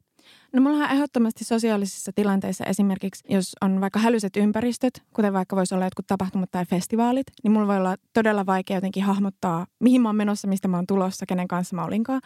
No 0.52 0.60
mulla 0.60 0.84
on 0.84 0.90
ehdottomasti 0.90 1.44
sosiaalisissa 1.44 2.12
tilanteissa 2.14 2.64
esimerkiksi, 2.64 3.24
jos 3.28 3.52
on 3.60 3.80
vaikka 3.80 3.98
hälyiset 3.98 4.36
ympäristöt, 4.36 5.02
kuten 5.12 5.32
vaikka 5.32 5.56
voisi 5.56 5.74
olla 5.74 5.84
jotkut 5.84 6.06
tapahtumat 6.06 6.50
tai 6.50 6.66
festivaalit, 6.66 7.26
niin 7.44 7.52
mulla 7.52 7.66
voi 7.66 7.76
olla 7.76 7.96
todella 8.12 8.46
vaikea 8.46 8.76
jotenkin 8.76 9.02
hahmottaa, 9.02 9.66
mihin 9.80 10.02
mä 10.02 10.08
oon 10.08 10.16
menossa, 10.16 10.48
mistä 10.48 10.68
mä 10.68 10.76
oon 10.76 10.86
tulossa, 10.86 11.26
kenen 11.26 11.48
kanssa 11.48 11.76
mä 11.76 11.84
olinkaan. 11.84 12.20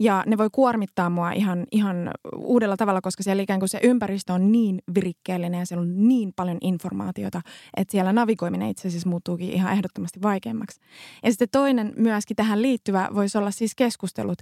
Ja 0.00 0.24
ne 0.26 0.38
voi 0.38 0.48
kuormittaa 0.52 1.10
mua 1.10 1.32
ihan, 1.32 1.66
ihan 1.70 2.10
uudella 2.36 2.76
tavalla, 2.76 3.00
koska 3.00 3.22
siellä 3.22 3.42
ikään 3.42 3.60
kuin 3.60 3.68
se 3.68 3.80
ympäristö 3.82 4.32
on 4.32 4.52
niin 4.52 4.82
virikkeellinen 4.94 5.58
ja 5.60 5.66
siellä 5.66 5.82
on 5.82 6.08
niin 6.08 6.32
paljon 6.36 6.58
informaatiota, 6.60 7.40
että 7.76 7.92
siellä 7.92 8.12
navigoiminen 8.12 8.68
itse 8.68 8.88
asiassa 8.88 9.08
muuttuukin 9.08 9.50
ihan 9.50 9.72
ehdottomasti 9.72 10.22
vaikeammaksi. 10.22 10.80
Ja 11.24 11.30
sitten 11.30 11.48
toinen 11.52 11.92
myöskin 11.96 12.36
tähän 12.36 12.62
liittyvä 12.62 13.08
voisi 13.14 13.38
olla 13.38 13.50
siis 13.50 13.74
keskustelut. 13.74 14.38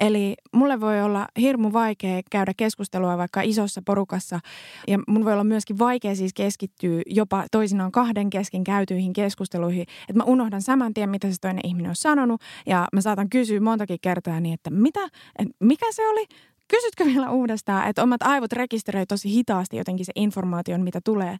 Eli 0.00 0.34
mulle 0.52 0.80
voi 0.80 1.02
olla 1.02 1.28
hirmu 1.40 1.72
vaikea 1.72 2.22
keskustelua 2.56 3.18
vaikka 3.18 3.40
isossa 3.42 3.82
porukassa. 3.86 4.40
Ja 4.88 4.98
mun 5.08 5.24
voi 5.24 5.32
olla 5.32 5.44
myöskin 5.44 5.78
vaikea 5.78 6.14
siis 6.14 6.34
keskittyä 6.34 7.02
jopa 7.06 7.44
toisinaan 7.50 7.92
kahden 7.92 8.30
kesken 8.30 8.64
käytyihin 8.64 9.12
keskusteluihin. 9.12 9.82
Että 9.82 10.16
mä 10.16 10.24
unohdan 10.24 10.62
saman 10.62 10.94
tien, 10.94 11.10
mitä 11.10 11.30
se 11.30 11.36
toinen 11.40 11.66
ihminen 11.66 11.88
on 11.88 11.96
sanonut. 11.96 12.40
Ja 12.66 12.88
mä 12.92 13.00
saatan 13.00 13.30
kysyä 13.30 13.60
montakin 13.60 13.98
kertaa 14.02 14.40
niin, 14.40 14.54
että 14.54 14.70
mitä, 14.70 15.00
mikä 15.60 15.86
se 15.92 16.08
oli? 16.08 16.26
Kysytkö 16.70 17.04
vielä 17.04 17.30
uudestaan, 17.30 17.88
että 17.88 18.02
omat 18.02 18.22
aivot 18.22 18.52
rekisteröi 18.52 19.06
tosi 19.06 19.30
hitaasti 19.30 19.76
jotenkin 19.76 20.06
se 20.06 20.12
informaation, 20.16 20.80
mitä 20.80 21.00
tulee. 21.04 21.36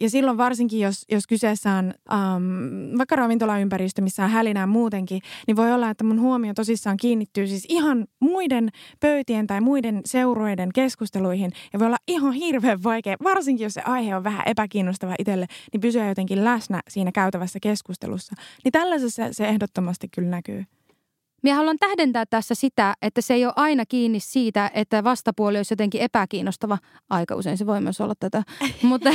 Ja 0.00 0.10
silloin 0.10 0.38
varsinkin, 0.38 0.80
jos, 0.80 1.04
jos 1.10 1.26
kyseessä 1.26 1.70
on 1.70 1.94
um, 2.12 2.98
vaikka 2.98 3.16
ravintolaympäristö, 3.16 4.02
missä 4.02 4.24
on 4.24 4.30
hälinää 4.30 4.66
muutenkin, 4.66 5.22
niin 5.46 5.56
voi 5.56 5.72
olla, 5.72 5.90
että 5.90 6.04
mun 6.04 6.20
huomio 6.20 6.54
tosissaan 6.54 6.96
kiinnittyy 6.96 7.46
siis 7.46 7.66
ihan 7.68 8.06
muiden 8.20 8.68
pöytien 9.00 9.46
tai 9.46 9.60
muiden 9.60 10.00
seuroiden 10.04 10.68
keskusteluihin. 10.74 11.52
Ja 11.72 11.78
voi 11.78 11.86
olla 11.86 11.98
ihan 12.08 12.32
hirveän 12.32 12.82
vaikea, 12.82 13.16
varsinkin 13.24 13.64
jos 13.64 13.74
se 13.74 13.82
aihe 13.82 14.16
on 14.16 14.24
vähän 14.24 14.42
epäkiinnostava 14.46 15.14
itselle, 15.18 15.46
niin 15.72 15.80
pysyä 15.80 16.08
jotenkin 16.08 16.44
läsnä 16.44 16.80
siinä 16.88 17.12
käytävässä 17.12 17.58
keskustelussa. 17.62 18.34
Niin 18.64 18.72
tällaisessa 18.72 19.22
se 19.32 19.48
ehdottomasti 19.48 20.08
kyllä 20.08 20.30
näkyy. 20.30 20.64
Minä 21.42 21.56
haluan 21.56 21.78
tähdentää 21.80 22.26
tässä 22.26 22.54
sitä, 22.54 22.94
että 23.02 23.20
se 23.20 23.34
ei 23.34 23.44
ole 23.44 23.52
aina 23.56 23.86
kiinni 23.86 24.20
siitä, 24.20 24.70
että 24.74 25.04
vastapuoli 25.04 25.56
olisi 25.56 25.72
jotenkin 25.72 26.00
epäkiinnostava. 26.00 26.78
Aika 27.10 27.34
usein 27.34 27.58
se 27.58 27.66
voi 27.66 27.80
myös 27.80 28.00
olla 28.00 28.14
tätä. 28.20 28.42
mutta, 28.82 29.10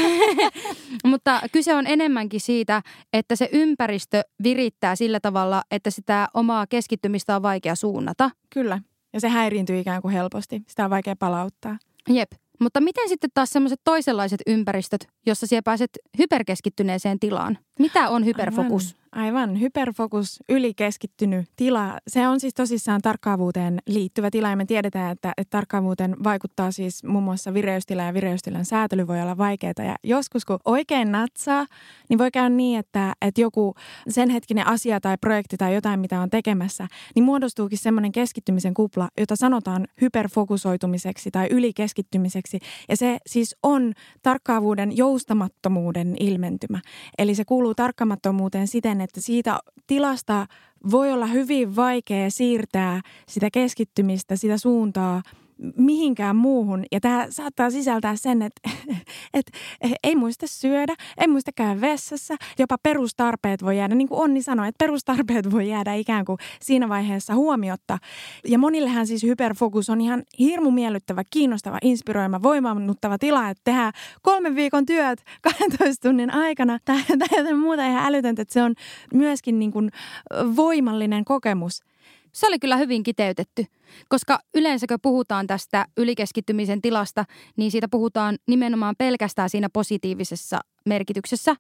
mutta 1.12 1.42
kyse 1.52 1.76
on 1.76 1.88
enemmänkin 1.88 2.42
siitä, 2.42 2.82
että 3.14 3.36
se 3.36 3.50
ympäristö 3.52 4.22
virittää 4.44 4.96
sillä 4.96 5.20
tavalla, 5.20 5.62
että 5.72 5.92
sitä 5.92 6.28
omaa 6.34 6.68
keskittymistä 6.68 7.36
on 7.36 7.42
vaikea 7.42 7.76
suunnata. 7.76 8.32
Kyllä. 8.54 8.80
Ja 9.14 9.20
se 9.20 9.30
häiriintyy 9.30 9.80
ikään 9.80 10.02
kuin 10.02 10.14
helposti. 10.14 10.62
Sitä 10.68 10.84
on 10.84 10.90
vaikea 10.90 11.16
palauttaa. 11.16 11.78
Jep. 12.10 12.32
Mutta 12.60 12.82
miten 12.82 13.10
sitten 13.10 13.30
taas 13.34 13.50
semmoiset 13.50 13.82
toisenlaiset 13.84 14.42
ympäristöt, 14.48 15.08
jossa 15.26 15.48
siellä 15.48 15.64
pääset 15.64 15.90
hyperkeskittyneeseen 16.18 17.20
tilaan? 17.20 17.58
Mitä 17.80 18.10
on 18.10 18.26
hyperfokus? 18.26 18.96
Aivan. 18.96 19.07
Aivan, 19.12 19.60
hyperfokus, 19.60 20.44
ylikeskittynyt 20.50 21.46
tila. 21.56 21.98
Se 22.08 22.28
on 22.28 22.40
siis 22.40 22.54
tosissaan 22.54 23.02
tarkkaavuuteen 23.02 23.80
liittyvä 23.88 24.32
tila 24.32 24.50
ja 24.50 24.56
me 24.56 24.66
tiedetään, 24.66 25.12
että, 25.12 25.34
että 25.38 25.58
tarkkaavuuteen 25.58 26.16
vaikuttaa 26.24 26.72
siis 26.72 27.04
muun 27.04 27.24
muassa 27.24 27.54
vireystila 27.54 28.04
ja 28.04 28.14
vireystilan 28.14 28.66
säätely 28.66 29.08
voi 29.08 29.22
olla 29.22 29.38
vaikeaa. 29.38 29.74
Ja 29.78 29.96
joskus 30.04 30.46
kun 30.46 30.60
oikein 30.66 31.12
natsaa, 31.12 31.66
niin 32.10 32.18
voi 32.18 32.32
käydä 32.32 32.50
niin, 32.50 32.80
että, 32.80 33.14
että 33.22 33.42
joku 33.42 33.74
sen 34.10 34.30
hetkinen 34.30 34.68
asia 34.68 35.00
tai 35.00 35.18
projekti 35.22 35.58
tai 35.58 35.76
jotain, 35.76 36.00
mitä 36.00 36.22
on 36.22 36.30
tekemässä, 36.30 36.88
niin 37.16 37.24
muodostuukin 37.24 37.78
semmoinen 37.78 38.12
keskittymisen 38.12 38.74
kupla, 38.74 39.10
jota 39.20 39.36
sanotaan 39.36 39.88
hyperfokusoitumiseksi 40.02 41.32
tai 41.32 41.48
ylikeskittymiseksi. 41.52 42.60
Ja 42.90 42.98
se 42.98 43.18
siis 43.28 43.56
on 43.64 43.94
tarkkaavuuden 44.24 44.98
joustamattomuuden 44.98 46.16
ilmentymä. 46.20 46.82
Eli 47.18 47.36
se 47.36 47.46
kuuluu 47.46 47.76
tarkkaamattomuuteen 47.76 48.68
siten, 48.68 49.02
että 49.08 49.22
siitä 49.22 49.60
tilasta 49.88 50.48
voi 50.92 51.12
olla 51.12 51.26
hyvin 51.26 51.76
vaikea 51.76 52.32
siirtää 52.32 53.02
sitä 53.28 53.50
keskittymistä, 53.52 54.36
sitä 54.36 54.58
suuntaa– 54.58 55.22
mihinkään 55.78 56.36
muuhun. 56.36 56.84
Ja 56.92 57.00
tämä 57.00 57.28
saattaa 57.30 57.70
sisältää 57.70 58.16
sen, 58.16 58.42
että, 58.42 58.70
että 59.34 59.58
ei 60.04 60.16
muista 60.16 60.48
syödä, 60.48 60.96
ei 61.18 61.28
muista 61.28 61.52
käydä 61.56 61.82
vessassa. 61.82 62.36
Jopa 62.60 62.78
perustarpeet 62.84 63.64
voi 63.64 63.78
jäädä, 63.78 63.96
niin 63.96 64.08
kuin 64.08 64.22
Onni 64.22 64.42
sanoi, 64.42 64.68
että 64.68 64.86
perustarpeet 64.86 65.52
voi 65.52 65.70
jäädä 65.70 65.94
ikään 65.94 66.26
kuin 66.26 66.38
siinä 66.62 66.90
vaiheessa 66.90 67.36
huomiotta. 67.36 67.98
Ja 68.48 68.60
monillehän 68.60 69.08
siis 69.08 69.24
hyperfokus 69.24 69.90
on 69.90 70.02
ihan 70.02 70.24
hirmu 70.40 70.72
miellyttävä, 70.72 71.24
kiinnostava, 71.30 71.78
inspiroima, 71.82 72.44
voimannuttava 72.44 73.18
tila, 73.18 73.50
että 73.50 73.62
tehdään 73.64 73.94
kolmen 74.22 74.56
viikon 74.56 74.86
työt 74.86 75.24
12 75.70 76.08
tunnin 76.10 76.34
aikana 76.34 76.80
tai, 76.86 77.04
tai 77.20 77.28
jotain 77.38 77.60
muuta 77.60 77.86
ihan 77.86 78.06
älytöntä, 78.06 78.42
että 78.42 78.54
se 78.54 78.64
on 78.64 78.76
myöskin 79.14 79.60
niin 79.60 79.72
kuin 79.72 79.92
voimallinen 80.56 81.26
kokemus. 81.26 81.82
Se 82.32 82.48
oli 82.48 82.60
kyllä 82.60 82.78
hyvin 82.78 83.04
kiteytetty, 83.04 83.66
koska 84.10 84.40
yleensä 84.56 84.88
kun 84.88 84.98
puhutaan 85.02 85.48
tästä 85.48 85.86
ylikeskittymisen 85.98 86.82
tilasta, 86.82 87.26
niin 87.58 87.72
siitä 87.72 87.88
puhutaan 87.88 88.38
nimenomaan 88.48 88.96
pelkästään 88.98 89.50
siinä 89.50 89.70
positiivisessa 89.74 90.60
merkityksessä. 90.86 91.56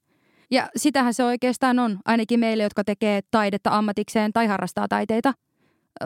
Ja 0.51 0.70
sitähän 0.76 1.13
se 1.13 1.24
oikeastaan 1.24 1.80
on, 1.80 1.99
ainakin 2.05 2.39
meille, 2.39 2.63
jotka 2.63 2.84
tekee 2.84 3.22
taidetta 3.32 3.78
ammatikseen 3.78 4.34
tai 4.34 4.47
harrastaa 4.47 4.88
taiteita. 4.88 5.34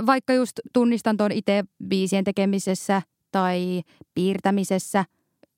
Vaikka 0.05 0.33
just 0.33 0.59
tunnistan 0.73 1.17
tuon 1.17 1.31
itse 1.31 1.63
biisien 1.87 2.23
tekemisessä 2.23 3.01
tai 3.31 3.81
piirtämisessä, 4.13 5.05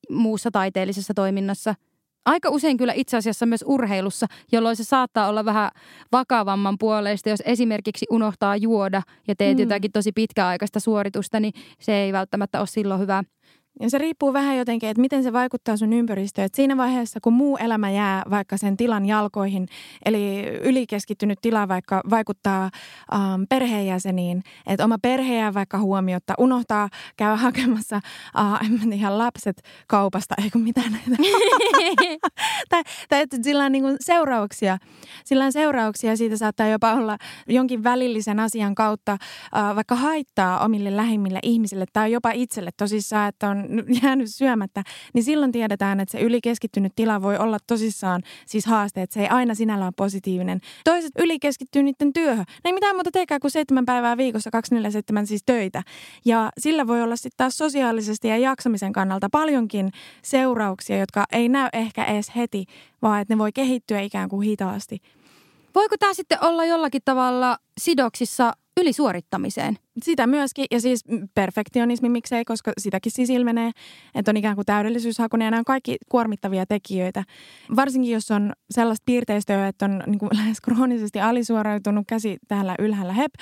muussa 0.09 0.51
taiteellisessa 0.51 1.13
toiminnassa– 1.13 1.75
aika 2.25 2.49
usein 2.49 2.77
kyllä 2.77 2.93
itse 2.95 3.17
asiassa 3.17 3.45
myös 3.45 3.63
urheilussa, 3.67 4.27
jolloin 4.51 4.75
se 4.75 4.83
saattaa 4.83 5.27
olla 5.27 5.45
vähän 5.45 5.71
vakavamman 6.11 6.77
puoleista. 6.77 7.29
Jos 7.29 7.43
esimerkiksi 7.45 8.05
unohtaa 8.09 8.57
juoda 8.57 9.01
ja 9.27 9.35
teet 9.35 9.57
mm. 9.57 9.61
jotakin 9.61 9.91
tosi 9.91 10.11
pitkäaikaista 10.11 10.79
suoritusta, 10.79 11.39
niin 11.39 11.53
se 11.79 11.93
ei 11.93 12.13
välttämättä 12.13 12.59
ole 12.59 12.67
silloin 12.67 13.01
hyvä. 13.01 13.23
Ja 13.79 13.89
se 13.89 13.97
riippuu 13.97 14.33
vähän 14.33 14.57
jotenkin, 14.57 14.89
että 14.89 15.01
miten 15.01 15.23
se 15.23 15.33
vaikuttaa 15.33 15.77
sun 15.77 15.93
ympäristöön. 15.93 16.45
Että 16.45 16.55
siinä 16.55 16.77
vaiheessa, 16.77 17.19
kun 17.23 17.33
muu 17.33 17.57
elämä 17.57 17.91
jää 17.91 18.23
vaikka 18.29 18.57
sen 18.57 18.77
tilan 18.77 19.05
jalkoihin, 19.05 19.67
eli 20.05 20.43
ylikeskittynyt 20.61 21.39
tila 21.41 21.67
vaikka 21.67 22.01
vaikuttaa 22.09 22.69
ähm, 23.13 23.43
perheenjäseniin, 23.49 24.43
että 24.67 24.85
oma 24.85 24.97
perhe 25.01 25.35
jää 25.35 25.53
vaikka 25.53 25.77
huomiota, 25.77 26.33
unohtaa 26.37 26.89
käydä 27.17 27.35
hakemassa, 27.35 27.95
äh, 28.39 28.65
en 28.65 28.71
mä 28.71 28.95
ihan 28.95 29.17
lapset 29.17 29.61
kaupasta, 29.87 30.35
ei 30.43 30.49
kun 30.49 30.61
mitään 30.61 30.91
näitä. 30.91 31.23
tai, 32.69 32.83
tai 33.09 33.21
että 33.21 33.37
sillä 33.41 33.65
on 33.65 33.71
niin 33.71 33.83
kuin 33.83 33.97
seurauksia. 33.99 34.77
Sillä 35.25 35.45
on 35.45 35.51
seurauksia, 35.51 36.17
siitä 36.17 36.37
saattaa 36.37 36.67
jopa 36.67 36.93
olla 36.93 37.17
jonkin 37.47 37.83
välillisen 37.83 38.39
asian 38.39 38.75
kautta 38.75 39.11
äh, 39.11 39.75
vaikka 39.75 39.95
haittaa 39.95 40.59
omille 40.59 40.95
lähimmille 40.95 41.39
ihmisille 41.43 41.85
tai 41.93 42.11
jopa 42.11 42.31
itselle 42.31 42.71
tosissaan, 42.77 43.29
että 43.29 43.49
on 43.49 43.62
jäänyt 44.03 44.29
syömättä, 44.29 44.83
niin 45.13 45.23
silloin 45.23 45.51
tiedetään, 45.51 45.99
että 45.99 46.11
se 46.11 46.19
ylikeskittynyt 46.19 46.93
tila 46.95 47.21
voi 47.21 47.37
olla 47.37 47.57
tosissaan 47.67 48.21
siis 48.45 48.65
haaste, 48.65 49.01
että 49.01 49.13
se 49.13 49.21
ei 49.21 49.27
aina 49.27 49.55
sinällään 49.55 49.87
ole 49.87 49.93
positiivinen. 49.97 50.59
Toiset 50.83 51.11
ylikeskittyy 51.19 51.83
niiden 51.83 52.13
työhön. 52.13 52.45
Ne 52.63 52.69
ei 52.69 52.73
mitään 52.73 52.95
muuta 52.95 53.11
tekee 53.11 53.39
kuin 53.39 53.51
seitsemän 53.51 53.85
päivää 53.85 54.17
viikossa, 54.17 54.51
247 54.51 55.27
siis 55.27 55.43
töitä. 55.45 55.83
Ja 56.25 56.49
sillä 56.57 56.87
voi 56.87 57.01
olla 57.01 57.15
sitten 57.15 57.37
taas 57.37 57.57
sosiaalisesti 57.57 58.27
ja 58.27 58.37
jaksamisen 58.37 58.93
kannalta 58.93 59.27
paljonkin 59.31 59.91
seurauksia, 60.23 60.97
jotka 60.97 61.25
ei 61.31 61.49
näy 61.49 61.69
ehkä 61.73 62.05
edes 62.05 62.35
heti, 62.35 62.65
vaan 63.01 63.21
että 63.21 63.33
ne 63.33 63.37
voi 63.37 63.51
kehittyä 63.51 64.01
ikään 64.01 64.29
kuin 64.29 64.47
hitaasti. 64.47 65.01
Voiko 65.75 65.97
tämä 65.97 66.13
sitten 66.13 66.37
olla 66.41 66.65
jollakin 66.65 67.01
tavalla 67.05 67.57
sidoksissa 67.77 68.53
ylisuorittamiseen? 68.77 69.77
Sitä 70.01 70.27
myöskin, 70.27 70.65
ja 70.71 70.81
siis 70.81 71.03
perfektionismi 71.35 72.09
miksei, 72.09 72.45
koska 72.45 72.71
sitäkin 72.77 73.11
siis 73.11 73.29
ilmenee, 73.29 73.71
että 74.15 74.31
on 74.31 74.37
ikään 74.37 74.55
kuin 74.55 74.65
täydellisyyshakunen 74.65 75.45
ja 75.45 75.51
nämä 75.51 75.59
on 75.59 75.65
kaikki 75.65 75.97
kuormittavia 76.09 76.65
tekijöitä. 76.65 77.23
Varsinkin 77.75 78.11
jos 78.11 78.31
on 78.31 78.53
sellaista 78.71 79.03
piirteistöä, 79.05 79.67
että 79.67 79.85
on 79.85 80.03
niin 80.07 80.19
kuin 80.19 80.29
lähes 80.37 80.61
kroonisesti 80.61 81.21
alisuoriutunut 81.21 82.07
käsi 82.07 82.37
täällä 82.47 82.75
ylhäällä 82.79 83.13
hep, 83.13 83.33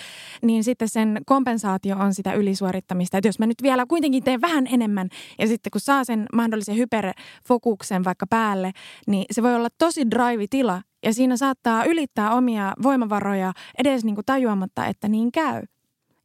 niin 0.42 0.64
sitten 0.64 0.90
sen 0.90 1.22
kompensaatio 1.26 1.98
on 1.98 2.14
sitä 2.14 2.34
ylisuorittamista. 2.34 3.18
Että 3.18 3.28
jos 3.28 3.40
mä 3.40 3.46
nyt 3.46 3.64
vielä 3.64 3.86
kuitenkin 3.86 4.24
teen 4.24 4.42
vähän 4.42 4.68
enemmän 4.68 5.10
ja 5.40 5.48
sitten 5.48 5.72
kun 5.72 5.82
saa 5.82 6.04
sen 6.04 6.26
mahdollisen 6.34 6.78
hyperfokuksen 6.78 8.04
vaikka 8.04 8.28
päälle, 8.28 8.72
niin 9.08 9.26
se 9.32 9.44
voi 9.44 9.56
olla 9.56 9.70
tosi 9.78 10.12
drive-tila 10.12 10.82
ja 11.04 11.14
siinä 11.14 11.38
saattaa 11.38 11.86
ylittää 11.86 12.32
omia 12.32 12.74
voimavaroja 12.84 13.54
edes 13.78 14.06
niin 14.06 14.16
kuin 14.16 14.26
tajuamatta, 14.26 14.86
että 14.86 15.08
niin 15.08 15.32
käy. 15.32 15.64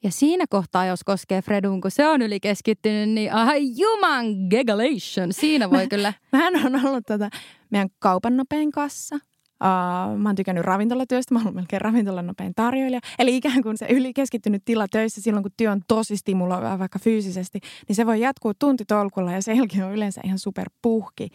Ja 0.06 0.12
siinä 0.12 0.44
kohtaa, 0.50 0.86
jos 0.86 1.04
koskee 1.04 1.42
Fredun, 1.42 1.80
kun 1.80 1.90
se 1.90 2.08
on 2.08 2.22
ylikeskittynyt, 2.22 3.10
niin 3.10 3.32
ai 3.32 3.62
juman 3.76 4.26
gegalation. 4.50 5.32
Siinä 5.32 5.70
voi 5.70 5.88
kyllä. 5.94 6.12
Mähän 6.32 6.66
on 6.66 6.86
ollut 6.86 7.06
tota 7.06 7.28
meidän 7.70 7.88
kaupan 7.98 8.36
nopein 8.36 8.70
kassa. 8.70 9.16
Uh, 9.16 10.18
mä 10.18 10.28
oon 10.28 10.36
tykännyt 10.36 10.64
ravintolatyöstä, 10.64 11.34
mä 11.34 11.40
oon 11.44 11.54
melkein 11.54 11.80
ravintolan 11.80 12.26
nopein 12.26 12.52
tarjoilija. 12.56 13.00
Eli 13.18 13.36
ikään 13.36 13.62
kuin 13.62 13.76
se 13.76 13.86
ylikeskittynyt 13.90 14.62
tila 14.64 14.86
töissä 14.88 15.20
silloin, 15.20 15.42
kun 15.42 15.52
työ 15.56 15.72
on 15.72 15.80
tosi 15.88 16.16
stimuloiva 16.16 16.78
vaikka 16.78 16.98
fyysisesti, 16.98 17.60
niin 17.88 17.96
se 17.96 18.06
voi 18.06 18.20
jatkuu 18.20 18.52
tuntitolkulla 18.58 19.32
ja 19.32 19.42
sen 19.42 19.56
jälkeen 19.56 19.84
on 19.84 19.92
yleensä 19.92 20.20
ihan 20.24 20.38
super 20.38 20.70
puhki. 20.82 21.28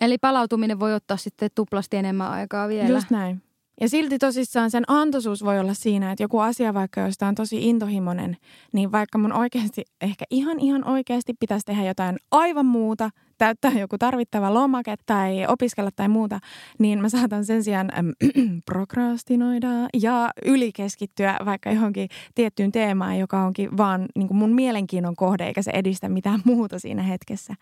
Eli 0.00 0.18
palautuminen 0.18 0.80
voi 0.80 0.94
ottaa 0.94 1.16
sitten 1.16 1.50
tuplasti 1.54 1.96
enemmän 1.96 2.30
aikaa 2.30 2.68
vielä. 2.68 2.88
Just 2.88 3.10
näin. 3.10 3.42
Ja 3.80 3.88
silti 3.88 4.18
tosissaan 4.18 4.70
sen 4.70 4.84
antoisuus 4.88 5.44
voi 5.44 5.58
olla 5.58 5.74
siinä, 5.74 6.12
että 6.12 6.24
joku 6.24 6.38
asia 6.38 6.74
vaikka, 6.74 7.00
josta 7.00 7.26
on 7.26 7.34
tosi 7.34 7.68
intohimoinen, 7.68 8.36
niin 8.72 8.92
vaikka 8.92 9.18
mun 9.18 9.32
oikeasti, 9.32 9.82
ehkä 10.00 10.24
ihan 10.30 10.60
ihan 10.60 10.88
oikeasti 10.88 11.34
pitäisi 11.40 11.66
tehdä 11.66 11.84
jotain 11.84 12.16
aivan 12.30 12.66
muuta, 12.66 13.10
täyttää 13.38 13.72
joku 13.72 13.98
tarvittava 13.98 14.54
lomake 14.54 14.94
tai 15.06 15.46
opiskella 15.48 15.90
tai 15.96 16.08
muuta, 16.08 16.40
niin 16.78 17.00
mä 17.00 17.08
saatan 17.08 17.44
sen 17.44 17.64
sijaan 17.64 17.90
äm, 17.98 18.12
prokrastinoida 18.66 19.88
ja 20.02 20.30
ylikeskittyä 20.44 21.36
vaikka 21.44 21.70
johonkin 21.70 22.08
tiettyyn 22.34 22.72
teemaan, 22.72 23.18
joka 23.18 23.44
onkin 23.44 23.76
vaan 23.76 24.06
niin 24.14 24.36
mun 24.36 24.52
mielenkiinnon 24.52 25.16
kohde, 25.16 25.46
eikä 25.46 25.62
se 25.62 25.70
edistä 25.74 26.08
mitään 26.08 26.40
muuta 26.44 26.78
siinä 26.78 27.02
hetkessä. 27.02 27.54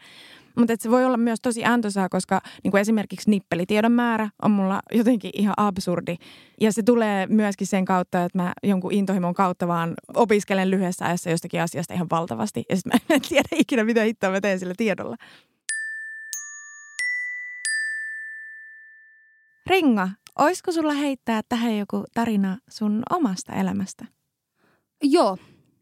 Mutta 0.56 0.74
se 0.78 0.90
voi 0.90 1.04
olla 1.04 1.16
myös 1.16 1.40
tosi 1.40 1.64
antoisaa, 1.64 2.08
koska 2.08 2.40
niin 2.64 2.70
kuin 2.70 2.80
esimerkiksi 2.80 3.30
nippelitiedon 3.30 3.92
määrä 3.92 4.28
on 4.42 4.50
mulla 4.50 4.80
jotenkin 4.92 5.30
ihan 5.34 5.54
absurdi. 5.56 6.16
Ja 6.60 6.72
se 6.72 6.82
tulee 6.82 7.26
myöskin 7.26 7.66
sen 7.66 7.84
kautta, 7.84 8.24
että 8.24 8.38
mä 8.38 8.52
jonkun 8.62 8.92
intohimon 8.92 9.34
kautta 9.34 9.68
vaan 9.68 9.94
opiskelen 10.14 10.70
lyhyessä 10.70 11.04
ajassa 11.04 11.30
jostakin 11.30 11.62
asiasta 11.62 11.94
ihan 11.94 12.06
valtavasti. 12.10 12.64
Ja 12.68 12.76
sitten 12.76 12.92
mä 13.08 13.14
en 13.14 13.20
tiedä 13.28 13.48
ikinä, 13.52 13.84
mitä 13.84 14.02
hittoa 14.02 14.30
mä 14.30 14.40
teen 14.40 14.58
sillä 14.58 14.74
tiedolla. 14.76 15.16
Ringa, 19.66 20.08
oisko 20.38 20.72
sulla 20.72 20.92
heittää 20.92 21.40
tähän 21.48 21.78
joku 21.78 22.04
tarina 22.14 22.58
sun 22.70 23.02
omasta 23.10 23.52
elämästä? 23.52 24.04
Joo, 25.02 25.38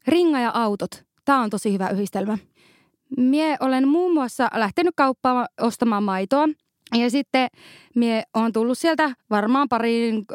ringa 0.08 0.40
ja 0.40 0.50
autot. 0.54 1.04
Tämä 1.24 1.40
on 1.40 1.50
tosi 1.50 1.72
hyvä 1.72 1.88
yhdistelmä. 1.88 2.38
Mie 3.16 3.56
olen 3.61 3.88
muun 3.88 4.14
muassa 4.14 4.48
lähtenyt 4.54 4.94
kauppaan 4.96 5.46
ostamaan 5.61 6.02
maitoa. 6.02 6.48
Ja 6.94 7.11
sitten 7.11 7.48
mie 7.94 8.22
on 8.34 8.52
tullut 8.52 8.78
sieltä 8.78 9.11
varmaan 9.30 9.68
parin 9.68 10.26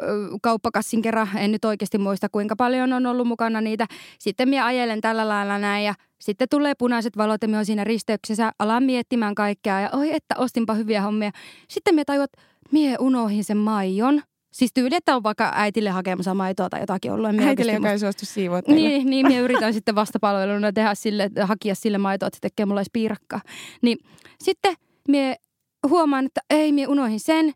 kauppakassin 0.42 1.02
kerran, 1.02 1.28
en 1.36 1.52
nyt 1.52 1.64
oikeasti 1.64 1.98
muista 1.98 2.28
kuinka 2.28 2.56
paljon 2.56 2.92
on 2.92 3.06
ollut 3.06 3.26
mukana 3.26 3.60
niitä. 3.60 3.86
Sitten 4.18 4.48
mie 4.48 4.60
ajelen 4.60 5.00
tällä 5.00 5.28
lailla 5.28 5.58
näin 5.58 5.84
ja 5.84 5.94
sitten 6.18 6.48
tulee 6.50 6.74
punaiset 6.78 7.16
valot 7.16 7.42
ja 7.42 7.48
mie 7.48 7.58
on 7.58 7.66
siinä 7.66 7.84
risteyksessä, 7.84 8.52
alan 8.58 8.82
miettimään 8.82 9.34
kaikkea 9.34 9.80
ja 9.80 9.90
oi 9.92 10.14
että 10.14 10.34
ostinpa 10.38 10.74
hyviä 10.74 11.02
hommia. 11.02 11.30
Sitten 11.68 11.94
mie 11.94 12.04
tajuat, 12.04 12.30
mie 12.72 12.96
unohin 13.00 13.44
sen 13.44 13.56
maijon. 13.56 14.22
Siis 14.56 14.70
tyyli, 14.74 14.94
että 14.94 15.16
on 15.16 15.22
vaikka 15.22 15.52
äitille 15.54 15.90
hakemassa 15.90 16.34
maitoa 16.34 16.68
tai 16.68 16.80
jotakin 16.80 17.12
ollut. 17.12 17.40
Äitille, 17.40 17.72
joka 17.72 17.90
ei 17.90 17.98
suostu 17.98 18.26
siivoa 18.26 18.60
Niin, 18.68 19.10
niin 19.10 19.26
minä 19.26 19.40
yritän 19.40 19.74
sitten 19.74 19.94
vastapalveluna 19.94 20.72
tehdä 20.72 20.94
sille, 20.94 21.30
hakia 21.42 21.74
sille 21.74 21.98
maitoa, 21.98 22.26
että 22.26 22.36
se 22.36 22.40
tekee 22.40 22.66
mulle 22.66 22.82
piirakkaa. 22.92 23.40
Niin 23.82 23.98
sitten 24.44 24.74
minä 25.08 25.36
huomaan, 25.88 26.26
että 26.26 26.40
ei, 26.50 26.72
minä 26.72 26.88
unohin 26.88 27.20
sen. 27.20 27.52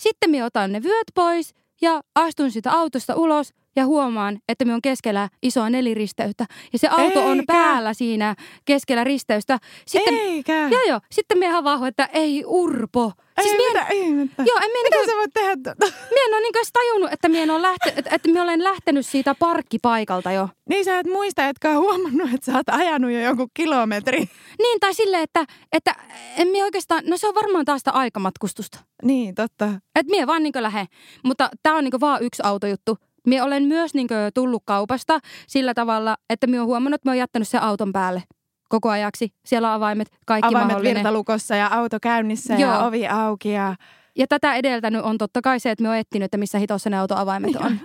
Sitten 0.00 0.30
minä 0.30 0.44
otan 0.44 0.72
ne 0.72 0.82
vyöt 0.82 1.06
pois 1.14 1.54
ja 1.82 2.00
astun 2.14 2.50
sitä 2.50 2.72
autosta 2.72 3.14
ulos 3.14 3.52
ja 3.76 3.86
huomaan, 3.86 4.38
että 4.48 4.64
me 4.64 4.74
on 4.74 4.82
keskellä 4.82 5.28
isoa 5.42 5.70
neliristeyttä. 5.70 6.46
Ja 6.72 6.78
se 6.78 6.88
auto 6.88 7.02
Eikä. 7.04 7.20
on 7.20 7.42
päällä 7.46 7.94
siinä 7.94 8.34
keskellä 8.64 9.04
risteystä. 9.04 9.58
Sitten, 9.86 10.14
Eikä. 10.14 10.68
Joo, 10.68 10.82
joo. 10.88 11.00
Sitten 11.10 11.38
me 11.38 11.46
havahdu, 11.46 11.84
että 11.84 12.08
ei 12.12 12.44
Urpo. 12.46 13.12
Siis 13.42 13.54
ei, 13.54 13.68
mitä 13.68 13.86
ihmettä? 13.90 14.42
Joo, 14.42 14.56
en 14.56 14.70
mitä 14.70 14.96
niinku, 14.96 15.10
sä 15.10 15.16
voit 15.16 15.30
tehdä 15.34 15.56
tuota? 15.64 15.96
Mie 16.10 16.24
en 16.26 16.34
ole 16.34 16.40
niinku 16.40 16.58
edes 16.58 16.72
tajunnut, 16.72 17.12
että 17.12 17.28
mie 17.28 17.42
ole 17.42 17.62
lähte, 17.62 17.92
että, 17.96 18.10
että 18.14 18.28
mie 18.28 18.42
olen 18.42 18.64
lähtenyt 18.64 19.06
siitä 19.06 19.34
parkkipaikalta 19.38 20.32
jo. 20.32 20.48
Niin 20.68 20.84
sä 20.84 20.98
et 20.98 21.06
muista, 21.06 21.48
etkä 21.48 21.78
huomannut, 21.78 22.34
että 22.34 22.52
sä 22.52 22.56
oot 22.58 22.68
ajanut 22.68 23.10
jo 23.10 23.20
joku 23.20 23.48
kilometri. 23.54 24.18
Niin, 24.58 24.80
tai 24.80 24.94
silleen, 24.94 25.22
että, 25.22 25.44
että 25.72 25.94
en 26.36 26.48
mie 26.48 26.64
oikeastaan, 26.64 27.02
no 27.06 27.16
se 27.16 27.28
on 27.28 27.34
varmaan 27.34 27.64
taas 27.64 27.80
sitä 27.80 27.90
aikamatkustusta. 27.90 28.78
Niin, 29.02 29.34
totta. 29.34 29.64
Että 29.94 30.10
mie 30.10 30.26
vaan 30.26 30.42
niinku 30.42 30.62
lähde. 30.62 30.86
Mutta 31.24 31.50
tää 31.62 31.74
on 31.74 31.84
niinku 31.84 32.00
vaan 32.00 32.22
yksi 32.22 32.42
autojuttu. 32.44 32.98
Mie 33.26 33.42
olen 33.42 33.62
myös 33.62 33.94
niin 33.94 34.08
tullut 34.34 34.62
kaupasta 34.66 35.18
sillä 35.46 35.74
tavalla, 35.74 36.16
että 36.30 36.46
mie 36.46 36.60
olen 36.60 36.66
huomannut, 36.66 36.98
että 36.98 37.08
mie 37.08 37.12
olen 37.12 37.18
jättänyt 37.18 37.48
sen 37.48 37.62
auton 37.62 37.92
päälle 37.92 38.22
koko 38.68 38.90
ajaksi. 38.90 39.28
Siellä 39.46 39.68
on 39.68 39.74
avaimet, 39.74 40.08
kaikki 40.26 40.48
avaimet 40.48 40.68
mahdollinen. 40.68 40.96
virtalukossa 40.96 41.56
ja 41.56 41.68
auto 41.72 41.98
käynnissä 42.02 42.54
Joo. 42.54 42.70
ja 42.70 42.84
ovi 42.84 43.06
auki. 43.06 43.52
Ja... 43.52 43.74
ja 44.16 44.26
tätä 44.26 44.54
edeltänyt 44.54 45.02
on 45.02 45.18
totta 45.18 45.42
kai 45.42 45.60
se, 45.60 45.70
että 45.70 45.82
me 45.82 45.88
on 45.88 45.96
etsinyt, 45.96 46.24
että 46.24 46.36
missä 46.36 46.58
hitossa 46.58 46.90
ne 46.90 46.98
autoavaimet 46.98 47.56
on. 47.56 47.80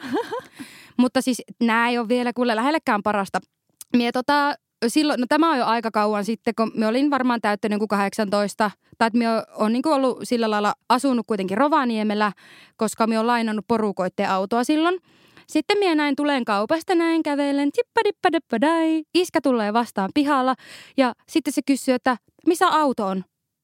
Mutta 0.97 1.21
siis 1.21 1.41
nämä 1.63 1.89
ei 1.89 1.97
ole 1.97 2.07
vielä 2.07 2.33
kuule 2.33 2.55
lähellekään 2.55 3.03
parasta. 3.03 3.39
Mie 3.97 4.11
tota, 4.11 4.53
silloin, 4.87 5.19
no 5.19 5.25
tämä 5.29 5.51
on 5.51 5.57
jo 5.57 5.65
aika 5.65 5.91
kauan 5.91 6.25
sitten, 6.25 6.55
kun 6.55 6.71
me 6.75 6.87
olin 6.87 7.09
varmaan 7.09 7.41
täyttänyt 7.41 7.79
kuin 7.79 7.87
18, 7.87 8.71
tai 8.97 9.07
että 9.07 9.19
me 9.19 9.25
on 9.55 9.73
niin 9.73 9.87
ollut 9.87 10.19
sillä 10.23 10.51
lailla 10.51 10.73
asunut 10.89 11.27
kuitenkin 11.27 11.57
Rovaniemellä, 11.57 12.31
koska 12.77 13.07
me 13.07 13.19
on 13.19 13.27
lainannut 13.27 13.65
porukoitteen 13.67 14.29
autoa 14.29 14.63
silloin. 14.63 14.99
Sitten 15.49 15.79
minä 15.79 15.95
näin 15.95 16.15
tulen 16.15 16.45
kaupasta 16.45 16.95
näin 16.95 17.23
kävelen, 17.23 17.71
tippadippadippadai. 17.71 19.03
Iskä 19.15 19.41
tulee 19.41 19.73
vastaan 19.73 20.09
pihalla 20.13 20.55
ja 20.97 21.13
sitten 21.29 21.53
se 21.53 21.61
kysyy, 21.65 21.93
että 21.93 22.17
missä 22.47 22.67
auto 22.67 23.05
on? 23.05 23.23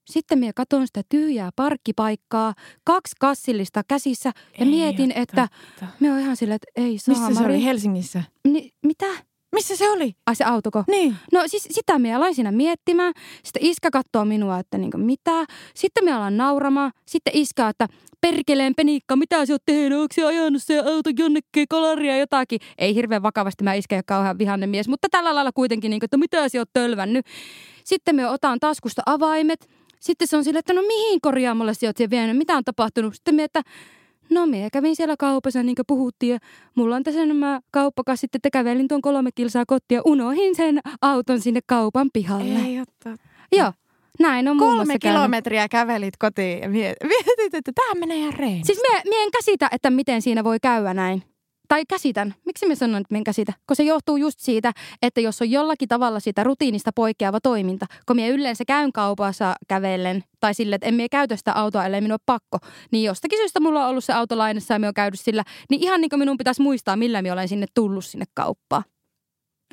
Sitten 0.09 0.39
minä 0.39 0.51
katson 0.55 0.87
sitä 0.87 1.01
tyhjää 1.09 1.49
parkkipaikkaa, 1.55 2.53
kaksi 2.83 3.15
kassillista 3.19 3.81
käsissä 3.87 4.31
ja 4.59 4.65
ei 4.65 4.71
mietin, 4.71 5.11
että 5.15 5.47
me 5.99 6.11
on 6.11 6.19
ihan 6.19 6.37
silleen, 6.37 6.55
että 6.55 6.81
ei 6.81 6.97
saa. 6.97 7.15
Missä 7.15 7.41
se 7.41 7.45
oli 7.45 7.63
Helsingissä? 7.63 8.23
Ni, 8.47 8.71
mitä? 8.85 9.05
Missä 9.55 9.75
se 9.75 9.89
oli? 9.89 10.15
Ai 10.25 10.35
se 10.35 10.43
autoko? 10.43 10.83
Niin. 10.87 11.15
No 11.33 11.43
siis 11.45 11.67
sitä 11.71 11.99
me 11.99 12.15
aloin 12.15 12.35
siinä 12.35 12.51
miettimään. 12.51 13.13
Sitten 13.43 13.65
iskä 13.65 13.91
katsoo 13.91 14.25
minua, 14.25 14.59
että 14.59 14.77
niinku 14.77 14.97
mitä. 14.97 15.45
Sitten 15.75 16.05
me 16.05 16.11
alan 16.11 16.37
nauramaan. 16.37 16.91
Sitten 17.05 17.37
iskä, 17.37 17.69
että 17.69 17.87
perkeleen 18.21 18.75
penikka, 18.75 19.15
mitä 19.15 19.45
sä 19.45 19.53
oot 19.53 19.61
tehnyt? 19.65 19.99
Onko 19.99 20.13
se 20.13 20.25
ajanut 20.25 20.63
se 20.63 20.79
auto 20.79 21.09
jonnekin 21.17 21.65
kolaria 21.69 22.17
jotakin? 22.17 22.59
Ei 22.77 22.95
hirveän 22.95 23.23
vakavasti, 23.23 23.63
mä 23.63 23.73
iskä 23.73 24.01
kauhean 24.05 24.37
vihannen 24.37 24.69
mies, 24.69 24.87
mutta 24.87 25.07
tällä 25.11 25.35
lailla 25.35 25.51
kuitenkin, 25.51 25.89
niin 25.89 25.99
kuin, 25.99 26.07
että 26.07 26.17
mitä 26.17 26.49
sä 26.49 26.57
oot 26.57 26.69
tölvännyt. 26.73 27.25
Sitten 27.83 28.15
me 28.15 28.29
otan 28.29 28.59
taskusta 28.59 29.01
avaimet. 29.05 29.69
Sitten 29.99 30.27
se 30.27 30.37
on 30.37 30.43
silleen, 30.43 30.59
että 30.59 30.73
no 30.73 30.81
mihin 30.81 31.21
korjaamolle 31.21 31.73
sä 31.73 31.87
oot 31.87 32.09
vienyt? 32.09 32.37
Mitä 32.37 32.57
on 32.57 32.63
tapahtunut? 32.63 33.15
Sitten 33.15 33.35
me, 33.35 33.43
että 33.43 33.61
No 34.29 34.45
minä 34.45 34.69
kävin 34.73 34.95
siellä 34.95 35.15
kaupassa 35.19 35.63
niin 35.63 35.75
kuin 35.75 35.85
puhuttiin 35.87 36.31
ja 36.33 36.39
mulla 36.75 36.95
on 36.95 37.03
tässä 37.03 37.25
nämä 37.25 37.59
kauppakassit, 37.71 38.35
että 38.35 38.49
kävelin 38.49 38.87
tuon 38.87 39.01
kolme 39.01 39.29
kilsaa 39.35 39.63
kotia 39.67 39.97
ja 39.97 40.01
unohin 40.05 40.55
sen 40.55 40.79
auton 41.01 41.39
sinne 41.41 41.59
kaupan 41.67 42.09
pihalle. 42.13 42.59
Ei 42.65 42.79
otta. 42.81 43.15
Joo, 43.51 43.73
näin 44.19 44.47
on 44.47 44.57
Kolme 44.57 44.99
kilometriä 44.99 45.67
käynyt. 45.67 45.71
kävelit 45.87 46.17
kotiin 46.17 46.59
ja 46.61 46.69
mietit, 47.09 47.53
että 47.53 47.71
tämä 47.75 47.99
menee 47.99 48.17
ihan 48.17 48.33
rein. 48.33 48.65
Siis 48.65 48.79
mie, 48.91 49.01
mie 49.09 49.23
en 49.23 49.31
käsitä, 49.31 49.69
että 49.71 49.89
miten 49.89 50.21
siinä 50.21 50.43
voi 50.43 50.57
käydä 50.61 50.93
näin. 50.93 51.23
Tai 51.67 51.83
käsitän. 51.89 52.35
Miksi 52.45 52.65
mä 52.65 52.75
sanon, 52.75 53.01
että 53.01 53.15
en 53.15 53.23
käsitä? 53.23 53.53
Kun 53.67 53.75
se 53.75 53.83
johtuu 53.83 54.17
just 54.17 54.39
siitä, 54.39 54.71
että 55.01 55.21
jos 55.21 55.41
on 55.41 55.51
jollakin 55.51 55.89
tavalla 55.89 56.19
sitä 56.19 56.43
rutiinista 56.43 56.91
poikkeava 56.95 57.39
toiminta, 57.41 57.85
kun 58.05 58.15
minä 58.15 58.27
yleensä 58.27 58.65
käyn 58.65 58.91
kaupassa 58.91 59.55
kävellen 59.67 60.23
tai 60.39 60.53
sille, 60.53 60.75
että 60.75 60.87
en 60.87 60.93
minä 60.93 61.07
käytä 61.11 61.35
sitä 61.35 61.53
autoa, 61.53 61.85
ellei 61.85 62.01
minun 62.01 62.13
ole 62.13 62.19
pakko, 62.25 62.57
niin 62.91 63.03
jostakin 63.03 63.39
syystä 63.39 63.59
mulla 63.59 63.83
on 63.83 63.89
ollut 63.89 64.03
se 64.03 64.13
auto 64.13 64.37
lainassa 64.37 64.73
ja 64.73 64.79
minä 64.79 64.87
olen 64.87 64.93
käynyt 64.93 65.19
sillä, 65.19 65.43
niin 65.69 65.83
ihan 65.83 66.01
niin 66.01 66.09
kuin 66.09 66.19
minun 66.19 66.37
pitäisi 66.37 66.61
muistaa, 66.61 66.95
millä 66.95 67.21
minä 67.21 67.33
olen 67.33 67.47
sinne 67.47 67.65
tullut 67.73 68.05
sinne 68.05 68.25
kauppaan. 68.33 68.83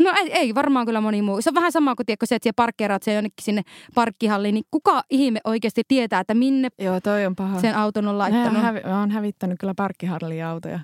No 0.01 0.12
ei, 0.16 0.32
ei, 0.32 0.55
varmaan 0.55 0.86
kyllä 0.86 1.01
moni 1.01 1.22
muu. 1.22 1.43
Se 1.43 1.51
on 1.51 1.55
vähän 1.55 1.72
sama 1.72 1.95
kuin 1.95 2.07
tiedätkö, 2.07 2.26
se, 2.26 2.34
että 2.34 2.45
siellä 2.45 2.57
parkkeeraat 2.57 3.03
se 3.03 3.14
jonnekin 3.14 3.45
sinne 3.45 3.62
parkkihalliin, 3.95 4.55
niin 4.55 4.64
kuka 4.70 5.03
ihme 5.11 5.40
oikeasti 5.45 5.82
tietää, 5.88 6.20
että 6.20 6.34
minne 6.34 6.68
Joo, 6.78 7.01
toi 7.01 7.26
on 7.26 7.36
paha. 7.36 7.61
sen 7.61 7.76
auton 7.76 8.09
on 8.09 8.18
laittanut. 8.18 8.57
on 8.57 8.62
hävi- 8.62 8.80
mä 8.88 9.01
oon 9.01 9.11
hävittänyt 9.11 9.59
kyllä 9.61 9.74
parkkihalliautoja. 9.76 10.80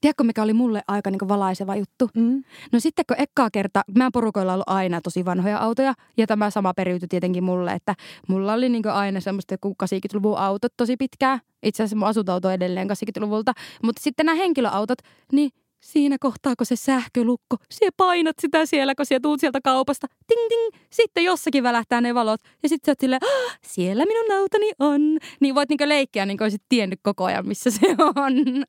Tiedätkö, 0.00 0.24
mikä 0.24 0.42
oli 0.42 0.52
mulle 0.52 0.82
aika 0.88 1.10
niin 1.10 1.28
valaiseva 1.28 1.76
juttu? 1.76 2.10
Mm. 2.14 2.44
No 2.72 2.80
sitten 2.80 3.04
kun 3.08 3.16
ekkaa 3.20 3.48
kerta, 3.52 3.82
mä 3.98 4.10
porukoilla 4.12 4.52
ollut 4.52 4.68
aina 4.68 5.00
tosi 5.00 5.24
vanhoja 5.24 5.58
autoja 5.58 5.94
ja 6.16 6.26
tämä 6.26 6.50
sama 6.50 6.74
periytyi 6.74 7.08
tietenkin 7.08 7.44
mulle, 7.44 7.72
että 7.72 7.94
mulla 8.28 8.52
oli 8.52 8.68
niin 8.68 8.88
aina 8.88 9.20
semmoista 9.20 9.54
joku 9.54 9.76
80-luvun 9.82 10.38
autot 10.38 10.72
tosi 10.76 10.96
pitkään. 10.96 11.40
Itse 11.62 11.82
asiassa 11.82 11.96
mun 11.96 12.08
asuntauto 12.08 12.50
edelleen 12.50 12.88
80-luvulta, 12.90 13.52
mutta 13.82 14.02
sitten 14.02 14.26
nämä 14.26 14.36
henkilöautot, 14.36 14.98
niin 15.32 15.50
siinä 15.82 16.16
kohtaa, 16.20 16.56
kun 16.56 16.66
se 16.66 16.76
sähkölukko, 16.76 17.56
sie 17.70 17.88
painat 17.96 18.36
sitä 18.40 18.66
siellä, 18.66 18.94
kun 18.94 19.06
sie 19.06 19.20
tuut 19.20 19.40
sieltä 19.40 19.60
kaupasta, 19.64 20.06
ting 20.26 20.40
ting, 20.48 20.82
sitten 20.90 21.24
jossakin 21.24 21.62
välähtää 21.62 22.00
ne 22.00 22.14
valot. 22.14 22.40
Ja 22.62 22.68
sitten 22.68 22.86
sä 22.86 22.92
oot 22.92 23.00
silleen, 23.00 23.20
"Ah, 23.24 23.58
siellä 23.66 24.04
minun 24.06 24.32
autoni 24.40 24.70
on. 24.78 25.00
Niin 25.40 25.54
voit 25.54 25.68
niinku 25.68 25.88
leikkiä, 25.88 26.26
niin 26.26 26.38
kuin 26.38 26.44
olisit 26.44 26.62
tiennyt 26.68 27.00
koko 27.02 27.24
ajan, 27.24 27.48
missä 27.48 27.70
se 27.70 27.80
on. 28.16 28.64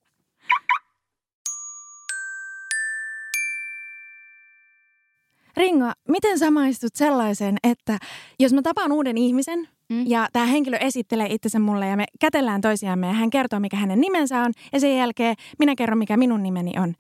Ringo, 5.58 5.86
miten 6.08 6.40
samaistut 6.40 6.96
sellaiseen, 6.96 7.58
että 7.64 7.98
jos 8.40 8.54
mä 8.54 8.62
tapaan 8.62 8.92
uuden 8.92 9.18
ihmisen 9.18 9.68
Mm. 9.94 10.04
ja 10.08 10.28
tämä 10.34 10.46
henkilö 10.46 10.78
esittelee 10.78 11.28
itsensä 11.30 11.60
mulle 11.60 11.88
ja 11.88 11.98
me 11.98 12.06
kätellään 12.20 12.62
toisiamme 12.62 13.08
ja 13.08 13.14
hän 13.14 13.30
kertoo, 13.30 13.60
mikä 13.60 13.78
hänen 13.78 14.02
nimensä 14.02 14.42
on 14.42 14.52
ja 14.74 14.80
sen 14.80 14.98
jälkeen 14.98 15.36
minä 15.60 15.76
kerron, 15.76 15.98
mikä 15.98 16.18
minun 16.18 16.44
nimeni 16.44 16.72
on, 16.80 16.94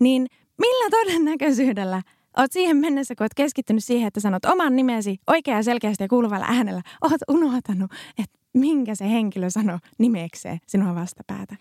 niin 0.00 0.26
millä 0.58 0.90
todennäköisyydellä 0.90 2.02
Oot 2.38 2.52
siihen 2.52 2.76
mennessä, 2.76 3.14
kun 3.14 3.24
oot 3.24 3.34
keskittynyt 3.34 3.84
siihen, 3.84 4.08
että 4.08 4.20
sanot 4.20 4.44
oman 4.44 4.76
nimesi 4.76 5.16
oikein 5.26 5.56
ja 5.56 5.62
selkeästi 5.62 6.04
ja 6.04 6.08
kuuluvalla 6.08 6.46
äänellä, 6.48 6.82
oot 7.02 7.20
unohtanut, 7.28 7.90
että 8.18 8.38
minkä 8.54 8.94
se 8.94 9.10
henkilö 9.10 9.50
sanoo 9.50 9.78
nimekseen 9.98 10.58
sinua 10.66 10.94
vastapäätä. 10.94 11.56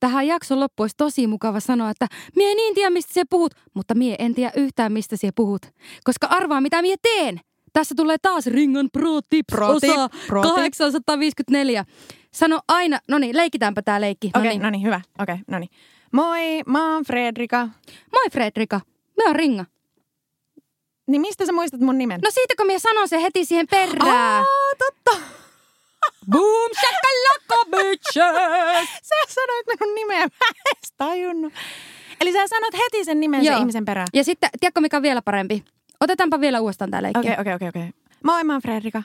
Tähän 0.00 0.26
jakson 0.26 0.60
loppuun 0.60 0.84
olisi 0.84 0.96
tosi 0.96 1.26
mukava 1.26 1.60
sanoa, 1.60 1.90
että 1.90 2.06
mie 2.36 2.54
niin 2.54 2.74
tiedä, 2.74 2.90
mistä 2.90 3.14
sä 3.14 3.22
puhut, 3.30 3.54
mutta 3.74 3.94
mie 3.94 4.16
en 4.18 4.34
tiedä 4.34 4.52
yhtään, 4.56 4.92
mistä 4.92 5.16
sä 5.16 5.28
puhut. 5.34 5.62
Koska 6.04 6.26
arvaa, 6.26 6.60
mitä 6.60 6.82
mie 6.82 6.96
teen. 7.02 7.40
Tässä 7.72 7.94
tulee 7.96 8.16
taas 8.22 8.46
Ringan 8.46 8.88
Pro 8.92 9.20
Tips 9.30 9.52
Pro 9.52 9.80
tip, 9.80 9.90
osa 9.90 10.08
pro 10.26 10.42
tip. 10.42 10.54
854. 10.54 11.84
Sano 12.32 12.60
aina, 12.68 12.98
no 13.08 13.18
niin, 13.18 13.36
leikitäänpä 13.36 13.82
tää 13.82 14.00
leikki. 14.00 14.26
Okei, 14.26 14.40
no 14.40 14.40
okay, 14.40 14.52
niin. 14.52 14.62
no 14.62 14.70
niin, 14.70 14.82
hyvä. 14.82 15.00
Okei, 15.18 15.32
okay, 15.32 15.44
no 15.46 15.58
niin. 15.58 15.70
Moi, 16.12 16.62
mä 16.66 16.94
oon 16.94 17.04
Fredrika. 17.04 17.68
Moi 18.12 18.30
Fredrika, 18.32 18.80
me 19.16 19.24
on 19.24 19.36
Ringa. 19.36 19.64
Niin 21.06 21.20
mistä 21.20 21.46
sä 21.46 21.52
muistat 21.52 21.80
mun 21.80 21.98
nimen? 21.98 22.20
No 22.24 22.30
siitä, 22.30 22.54
kun 22.56 22.66
mie 22.66 22.78
sanon 22.78 23.08
se 23.08 23.22
heti 23.22 23.44
siihen 23.44 23.66
perään. 23.70 24.16
Aa, 24.18 24.44
totta. 24.78 25.24
Boom, 26.30 26.70
shakalaka, 26.80 27.76
bitches! 27.76 28.88
Sä 29.08 29.14
sanoit 29.28 29.66
minun 29.66 29.94
nimeä, 29.94 30.18
mä 30.20 30.46
en 30.70 30.76
tajunnut. 30.96 31.52
Eli 32.20 32.32
sä 32.32 32.46
sanot 32.46 32.74
heti 32.74 33.04
sen 33.04 33.20
nimen 33.20 33.40
sen 33.40 33.52
Joo. 33.52 33.60
ihmisen 33.60 33.84
perään. 33.84 34.06
Ja 34.14 34.24
sitten, 34.24 34.50
tiedätkö 34.60 34.80
mikä 34.80 34.96
on 34.96 35.02
vielä 35.02 35.22
parempi? 35.22 35.64
Otetaanpa 36.00 36.40
vielä 36.40 36.60
uudestaan 36.60 36.90
tää 36.90 37.02
leikki. 37.02 37.18
Okei, 37.20 37.36
okei, 37.40 37.54
okei, 37.54 37.68
okei. 37.68 37.90
Moi, 38.24 38.44
mä 38.44 38.52
oon 38.52 38.62
Fredrika. 38.62 39.02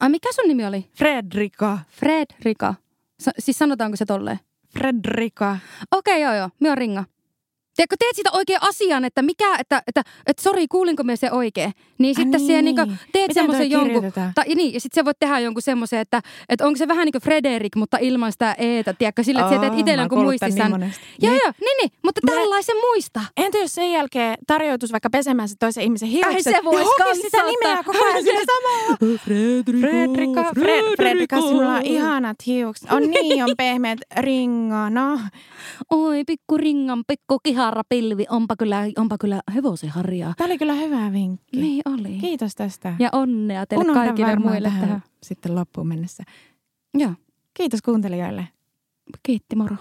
Ai 0.00 0.08
mikä 0.08 0.28
sun 0.32 0.48
nimi 0.48 0.66
oli? 0.66 0.86
Fredrika. 0.94 1.78
Fredrika. 1.90 2.74
Sa- 3.20 3.30
siis 3.38 3.58
sanotaanko 3.58 3.96
se 3.96 4.04
tolleen? 4.06 4.38
Fredrika. 4.78 5.58
Okei, 5.92 6.22
joo, 6.22 6.34
joo. 6.34 6.50
Me 6.60 6.70
on 6.70 6.78
Ringa. 6.78 7.04
Tiedätkö, 7.78 7.96
teet 7.98 8.16
siitä 8.16 8.30
oikein 8.32 8.58
asian, 8.62 9.04
että 9.04 9.22
mikä, 9.22 9.56
että, 9.58 9.82
että, 9.86 10.02
että 10.26 10.42
sori, 10.42 10.68
kuulinko 10.68 11.02
me 11.04 11.16
se 11.16 11.30
oikein? 11.32 11.72
Niin 11.98 12.14
Ai 12.18 12.22
sitten 12.24 12.40
siihen 12.40 12.64
niin. 12.64 12.76
niin 12.76 12.98
teet 13.12 13.32
semmoisen 13.32 13.70
jonkun, 13.70 14.12
tai 14.34 14.44
niin, 14.54 14.74
ja 14.74 14.80
sitten 14.80 15.00
sä 15.00 15.04
voit 15.04 15.16
tehdä 15.20 15.38
jonkun 15.38 15.62
semmoisen, 15.62 15.98
että, 16.00 16.22
että 16.48 16.66
onko 16.66 16.76
se 16.76 16.88
vähän 16.88 17.04
niin 17.04 17.12
kuin 17.12 17.22
Frederik, 17.22 17.76
mutta 17.76 17.98
ilman 18.00 18.32
sitä 18.32 18.54
eetä, 18.58 18.92
tiedätkö, 18.92 19.22
sillä, 19.22 19.40
että 19.40 19.54
sä 19.54 19.60
teet 19.60 19.72
itsellä 19.78 20.02
jonkun 20.02 20.22
muistisään. 20.22 20.72
niin. 20.80 20.94
Joo, 21.22 21.32
Niin. 21.32 21.40
joo, 21.44 21.52
niin, 21.60 21.76
niin, 21.82 21.90
mutta 22.04 22.20
Mä- 22.24 22.32
tällaisen 22.32 22.76
muista. 22.76 23.20
Entä 23.36 23.58
jos 23.58 23.74
sen 23.74 23.92
jälkeen 23.92 24.38
tarjoutus 24.46 24.92
vaikka 24.92 25.10
pesemään 25.10 25.48
se 25.48 25.54
toisen 25.58 25.84
ihmisen 25.84 26.08
hiukset? 26.08 26.42
se 26.44 26.64
vois 26.64 26.78
ja 26.80 26.84
hokis 26.84 27.04
kans 27.04 27.18
sitä 27.18 27.42
nimeä 27.46 27.82
koko 27.84 28.04
ajan 28.04 28.22
sillä 28.22 28.40
samalla. 28.46 28.96
Fredrika, 29.80 30.44
Fred, 30.60 30.96
Fredrika, 30.96 31.40
sinulla 31.40 31.74
on 31.74 31.82
ihanat 31.84 32.36
hiukset. 32.46 32.92
On 32.92 33.10
niin, 33.10 33.44
on 33.44 33.50
pehmeät 33.56 33.98
ringo, 34.16 34.88
no. 34.90 35.20
Oi, 35.90 36.24
pikku 36.26 36.56
ringan, 36.56 37.02
pikku 37.06 37.38
kihara 37.42 37.67
pilvi, 37.88 38.26
onpa 38.30 38.56
kyllä, 38.58 38.82
onpa 38.98 39.16
kyllä 39.20 39.40
hevosen 39.54 39.90
harjaa. 39.90 40.34
Tämä 40.36 40.46
oli 40.46 40.58
kyllä 40.58 40.74
hyvä 40.74 41.12
vinkki. 41.12 41.60
Niin 41.60 41.82
oli. 41.84 42.18
Kiitos 42.20 42.54
tästä. 42.54 42.94
Ja 42.98 43.08
onnea 43.12 43.66
teille 43.66 43.84
Unohdan 43.84 44.06
kaikille 44.06 44.36
muille 44.36 44.68
tähän. 44.68 44.80
tähän 44.80 45.02
sitten 45.22 45.54
loppuun 45.54 45.86
mennessä. 45.88 46.22
Joo, 46.94 47.12
Kiitos 47.54 47.82
kuuntelijoille. 47.82 48.48
kiitti 49.22 49.56
moro. 49.56 49.76